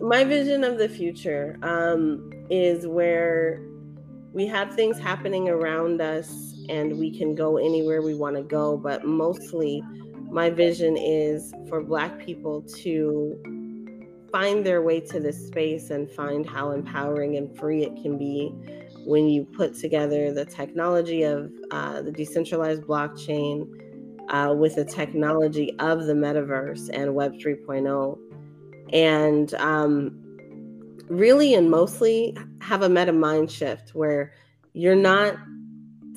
My 0.00 0.24
vision 0.24 0.64
of 0.64 0.78
the 0.78 0.88
future 0.88 1.58
um, 1.62 2.30
is 2.48 2.86
where 2.86 3.60
we 4.32 4.46
have 4.46 4.74
things 4.74 4.98
happening 4.98 5.50
around 5.50 6.00
us 6.00 6.54
and 6.70 6.98
we 6.98 7.10
can 7.10 7.34
go 7.34 7.58
anywhere 7.58 8.00
we 8.00 8.14
want 8.14 8.36
to 8.36 8.42
go, 8.42 8.78
but 8.78 9.04
mostly 9.04 9.82
my 10.30 10.50
vision 10.50 10.96
is 10.96 11.52
for 11.68 11.82
Black 11.82 12.18
people 12.18 12.62
to 12.62 13.36
find 14.30 14.64
their 14.64 14.82
way 14.82 15.00
to 15.00 15.18
this 15.18 15.46
space 15.46 15.90
and 15.90 16.10
find 16.10 16.48
how 16.48 16.70
empowering 16.70 17.36
and 17.36 17.56
free 17.58 17.82
it 17.82 18.00
can 18.00 18.16
be 18.16 18.54
when 19.04 19.28
you 19.28 19.44
put 19.44 19.74
together 19.74 20.32
the 20.32 20.44
technology 20.44 21.24
of 21.24 21.50
uh, 21.70 22.00
the 22.02 22.12
decentralized 22.12 22.82
blockchain 22.82 23.68
uh, 24.28 24.54
with 24.56 24.76
the 24.76 24.84
technology 24.84 25.76
of 25.80 26.04
the 26.04 26.12
metaverse 26.12 26.90
and 26.92 27.14
Web 27.14 27.34
3.0. 27.34 28.18
And 28.92 29.54
um, 29.54 30.20
really 31.08 31.54
and 31.54 31.70
mostly 31.70 32.36
have 32.60 32.82
a 32.82 32.88
meta 32.88 33.12
mind 33.12 33.50
shift 33.50 33.94
where 33.94 34.32
you're 34.72 34.94
not 34.94 35.36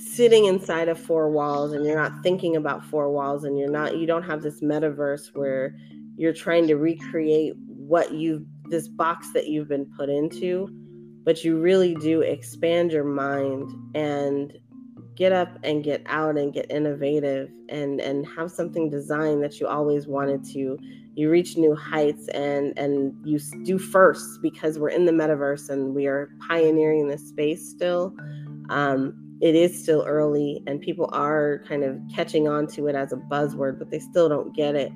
sitting 0.03 0.45
inside 0.45 0.89
of 0.89 0.99
four 0.99 1.29
walls 1.29 1.73
and 1.73 1.85
you're 1.85 1.95
not 1.95 2.23
thinking 2.23 2.55
about 2.55 2.83
four 2.85 3.09
walls 3.11 3.43
and 3.43 3.57
you're 3.57 3.71
not 3.71 3.97
you 3.97 4.05
don't 4.05 4.23
have 4.23 4.41
this 4.41 4.61
metaverse 4.61 5.33
where 5.33 5.75
you're 6.15 6.33
trying 6.33 6.67
to 6.67 6.75
recreate 6.75 7.53
what 7.67 8.13
you 8.13 8.45
this 8.69 8.87
box 8.87 9.31
that 9.33 9.47
you've 9.47 9.67
been 9.67 9.85
put 9.97 10.09
into 10.09 10.69
but 11.23 11.43
you 11.43 11.59
really 11.59 11.95
do 11.95 12.21
expand 12.21 12.91
your 12.91 13.03
mind 13.03 13.69
and 13.95 14.53
get 15.15 15.31
up 15.31 15.57
and 15.63 15.83
get 15.83 16.01
out 16.07 16.37
and 16.37 16.53
get 16.53 16.69
innovative 16.71 17.49
and 17.69 18.01
and 18.01 18.25
have 18.27 18.51
something 18.51 18.89
designed 18.89 19.43
that 19.43 19.59
you 19.59 19.67
always 19.67 20.07
wanted 20.07 20.43
to. 20.43 20.77
You 21.15 21.29
reach 21.29 21.57
new 21.57 21.75
heights 21.75 22.27
and 22.29 22.77
and 22.77 23.13
you 23.23 23.39
do 23.63 23.77
first 23.77 24.41
because 24.41 24.79
we're 24.79 24.89
in 24.89 25.05
the 25.05 25.11
metaverse 25.11 25.69
and 25.69 25.93
we 25.93 26.07
are 26.07 26.31
pioneering 26.47 27.07
this 27.07 27.27
space 27.27 27.69
still. 27.69 28.15
Um, 28.69 29.22
it 29.43 29.55
is 29.55 29.77
still 29.77 30.05
early 30.07 30.63
and 30.67 30.79
people 30.79 31.09
are 31.11 31.61
kind 31.67 31.83
of 31.83 31.99
catching 32.15 32.47
on 32.47 32.65
to 32.65 32.87
it 32.87 32.95
as 32.95 33.11
a 33.11 33.17
buzzword, 33.17 33.77
but 33.77 33.91
they 33.91 33.99
still 33.99 34.29
don't 34.29 34.55
get 34.55 34.73
it. 34.73 34.89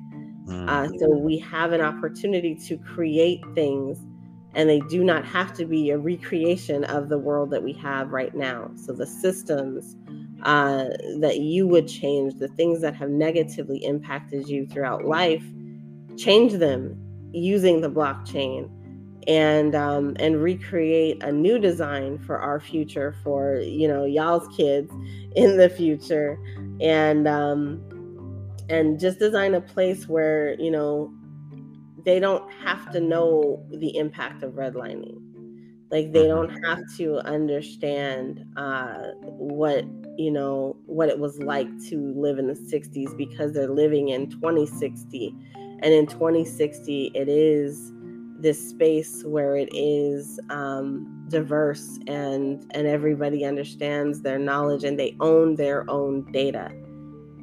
Mm. 0.46 0.66
Uh, 0.66 0.88
so 0.98 1.10
we 1.18 1.38
have 1.38 1.72
an 1.72 1.82
opportunity 1.82 2.54
to 2.54 2.78
create 2.78 3.42
things 3.54 3.98
and 4.54 4.66
they 4.66 4.80
do 4.88 5.04
not 5.04 5.26
have 5.26 5.52
to 5.58 5.66
be 5.66 5.90
a 5.90 5.98
recreation 5.98 6.84
of 6.84 7.10
the 7.10 7.18
world 7.18 7.50
that 7.50 7.62
we 7.62 7.74
have 7.74 8.08
right 8.08 8.34
now. 8.34 8.70
So 8.74 8.94
the 8.94 9.06
systems 9.06 9.94
uh, 10.44 10.86
that 11.18 11.40
you 11.40 11.68
would 11.68 11.86
change, 11.86 12.36
the 12.36 12.48
things 12.48 12.80
that 12.80 12.94
have 12.94 13.10
negatively 13.10 13.84
impacted 13.84 14.48
you 14.48 14.66
throughout 14.66 15.04
life, 15.04 15.44
change 16.16 16.54
them 16.54 16.98
using 17.32 17.82
the 17.82 17.90
blockchain 17.90 18.70
and 19.28 19.74
um, 19.74 20.16
and 20.18 20.42
recreate 20.42 21.22
a 21.22 21.30
new 21.30 21.58
design 21.58 22.18
for 22.18 22.38
our 22.38 22.58
future 22.58 23.14
for 23.22 23.56
you 23.60 23.86
know 23.86 24.04
y'all's 24.04 24.48
kids 24.56 24.92
in 25.36 25.56
the 25.58 25.68
future. 25.68 26.38
And 26.80 27.28
um, 27.28 27.84
and 28.68 28.98
just 28.98 29.18
design 29.18 29.54
a 29.54 29.60
place 29.60 30.08
where 30.08 30.58
you 30.60 30.70
know 30.70 31.12
they 32.04 32.18
don't 32.18 32.50
have 32.52 32.90
to 32.92 33.00
know 33.00 33.64
the 33.70 33.96
impact 33.96 34.42
of 34.42 34.52
redlining. 34.52 35.20
Like 35.90 36.12
they 36.12 36.26
don't 36.26 36.50
have 36.64 36.80
to 36.98 37.18
understand 37.26 38.44
uh, 38.56 39.12
what 39.22 39.84
you 40.18 40.30
know 40.30 40.76
what 40.86 41.08
it 41.08 41.18
was 41.18 41.38
like 41.38 41.68
to 41.88 42.12
live 42.14 42.38
in 42.38 42.46
the 42.46 42.54
60s 42.54 43.16
because 43.16 43.52
they're 43.52 43.70
living 43.70 44.08
in 44.08 44.28
2060 44.28 45.34
and 45.80 45.94
in 45.94 46.06
2060 46.06 47.12
it 47.14 47.28
is 47.28 47.92
this 48.38 48.68
space 48.70 49.22
where 49.24 49.56
it 49.56 49.68
is 49.72 50.38
um, 50.50 51.24
diverse 51.28 51.98
and 52.06 52.64
and 52.72 52.86
everybody 52.86 53.44
understands 53.44 54.20
their 54.22 54.38
knowledge 54.38 54.84
and 54.84 54.98
they 54.98 55.16
own 55.20 55.56
their 55.56 55.88
own 55.90 56.30
data. 56.32 56.70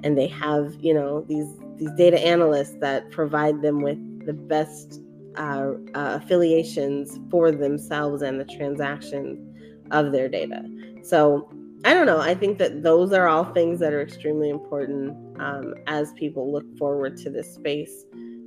And 0.03 0.17
they 0.17 0.27
have 0.27 0.75
you 0.79 0.93
know 0.93 1.21
these 1.27 1.47
these 1.77 1.91
data 1.97 2.19
analysts 2.25 2.75
that 2.79 3.11
provide 3.11 3.61
them 3.61 3.81
with 3.81 3.97
the 4.25 4.33
best 4.33 5.01
uh, 5.37 5.71
uh, 5.93 6.19
affiliations 6.21 7.19
for 7.29 7.51
themselves 7.51 8.21
and 8.21 8.39
the 8.39 8.45
transaction 8.45 9.53
of 9.91 10.11
their 10.11 10.29
data. 10.29 10.63
So 11.03 11.49
i 11.83 11.93
don't 11.93 12.07
know. 12.07 12.19
I 12.19 12.33
think 12.33 12.57
that 12.57 12.81
those 12.81 13.13
are 13.13 13.27
all 13.27 13.43
things 13.53 13.79
that 13.79 13.93
are 13.93 14.01
extremely 14.01 14.49
important 14.49 15.15
um, 15.39 15.75
as 15.85 16.11
people 16.13 16.51
look 16.51 16.65
forward 16.77 17.15
to 17.17 17.29
this 17.29 17.53
space 17.53 18.05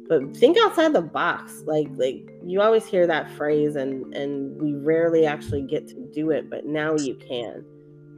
but 0.08 0.36
think 0.36 0.56
outside 0.58 0.92
the 0.94 1.02
box 1.02 1.62
like 1.66 1.88
like 1.96 2.30
you 2.44 2.60
always 2.62 2.86
hear 2.86 3.06
that 3.06 3.30
phrase 3.32 3.76
and 3.76 4.14
and 4.14 4.60
we 4.60 4.72
rarely 4.72 5.26
actually 5.26 5.62
get 5.62 5.86
to 5.86 6.10
do 6.14 6.30
it 6.30 6.48
but 6.48 6.64
now 6.64 6.96
you 6.96 7.14
can. 7.16 7.64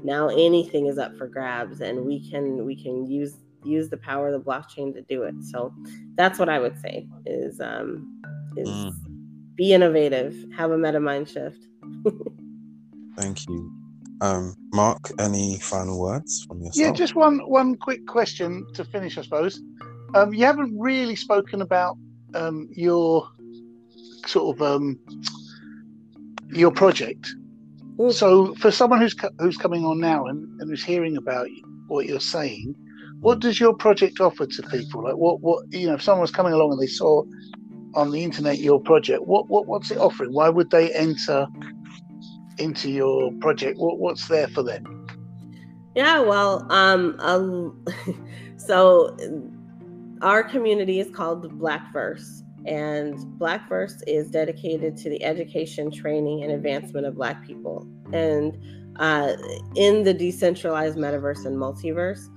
Now 0.03 0.29
anything 0.29 0.87
is 0.87 0.99
up 0.99 1.17
for 1.19 1.27
grabs 1.27 1.81
and 1.81 2.05
we 2.07 2.31
can 2.31 2.65
we 2.65 2.81
can 2.81 3.07
use 3.07 3.37
use 3.65 3.91
the 3.91 3.97
power 3.99 4.29
of 4.29 4.33
the 4.33 4.51
blockchain 4.51 4.95
to 4.95 5.03
do 5.03 5.25
it. 5.25 5.35
So 5.43 5.75
that's 6.15 6.39
what 6.39 6.49
i 6.49 6.59
would 6.59 6.79
say 6.79 7.07
is 7.27 7.61
um 7.61 8.21
is 8.57 8.69
mm. 8.69 8.93
be 9.57 9.73
innovative 9.73 10.35
have 10.57 10.71
a 10.71 10.79
meta 10.79 11.01
mind 11.01 11.29
shift. 11.29 11.59
Thank 13.17 13.49
you. 13.49 13.73
Um 14.21 14.55
mark 14.73 15.11
any 15.19 15.59
final 15.59 15.99
words 16.01 16.45
from 16.45 16.61
yourself? 16.61 16.77
yeah 16.77 16.93
just 16.93 17.15
one 17.15 17.41
one 17.51 17.75
quick 17.75 18.07
question 18.07 18.67
to 18.75 18.85
finish 18.85 19.19
i 19.19 19.23
suppose 19.23 19.61
um, 20.15 20.35
you 20.35 20.45
haven't 20.45 20.79
really 20.79 21.17
spoken 21.17 21.63
about 21.63 21.97
um, 22.35 22.69
your 22.73 23.29
sort 24.27 24.57
of 24.57 24.63
um, 24.63 24.99
your 26.49 26.71
project. 26.71 27.29
Mm. 27.97 28.13
So, 28.13 28.55
for 28.57 28.71
someone 28.71 29.01
who's 29.01 29.15
who's 29.39 29.57
coming 29.57 29.85
on 29.85 30.01
now 30.01 30.27
and, 30.27 30.61
and 30.61 30.71
who's 30.71 30.85
hearing 30.85 31.17
about 31.17 31.49
what 31.89 32.07
you're 32.07 32.21
saying, 32.21 32.75
what 33.21 33.41
does 33.41 33.61
your 33.61 33.75
project 33.75 34.21
offer 34.21 34.47
to 34.47 34.63
people? 34.65 35.05
Like, 35.05 35.17
what 35.17 35.41
what 35.41 35.65
you 35.71 35.87
know, 35.87 35.95
if 35.95 36.03
someone 36.03 36.23
was 36.23 36.31
coming 36.31 36.53
along 36.53 36.73
and 36.73 36.81
they 36.81 36.87
saw 36.87 37.25
on 37.95 38.11
the 38.11 38.23
internet 38.23 38.59
your 38.59 38.81
project, 38.81 39.27
what 39.27 39.49
what 39.49 39.67
what's 39.67 39.91
it 39.91 39.99
offering? 39.99 40.33
Why 40.33 40.49
would 40.49 40.71
they 40.71 40.93
enter 40.93 41.47
into 42.59 42.91
your 42.91 43.33
project? 43.41 43.79
What 43.79 43.99
what's 43.99 44.29
there 44.29 44.49
for 44.49 44.63
them? 44.63 45.07
Yeah, 45.95 46.21
well, 46.21 46.67
um, 46.71 47.17
um 47.19 47.85
so 48.57 49.17
our 50.23 50.43
community 50.43 51.01
is 51.01 51.11
called 51.11 51.59
Black 51.59 51.93
Verse, 51.93 52.43
and 52.67 53.17
Black 53.39 53.69
Verse 53.69 54.03
is 54.07 54.31
dedicated 54.31 54.97
to 54.99 55.11
the 55.11 55.23
education, 55.25 55.91
training, 55.91 56.43
and 56.43 56.53
advancement 56.53 57.07
of 57.07 57.15
Black 57.15 57.47
people. 57.47 57.87
And 58.13 58.59
uh, 59.01 59.35
in 59.77 60.05
the 60.05 60.13
decentralized 60.13 60.97
metaverse 60.97 61.47
and 61.47 61.57
multiverse. 61.57 62.29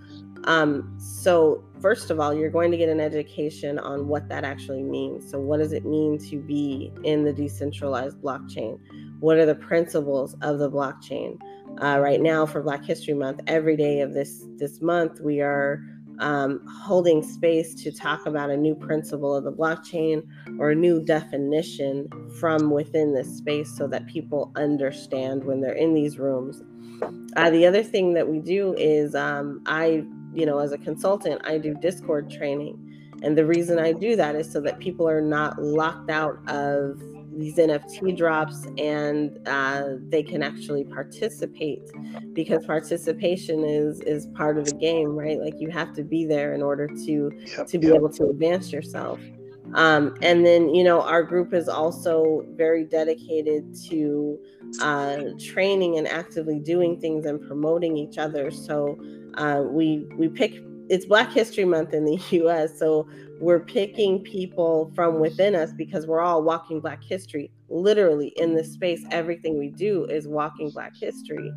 Um, 0.45 0.97
so, 0.97 1.63
first 1.81 2.09
of 2.09 2.19
all, 2.19 2.33
you're 2.33 2.49
going 2.49 2.71
to 2.71 2.77
get 2.77 2.89
an 2.89 2.99
education 2.99 3.79
on 3.79 4.07
what 4.07 4.27
that 4.29 4.43
actually 4.43 4.83
means. 4.83 5.29
So, 5.29 5.39
what 5.39 5.57
does 5.57 5.73
it 5.73 5.85
mean 5.85 6.17
to 6.29 6.37
be 6.37 6.91
in 7.03 7.23
the 7.23 7.33
decentralized 7.33 8.21
blockchain? 8.21 8.79
What 9.19 9.37
are 9.37 9.45
the 9.45 9.55
principles 9.55 10.35
of 10.41 10.59
the 10.59 10.69
blockchain? 10.69 11.37
Uh, 11.81 11.99
right 11.99 12.21
now, 12.21 12.45
for 12.45 12.61
Black 12.61 12.83
History 12.83 13.13
Month, 13.13 13.41
every 13.47 13.77
day 13.77 14.01
of 14.01 14.13
this 14.13 14.45
this 14.57 14.81
month, 14.81 15.19
we 15.21 15.41
are 15.41 15.81
um, 16.19 16.61
holding 16.67 17.23
space 17.23 17.73
to 17.75 17.91
talk 17.91 18.25
about 18.25 18.49
a 18.49 18.57
new 18.57 18.75
principle 18.75 19.35
of 19.35 19.43
the 19.43 19.51
blockchain 19.51 20.23
or 20.59 20.71
a 20.71 20.75
new 20.75 21.03
definition 21.03 22.07
from 22.39 22.69
within 22.69 23.13
this 23.13 23.37
space 23.37 23.75
so 23.75 23.87
that 23.87 24.05
people 24.07 24.51
understand 24.55 25.43
when 25.43 25.61
they're 25.61 25.73
in 25.73 25.93
these 25.93 26.19
rooms. 26.19 26.63
Uh, 27.35 27.49
the 27.49 27.65
other 27.65 27.83
thing 27.83 28.13
that 28.13 28.27
we 28.27 28.39
do 28.39 28.73
is 28.77 29.15
um, 29.15 29.61
I, 29.65 30.05
you 30.33 30.45
know, 30.45 30.59
as 30.59 30.71
a 30.71 30.77
consultant, 30.77 31.41
I 31.45 31.57
do 31.57 31.73
Discord 31.75 32.29
training. 32.29 32.79
And 33.23 33.37
the 33.37 33.45
reason 33.45 33.79
I 33.79 33.93
do 33.93 34.15
that 34.17 34.35
is 34.35 34.51
so 34.51 34.59
that 34.61 34.79
people 34.79 35.07
are 35.07 35.21
not 35.21 35.61
locked 35.61 36.09
out 36.09 36.37
of 36.47 37.01
these 37.37 37.55
NFT 37.55 38.15
drops 38.15 38.65
and 38.77 39.39
uh, 39.47 39.95
they 40.09 40.23
can 40.23 40.43
actually 40.43 40.83
participate 40.83 41.81
because 42.33 42.65
participation 42.65 43.63
is 43.63 44.01
is 44.01 44.27
part 44.27 44.57
of 44.57 44.65
the 44.65 44.75
game, 44.75 45.15
right? 45.15 45.39
Like 45.39 45.55
you 45.59 45.69
have 45.69 45.93
to 45.93 46.03
be 46.03 46.25
there 46.25 46.53
in 46.53 46.61
order 46.61 46.87
to 46.87 47.31
yep, 47.57 47.67
to 47.67 47.77
be 47.77 47.87
yep. 47.87 47.95
able 47.97 48.09
to 48.09 48.29
advance 48.29 48.71
yourself. 48.71 49.19
Um, 49.75 50.15
and 50.21 50.45
then 50.45 50.73
you 50.73 50.83
know 50.83 51.01
our 51.01 51.23
group 51.23 51.53
is 51.53 51.67
also 51.67 52.45
very 52.49 52.83
dedicated 52.83 53.75
to 53.89 54.39
uh, 54.81 55.17
training 55.39 55.97
and 55.97 56.07
actively 56.07 56.59
doing 56.59 56.99
things 56.99 57.25
and 57.25 57.41
promoting 57.41 57.97
each 57.97 58.17
other. 58.17 58.51
So 58.51 58.99
uh, 59.35 59.63
we 59.65 60.05
we 60.17 60.27
pick 60.27 60.61
it's 60.89 61.05
Black 61.05 61.31
History 61.31 61.65
Month 61.65 61.93
in 61.93 62.05
the 62.05 62.19
U.S. 62.31 62.77
So 62.77 63.07
we're 63.39 63.59
picking 63.59 64.19
people 64.23 64.91
from 64.95 65.19
within 65.19 65.55
us 65.55 65.73
because 65.73 66.07
we're 66.07 66.21
all 66.21 66.43
walking 66.43 66.79
Black 66.79 67.03
history. 67.03 67.51
Literally 67.69 68.27
in 68.37 68.55
this 68.55 68.71
space, 68.71 69.03
everything 69.11 69.57
we 69.57 69.69
do 69.69 70.05
is 70.05 70.27
walking 70.27 70.69
Black 70.69 70.95
history, 70.95 71.51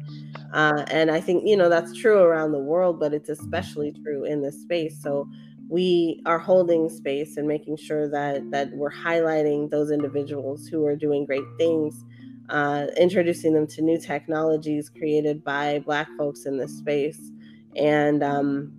uh, 0.52 0.84
and 0.90 1.10
I 1.10 1.20
think 1.20 1.46
you 1.46 1.56
know 1.56 1.68
that's 1.68 1.94
true 1.94 2.20
around 2.20 2.52
the 2.52 2.58
world, 2.58 2.98
but 2.98 3.12
it's 3.12 3.28
especially 3.28 3.92
true 4.02 4.24
in 4.24 4.42
this 4.42 4.60
space. 4.62 5.00
So 5.02 5.28
we 5.68 6.22
are 6.24 6.38
holding 6.38 6.88
space 6.88 7.36
and 7.36 7.46
making 7.46 7.76
sure 7.76 8.08
that 8.08 8.50
that 8.50 8.72
we're 8.72 8.92
highlighting 8.92 9.70
those 9.70 9.90
individuals 9.90 10.66
who 10.66 10.86
are 10.86 10.96
doing 10.96 11.26
great 11.26 11.44
things. 11.58 12.04
Uh, 12.48 12.86
introducing 12.96 13.52
them 13.54 13.66
to 13.66 13.82
new 13.82 14.00
technologies 14.00 14.88
created 14.88 15.42
by 15.42 15.80
Black 15.80 16.08
folks 16.16 16.46
in 16.46 16.56
this 16.56 16.78
space, 16.78 17.32
and 17.74 18.22
um, 18.22 18.72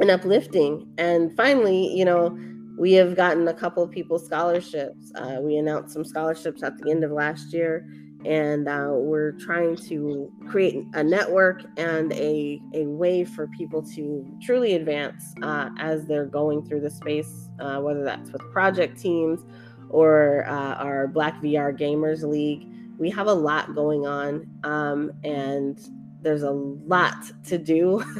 and 0.00 0.10
uplifting. 0.10 0.86
And 0.98 1.34
finally, 1.36 1.94
you 1.94 2.04
know, 2.04 2.38
we 2.78 2.92
have 2.92 3.16
gotten 3.16 3.48
a 3.48 3.54
couple 3.54 3.82
of 3.82 3.90
people 3.90 4.18
scholarships. 4.18 5.10
Uh, 5.14 5.38
we 5.40 5.56
announced 5.56 5.94
some 5.94 6.04
scholarships 6.04 6.62
at 6.62 6.76
the 6.78 6.90
end 6.90 7.04
of 7.04 7.10
last 7.10 7.52
year, 7.52 7.88
and 8.24 8.68
uh, 8.68 8.90
we're 8.92 9.32
trying 9.32 9.76
to 9.76 10.30
create 10.48 10.84
a 10.94 11.02
network 11.02 11.62
and 11.78 12.12
a, 12.12 12.60
a 12.74 12.86
way 12.86 13.24
for 13.24 13.46
people 13.48 13.82
to 13.94 14.26
truly 14.42 14.74
advance 14.74 15.34
uh, 15.42 15.70
as 15.78 16.06
they're 16.06 16.26
going 16.26 16.66
through 16.66 16.80
the 16.80 16.90
space, 16.90 17.48
uh, 17.60 17.80
whether 17.80 18.04
that's 18.04 18.30
with 18.30 18.42
project 18.52 19.00
teams 19.00 19.40
or 19.88 20.44
uh, 20.46 20.74
our 20.74 21.06
Black 21.06 21.40
VR 21.40 21.76
Gamers 21.76 22.22
League. 22.22 22.66
We 22.98 23.10
have 23.10 23.26
a 23.26 23.34
lot 23.34 23.74
going 23.74 24.06
on, 24.06 24.46
um, 24.64 25.12
and 25.22 25.78
there's 26.22 26.42
a 26.42 26.50
lot 26.50 27.16
to 27.44 27.58
do. 27.58 28.04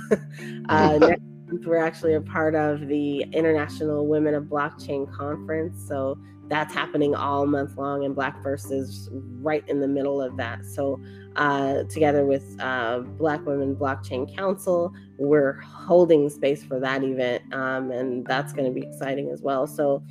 Uh, 0.69 0.99
next 0.99 1.23
we're 1.51 1.77
actually 1.77 2.15
a 2.15 2.21
part 2.21 2.55
of 2.55 2.89
the 2.89 3.23
International 3.33 4.07
Women 4.07 4.35
of 4.35 4.45
Blockchain 4.45 5.11
Conference. 5.13 5.87
So 5.87 6.19
that's 6.49 6.73
happening 6.73 7.15
all 7.15 7.47
month 7.47 7.77
long, 7.77 8.05
and 8.05 8.15
Black 8.15 8.43
Verse 8.43 8.71
is 8.71 9.09
right 9.13 9.65
in 9.69 9.81
the 9.81 9.89
middle 9.89 10.23
of 10.23 10.37
that. 10.37 10.65
So, 10.65 11.01
uh, 11.35 11.83
together 11.85 12.25
with 12.25 12.57
uh, 12.61 13.01
Black 13.01 13.45
Women 13.45 13.75
Blockchain 13.75 14.35
Council, 14.35 14.93
we're 15.19 15.55
holding 15.61 16.29
space 16.31 16.63
for 16.63 16.79
that 16.81 17.03
event, 17.03 17.43
um, 17.53 17.91
and 17.91 18.25
that's 18.27 18.53
going 18.53 18.65
to 18.65 18.71
be 18.73 18.87
exciting 18.87 19.31
as 19.31 19.43
well. 19.43 19.67
So, 19.67 20.05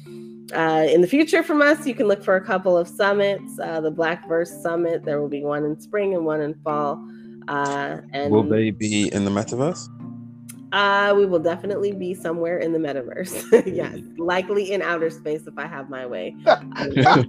uh, 0.53 0.85
in 0.89 1.01
the 1.01 1.07
future 1.07 1.41
from 1.41 1.61
us, 1.61 1.87
you 1.87 1.95
can 1.95 2.07
look 2.07 2.23
for 2.23 2.35
a 2.35 2.41
couple 2.45 2.77
of 2.77 2.87
summits. 2.87 3.57
Uh, 3.59 3.81
the 3.81 3.91
Black 3.91 4.27
Verse 4.27 4.51
Summit, 4.61 5.05
there 5.05 5.21
will 5.21 5.29
be 5.29 5.43
one 5.43 5.63
in 5.63 5.79
spring 5.79 6.13
and 6.13 6.25
one 6.25 6.41
in 6.41 6.53
fall. 6.63 7.03
Uh, 7.47 8.01
and 8.11 8.31
will 8.31 8.43
they 8.43 8.71
be 8.71 9.07
in 9.13 9.23
the 9.23 9.31
metaverse? 9.31 9.87
Uh, 10.75 11.13
we 11.15 11.25
will 11.25 11.39
definitely 11.39 11.93
be 11.93 12.13
somewhere 12.13 12.57
in 12.57 12.73
the 12.73 12.79
metaverse. 12.79 13.65
yes, 13.73 13.97
likely 14.17 14.73
in 14.73 14.81
outer 14.81 15.09
space 15.09 15.47
if 15.47 15.57
I 15.57 15.67
have 15.67 15.89
my 15.89 16.05
way. 16.05 16.35
yes. 16.45 17.25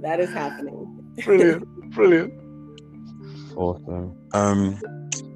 that 0.00 0.20
is 0.20 0.30
happening. 0.30 0.86
Brilliant, 1.24 1.66
brilliant. 1.90 2.32
Awesome. 3.56 4.16
Um, 4.32 4.80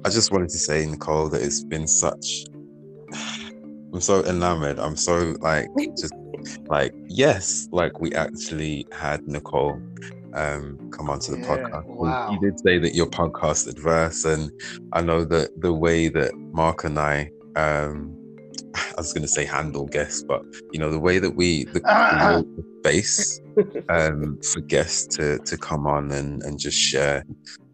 I 0.05 0.09
just 0.09 0.31
wanted 0.31 0.47
to 0.51 0.57
say, 0.57 0.85
Nicole, 0.85 1.27
that 1.27 1.41
it's 1.41 1.65
been 1.65 1.85
such. 1.85 2.45
I'm 3.93 3.99
so 3.99 4.23
enamored. 4.23 4.79
I'm 4.79 4.95
so 4.95 5.35
like 5.41 5.67
just 5.97 6.13
like 6.67 6.93
yes, 7.07 7.67
like 7.73 7.99
we 7.99 8.13
actually 8.13 8.87
had 8.93 9.27
Nicole 9.27 9.81
um, 10.37 10.91
come 10.91 11.09
onto 11.09 11.31
the 11.31 11.39
yeah, 11.39 11.57
podcast. 11.57 11.85
Wow. 11.87 12.31
You 12.31 12.39
did 12.39 12.59
say 12.59 12.77
that 12.77 12.93
your 12.93 13.07
podcast 13.07 13.67
adverse, 13.67 14.23
and 14.23 14.51
I 14.93 15.01
know 15.01 15.25
that 15.25 15.49
the 15.59 15.73
way 15.73 16.09
that 16.09 16.33
Mark 16.53 16.83
and 16.83 16.99
I, 16.99 17.31
um, 17.55 18.15
I 18.75 18.93
was 18.97 19.13
going 19.13 19.23
to 19.23 19.27
say 19.27 19.45
handle 19.45 19.87
guests, 19.87 20.23
but 20.23 20.43
you 20.71 20.79
know 20.79 20.91
the 20.91 20.99
way 20.99 21.17
that 21.17 21.31
we 21.31 21.65
the, 21.65 21.79
the 21.79 22.63
space 22.81 23.41
um, 23.89 24.39
for 24.53 24.61
guests 24.61 25.17
to 25.17 25.39
to 25.39 25.57
come 25.57 25.87
on 25.87 26.11
and 26.11 26.43
and 26.43 26.59
just 26.59 26.77
share 26.77 27.25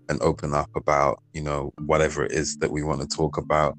and 0.10 0.22
open 0.22 0.54
up 0.54 0.70
about 0.76 1.22
you 1.34 1.42
know 1.42 1.74
whatever 1.86 2.24
it 2.26 2.32
is 2.32 2.58
that 2.58 2.72
we 2.72 2.82
want 2.82 3.02
to 3.02 3.08
talk 3.08 3.38
about. 3.38 3.78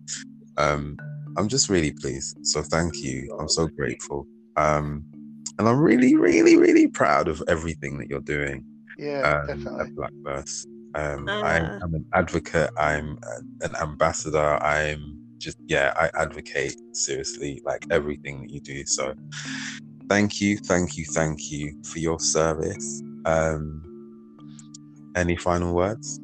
Um, 0.59 0.97
I'm 1.37 1.49
just 1.49 1.69
really 1.69 1.91
pleased. 1.91 2.37
So 2.43 2.63
thank 2.63 2.97
you. 3.03 3.35
I'm 3.41 3.49
so 3.49 3.67
grateful. 3.67 4.27
Um, 4.57 5.05
and 5.59 5.69
I'm 5.69 5.81
really, 5.81 6.15
really, 6.17 6.57
really 6.57 6.87
proud 6.87 7.27
of 7.27 7.43
everything 7.49 7.99
that 7.99 8.09
you're 8.09 8.21
doing. 8.21 8.65
Yeah, 8.99 9.21
um, 9.21 9.47
definitely. 9.47 9.81
At 9.81 9.95
Blackverse. 9.95 10.67
Um, 10.95 11.29
uh. 11.29 11.33
I'm, 11.33 11.65
ah. 11.65 11.79
I'm, 11.83 11.95
an 11.95 12.07
advocate. 12.13 12.71
I'm 12.79 13.19
an 13.63 13.75
ambassador. 13.81 14.63
I'm 14.63 15.19
just 15.39 15.57
yeah. 15.67 15.93
I 15.97 16.11
advocate 16.21 16.77
seriously, 16.93 17.61
like 17.65 17.85
everything 17.91 18.43
that 18.43 18.51
you 18.51 18.61
do. 18.61 18.85
So, 18.87 19.15
thank 20.09 20.41
you, 20.41 20.59
thank 20.59 20.97
you, 20.97 21.05
thank 21.05 21.51
you 21.51 21.75
for 21.85 21.99
your 21.99 22.21
service. 22.21 23.03
Um, 23.25 23.83
any 25.17 25.37
final 25.37 25.75
words? 25.75 26.21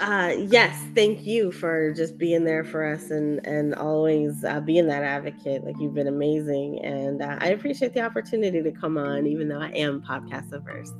Uh, 0.00 0.34
yes, 0.48 0.76
thank 0.94 1.24
you 1.24 1.52
for 1.52 1.92
just 1.92 2.18
being 2.18 2.44
there 2.44 2.64
for 2.64 2.84
us 2.84 3.10
and 3.10 3.44
and 3.46 3.74
always 3.76 4.42
uh, 4.44 4.60
being 4.60 4.88
that 4.88 5.04
advocate. 5.04 5.62
Like 5.64 5.76
you've 5.78 5.94
been 5.94 6.08
amazing, 6.08 6.80
and 6.82 7.22
uh, 7.22 7.36
I 7.40 7.48
appreciate 7.48 7.94
the 7.94 8.00
opportunity 8.00 8.60
to 8.60 8.72
come 8.72 8.98
on, 8.98 9.26
even 9.26 9.48
though 9.48 9.60
I 9.60 9.68
am 9.68 10.02
podcast 10.02 10.50
averse. 10.52 10.90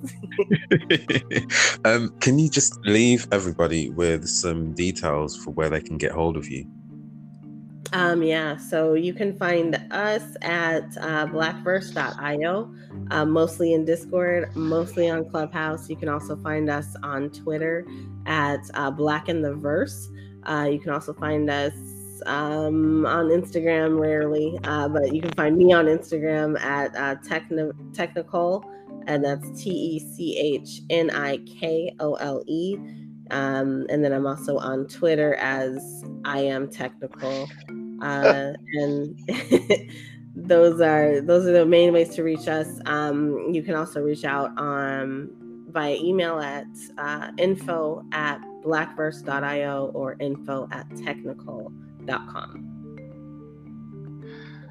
um, 1.84 2.14
can 2.20 2.38
you 2.38 2.48
just 2.48 2.78
leave 2.84 3.26
everybody 3.32 3.90
with 3.90 4.28
some 4.28 4.74
details 4.74 5.36
for 5.36 5.50
where 5.50 5.70
they 5.70 5.80
can 5.80 5.98
get 5.98 6.12
hold 6.12 6.36
of 6.36 6.48
you? 6.48 6.64
Um, 7.94 8.24
yeah, 8.24 8.56
so 8.56 8.94
you 8.94 9.14
can 9.14 9.38
find 9.38 9.76
us 9.92 10.36
at 10.42 10.82
uh, 10.98 11.28
blackverse.io, 11.28 12.74
uh, 13.12 13.24
mostly 13.24 13.72
in 13.72 13.84
Discord, 13.84 14.54
mostly 14.56 15.08
on 15.08 15.30
Clubhouse. 15.30 15.88
You 15.88 15.94
can 15.94 16.08
also 16.08 16.34
find 16.34 16.68
us 16.68 16.96
on 17.04 17.30
Twitter 17.30 17.86
at 18.26 18.58
uh, 18.74 18.90
Black 18.90 19.28
in 19.28 19.42
the 19.42 19.54
Verse. 19.54 20.10
Uh, 20.42 20.68
you 20.72 20.80
can 20.80 20.90
also 20.90 21.12
find 21.14 21.48
us 21.48 21.72
um, 22.26 23.06
on 23.06 23.26
Instagram 23.26 24.00
rarely, 24.00 24.58
uh, 24.64 24.88
but 24.88 25.14
you 25.14 25.22
can 25.22 25.32
find 25.34 25.56
me 25.56 25.72
on 25.72 25.86
Instagram 25.86 26.60
at 26.60 26.96
uh, 26.96 27.14
Techni- 27.22 27.72
Technikole, 27.92 28.64
and 29.06 29.24
that's 29.24 29.62
T 29.62 29.70
E 29.70 29.98
C 30.00 30.36
H 30.36 30.80
N 30.90 31.10
I 31.10 31.36
K 31.46 31.94
O 32.00 32.14
L 32.14 32.42
E. 32.48 32.76
Um, 33.30 33.86
and 33.88 34.04
then 34.04 34.12
I'm 34.12 34.26
also 34.26 34.58
on 34.58 34.88
Twitter 34.88 35.36
as 35.36 36.04
I 36.24 36.40
am 36.40 36.66
Technikole. 36.66 37.48
Uh, 38.00 38.52
and 38.74 39.18
those 40.36 40.80
are 40.80 41.20
those 41.20 41.46
are 41.46 41.52
the 41.52 41.66
main 41.66 41.92
ways 41.92 42.10
to 42.16 42.22
reach 42.22 42.48
us. 42.48 42.68
Um, 42.86 43.50
you 43.52 43.62
can 43.62 43.74
also 43.74 44.02
reach 44.02 44.24
out 44.24 44.56
on 44.58 45.30
via 45.70 45.96
email 45.96 46.38
at 46.38 46.66
uh, 46.98 47.30
info 47.38 48.04
at 48.12 48.40
blackverse.io 48.64 49.90
or 49.94 50.16
info 50.20 50.68
at 50.70 50.88
technikole.com. 50.90 52.70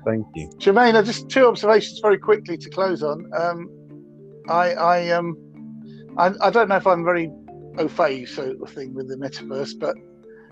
Thank 0.05 0.27
you. 0.35 0.49
Jermaine, 0.57 1.05
just 1.05 1.29
two 1.29 1.47
observations 1.47 1.99
very 1.99 2.17
quickly 2.17 2.57
to 2.57 2.69
close 2.69 3.03
on. 3.03 3.29
Um, 3.37 3.69
I, 4.49 4.73
I, 4.73 5.09
um, 5.11 5.37
I, 6.17 6.31
I 6.41 6.49
don't 6.49 6.67
know 6.67 6.75
if 6.75 6.85
I'm 6.85 7.05
very 7.05 7.31
au 7.77 7.87
fait 7.87 8.25
sort 8.25 8.61
of 8.61 8.69
thing 8.69 8.93
with 8.93 9.07
the 9.07 9.15
metaverse, 9.15 9.79
but 9.79 9.95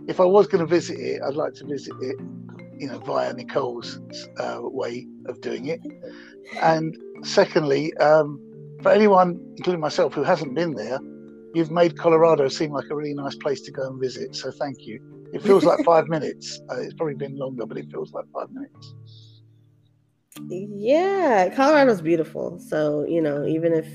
if 0.08 0.20
I 0.20 0.26
was 0.26 0.48
going 0.48 0.62
to 0.62 0.68
visit 0.68 1.00
it, 1.00 1.22
I'd 1.22 1.36
like 1.36 1.54
to 1.56 1.66
visit 1.66 1.94
it, 2.02 2.16
you 2.82 2.88
know, 2.88 2.98
via 2.98 3.32
Nicole's 3.32 4.00
uh, 4.40 4.58
way 4.62 5.06
of 5.28 5.40
doing 5.40 5.68
it. 5.68 5.80
And 6.64 6.98
secondly, 7.22 7.96
um, 7.98 8.42
for 8.82 8.92
anyone, 8.92 9.40
including 9.56 9.80
myself, 9.80 10.16
who 10.16 10.24
hasn't 10.24 10.56
been 10.56 10.74
there, 10.74 11.00
you've 11.54 11.70
made 11.70 11.96
Colorado 11.96 12.48
seem 12.48 12.72
like 12.72 12.86
a 12.90 12.96
really 12.96 13.14
nice 13.14 13.36
place 13.36 13.62
to 13.62 13.72
go 13.72 13.88
and 13.88 14.02
visit. 14.02 14.36
So 14.36 14.50
thank 14.50 14.88
you. 14.88 15.00
It 15.32 15.44
feels 15.44 15.64
like 15.64 15.86
five 15.86 16.08
minutes. 16.16 16.60
Uh, 16.72 16.80
it's 16.80 16.96
probably 16.96 17.14
been 17.14 17.38
longer, 17.38 17.68
but 17.68 17.78
it 17.78 17.86
feels 17.92 18.14
like 18.14 18.26
five 18.34 18.50
minutes. 18.52 18.96
Yeah, 20.50 21.54
Colorado's 21.56 22.02
beautiful. 22.02 22.58
So 22.60 23.06
you 23.08 23.22
know, 23.22 23.46
even 23.46 23.74
if 23.74 23.88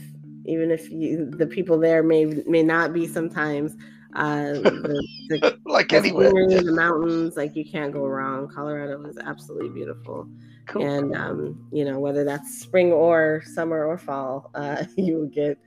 even 0.45 0.71
if 0.71 0.89
you 0.91 1.29
the 1.29 1.47
people 1.47 1.77
there 1.77 2.05
may 2.05 2.27
may 2.47 2.63
not 2.63 2.93
be 2.93 3.09
sometimes 3.09 3.75
uh 4.17 4.53
the, 4.55 5.05
the, 5.29 5.59
like 5.67 5.93
anywhere. 5.93 6.31
the 6.31 6.73
mountains 6.73 7.37
like 7.37 7.55
you 7.55 7.65
can't 7.65 7.93
go 7.93 8.07
wrong. 8.07 8.49
Colorado 8.49 9.05
is 9.05 9.19
absolutely 9.19 9.69
beautiful. 9.69 10.27
Cool. 10.67 10.83
and 10.85 11.15
um 11.15 11.69
you 11.71 11.85
know 11.85 12.01
whether 12.01 12.25
that's 12.25 12.59
spring 12.59 12.91
or 12.93 13.41
summer 13.45 13.85
or 13.85 13.97
fall 13.97 14.51
uh 14.57 14.85
you 14.97 15.19
will 15.19 15.29
get 15.29 15.59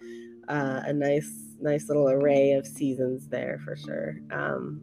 uh, 0.49 0.81
a 0.85 0.91
nice 0.91 1.31
nice 1.61 1.87
little 1.87 2.09
array 2.09 2.51
of 2.53 2.65
seasons 2.65 3.27
there 3.29 3.61
for 3.63 3.77
sure. 3.77 4.19
Um 4.31 4.81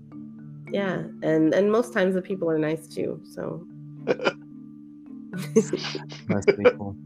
yeah 0.73 1.03
and 1.23 1.53
and 1.55 1.71
most 1.71 1.93
times 1.93 2.14
the 2.14 2.23
people 2.23 2.49
are 2.51 2.59
nice 2.59 2.87
too 2.87 3.21
so. 3.25 3.67
Nice 6.29 6.47
people. 6.47 6.97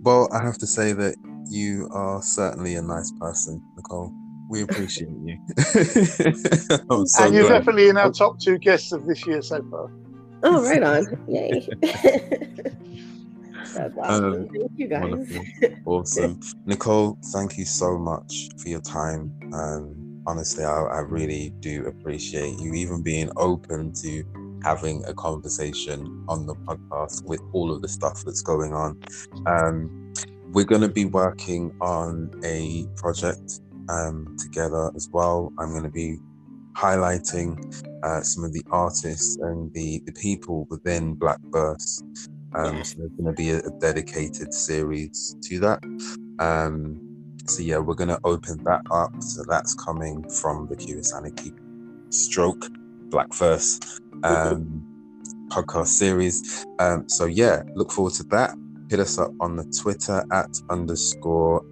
Well 0.00 0.28
i 0.32 0.42
have 0.42 0.56
to 0.58 0.66
say 0.66 0.92
that 0.94 1.14
you 1.50 1.88
are 1.92 2.22
certainly 2.22 2.76
a 2.76 2.82
nice 2.82 3.10
person, 3.12 3.62
Nicole. 3.76 4.12
We 4.48 4.62
appreciate 4.62 5.10
you. 5.24 5.38
so 5.58 7.24
and 7.24 7.34
you're 7.34 7.46
glad. 7.46 7.58
definitely 7.58 7.88
in 7.88 7.96
our 7.96 8.10
top 8.10 8.40
two 8.40 8.58
guests 8.58 8.92
of 8.92 9.06
this 9.06 9.26
year 9.26 9.42
so 9.42 9.62
far. 9.70 9.90
Oh, 10.42 10.62
right 10.62 10.82
on. 10.82 11.24
Yay. 11.28 11.68
That's 13.74 13.96
awesome. 13.98 14.24
Um, 14.24 14.48
thank 14.48 14.72
you 14.76 14.88
guys. 14.88 15.02
Wonderful. 15.02 15.44
Awesome. 15.84 16.40
Nicole, 16.64 17.18
thank 17.26 17.58
you 17.58 17.64
so 17.64 17.98
much 17.98 18.48
for 18.60 18.68
your 18.68 18.80
time. 18.80 19.32
Um, 19.52 20.22
honestly, 20.26 20.64
I, 20.64 20.80
I 20.80 20.98
really 21.00 21.50
do 21.60 21.86
appreciate 21.86 22.58
you 22.58 22.72
even 22.74 23.02
being 23.02 23.30
open 23.36 23.92
to 23.94 24.24
having 24.64 25.04
a 25.04 25.14
conversation 25.14 26.24
on 26.28 26.46
the 26.46 26.54
podcast 26.54 27.24
with 27.24 27.40
all 27.52 27.72
of 27.72 27.82
the 27.82 27.88
stuff 27.88 28.24
that's 28.24 28.42
going 28.42 28.72
on. 28.72 29.00
Um, 29.46 30.12
we're 30.52 30.64
going 30.64 30.82
to 30.82 30.88
be 30.88 31.04
working 31.04 31.76
on 31.80 32.30
a 32.44 32.86
project 32.96 33.60
um, 33.88 34.36
together 34.38 34.90
as 34.94 35.08
well. 35.12 35.52
I'm 35.58 35.70
going 35.70 35.84
to 35.84 35.88
be 35.88 36.18
highlighting 36.74 37.56
uh, 38.04 38.22
some 38.22 38.44
of 38.44 38.52
the 38.52 38.62
artists 38.70 39.36
and 39.36 39.72
the, 39.72 40.00
the 40.06 40.12
people 40.12 40.66
within 40.70 41.16
Blackverse. 41.16 42.02
Um, 42.54 42.82
so 42.84 42.98
there's 42.98 43.10
going 43.12 43.26
to 43.26 43.32
be 43.32 43.50
a, 43.50 43.58
a, 43.58 43.70
dedicated 43.78 44.54
series 44.54 45.36
to 45.42 45.58
that. 45.60 45.80
Um, 46.38 47.36
so 47.46 47.62
yeah, 47.62 47.78
we're 47.78 47.94
going 47.94 48.08
to 48.08 48.20
open 48.24 48.62
that 48.64 48.80
up. 48.90 49.12
So 49.22 49.42
that's 49.48 49.74
coming 49.74 50.26
from 50.30 50.66
the 50.68 50.76
Curious 50.76 51.12
Anarchy 51.14 51.52
Stroke 52.10 52.66
Blackverse 53.08 54.00
um, 54.22 54.84
podcast 55.48 55.88
series. 55.88 56.64
Um, 56.78 57.08
so 57.08 57.26
yeah, 57.26 57.64
look 57.74 57.92
forward 57.92 58.14
to 58.14 58.22
that 58.24 58.54
hit 58.88 59.00
us 59.00 59.18
up 59.18 59.32
on 59.40 59.56
the 59.56 59.64
Twitter 59.64 60.24
at 60.32 60.60
underscore 60.70 61.64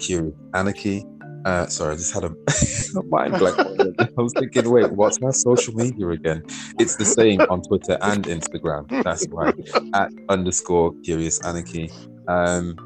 Curious 0.00 0.34
Anarchy. 0.54 1.04
Uh, 1.44 1.66
sorry, 1.66 1.94
I 1.94 1.96
just 1.96 2.12
had 2.12 2.24
a 2.24 2.30
mind 3.08 3.38
blank. 3.38 3.58
I 3.58 4.20
was 4.20 4.32
thinking, 4.38 4.70
wait, 4.70 4.90
what's 4.92 5.20
my 5.20 5.30
social 5.30 5.74
media 5.74 6.08
again? 6.08 6.42
It's 6.78 6.96
the 6.96 7.04
same 7.04 7.40
on 7.42 7.62
Twitter 7.62 7.96
and 8.02 8.24
Instagram. 8.24 8.88
That's 9.04 9.26
right, 9.28 9.54
at 9.94 10.12
underscore 10.28 10.94
Curious 11.04 11.40
Anarchy. 11.44 11.90
Um, 12.26 12.76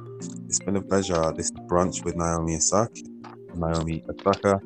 it's 0.47 0.61
been 0.61 0.77
a 0.77 0.83
pleasure. 0.83 1.33
This 1.37 1.51
brunch 1.51 2.05
with 2.05 2.17
Naomi 2.17 2.57
Osaka, 2.57 3.01
Naomi 3.55 4.05
Osaka, 4.09 4.61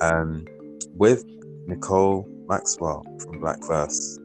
um, 0.00 0.44
with 0.94 1.24
Nicole 1.66 2.28
Maxwell 2.46 3.04
from 3.20 3.40
Blackverse. 3.40 4.18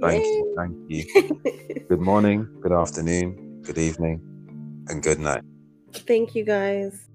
Thank 0.00 0.24
Yay. 0.24 0.30
you. 0.30 0.54
Thank 0.56 0.76
you. 0.88 1.84
good 1.88 2.00
morning, 2.00 2.48
good 2.60 2.72
afternoon, 2.72 3.62
good 3.62 3.78
evening, 3.78 4.20
and 4.88 5.02
good 5.02 5.18
night. 5.18 5.42
Thank 5.92 6.34
you, 6.34 6.44
guys. 6.44 7.08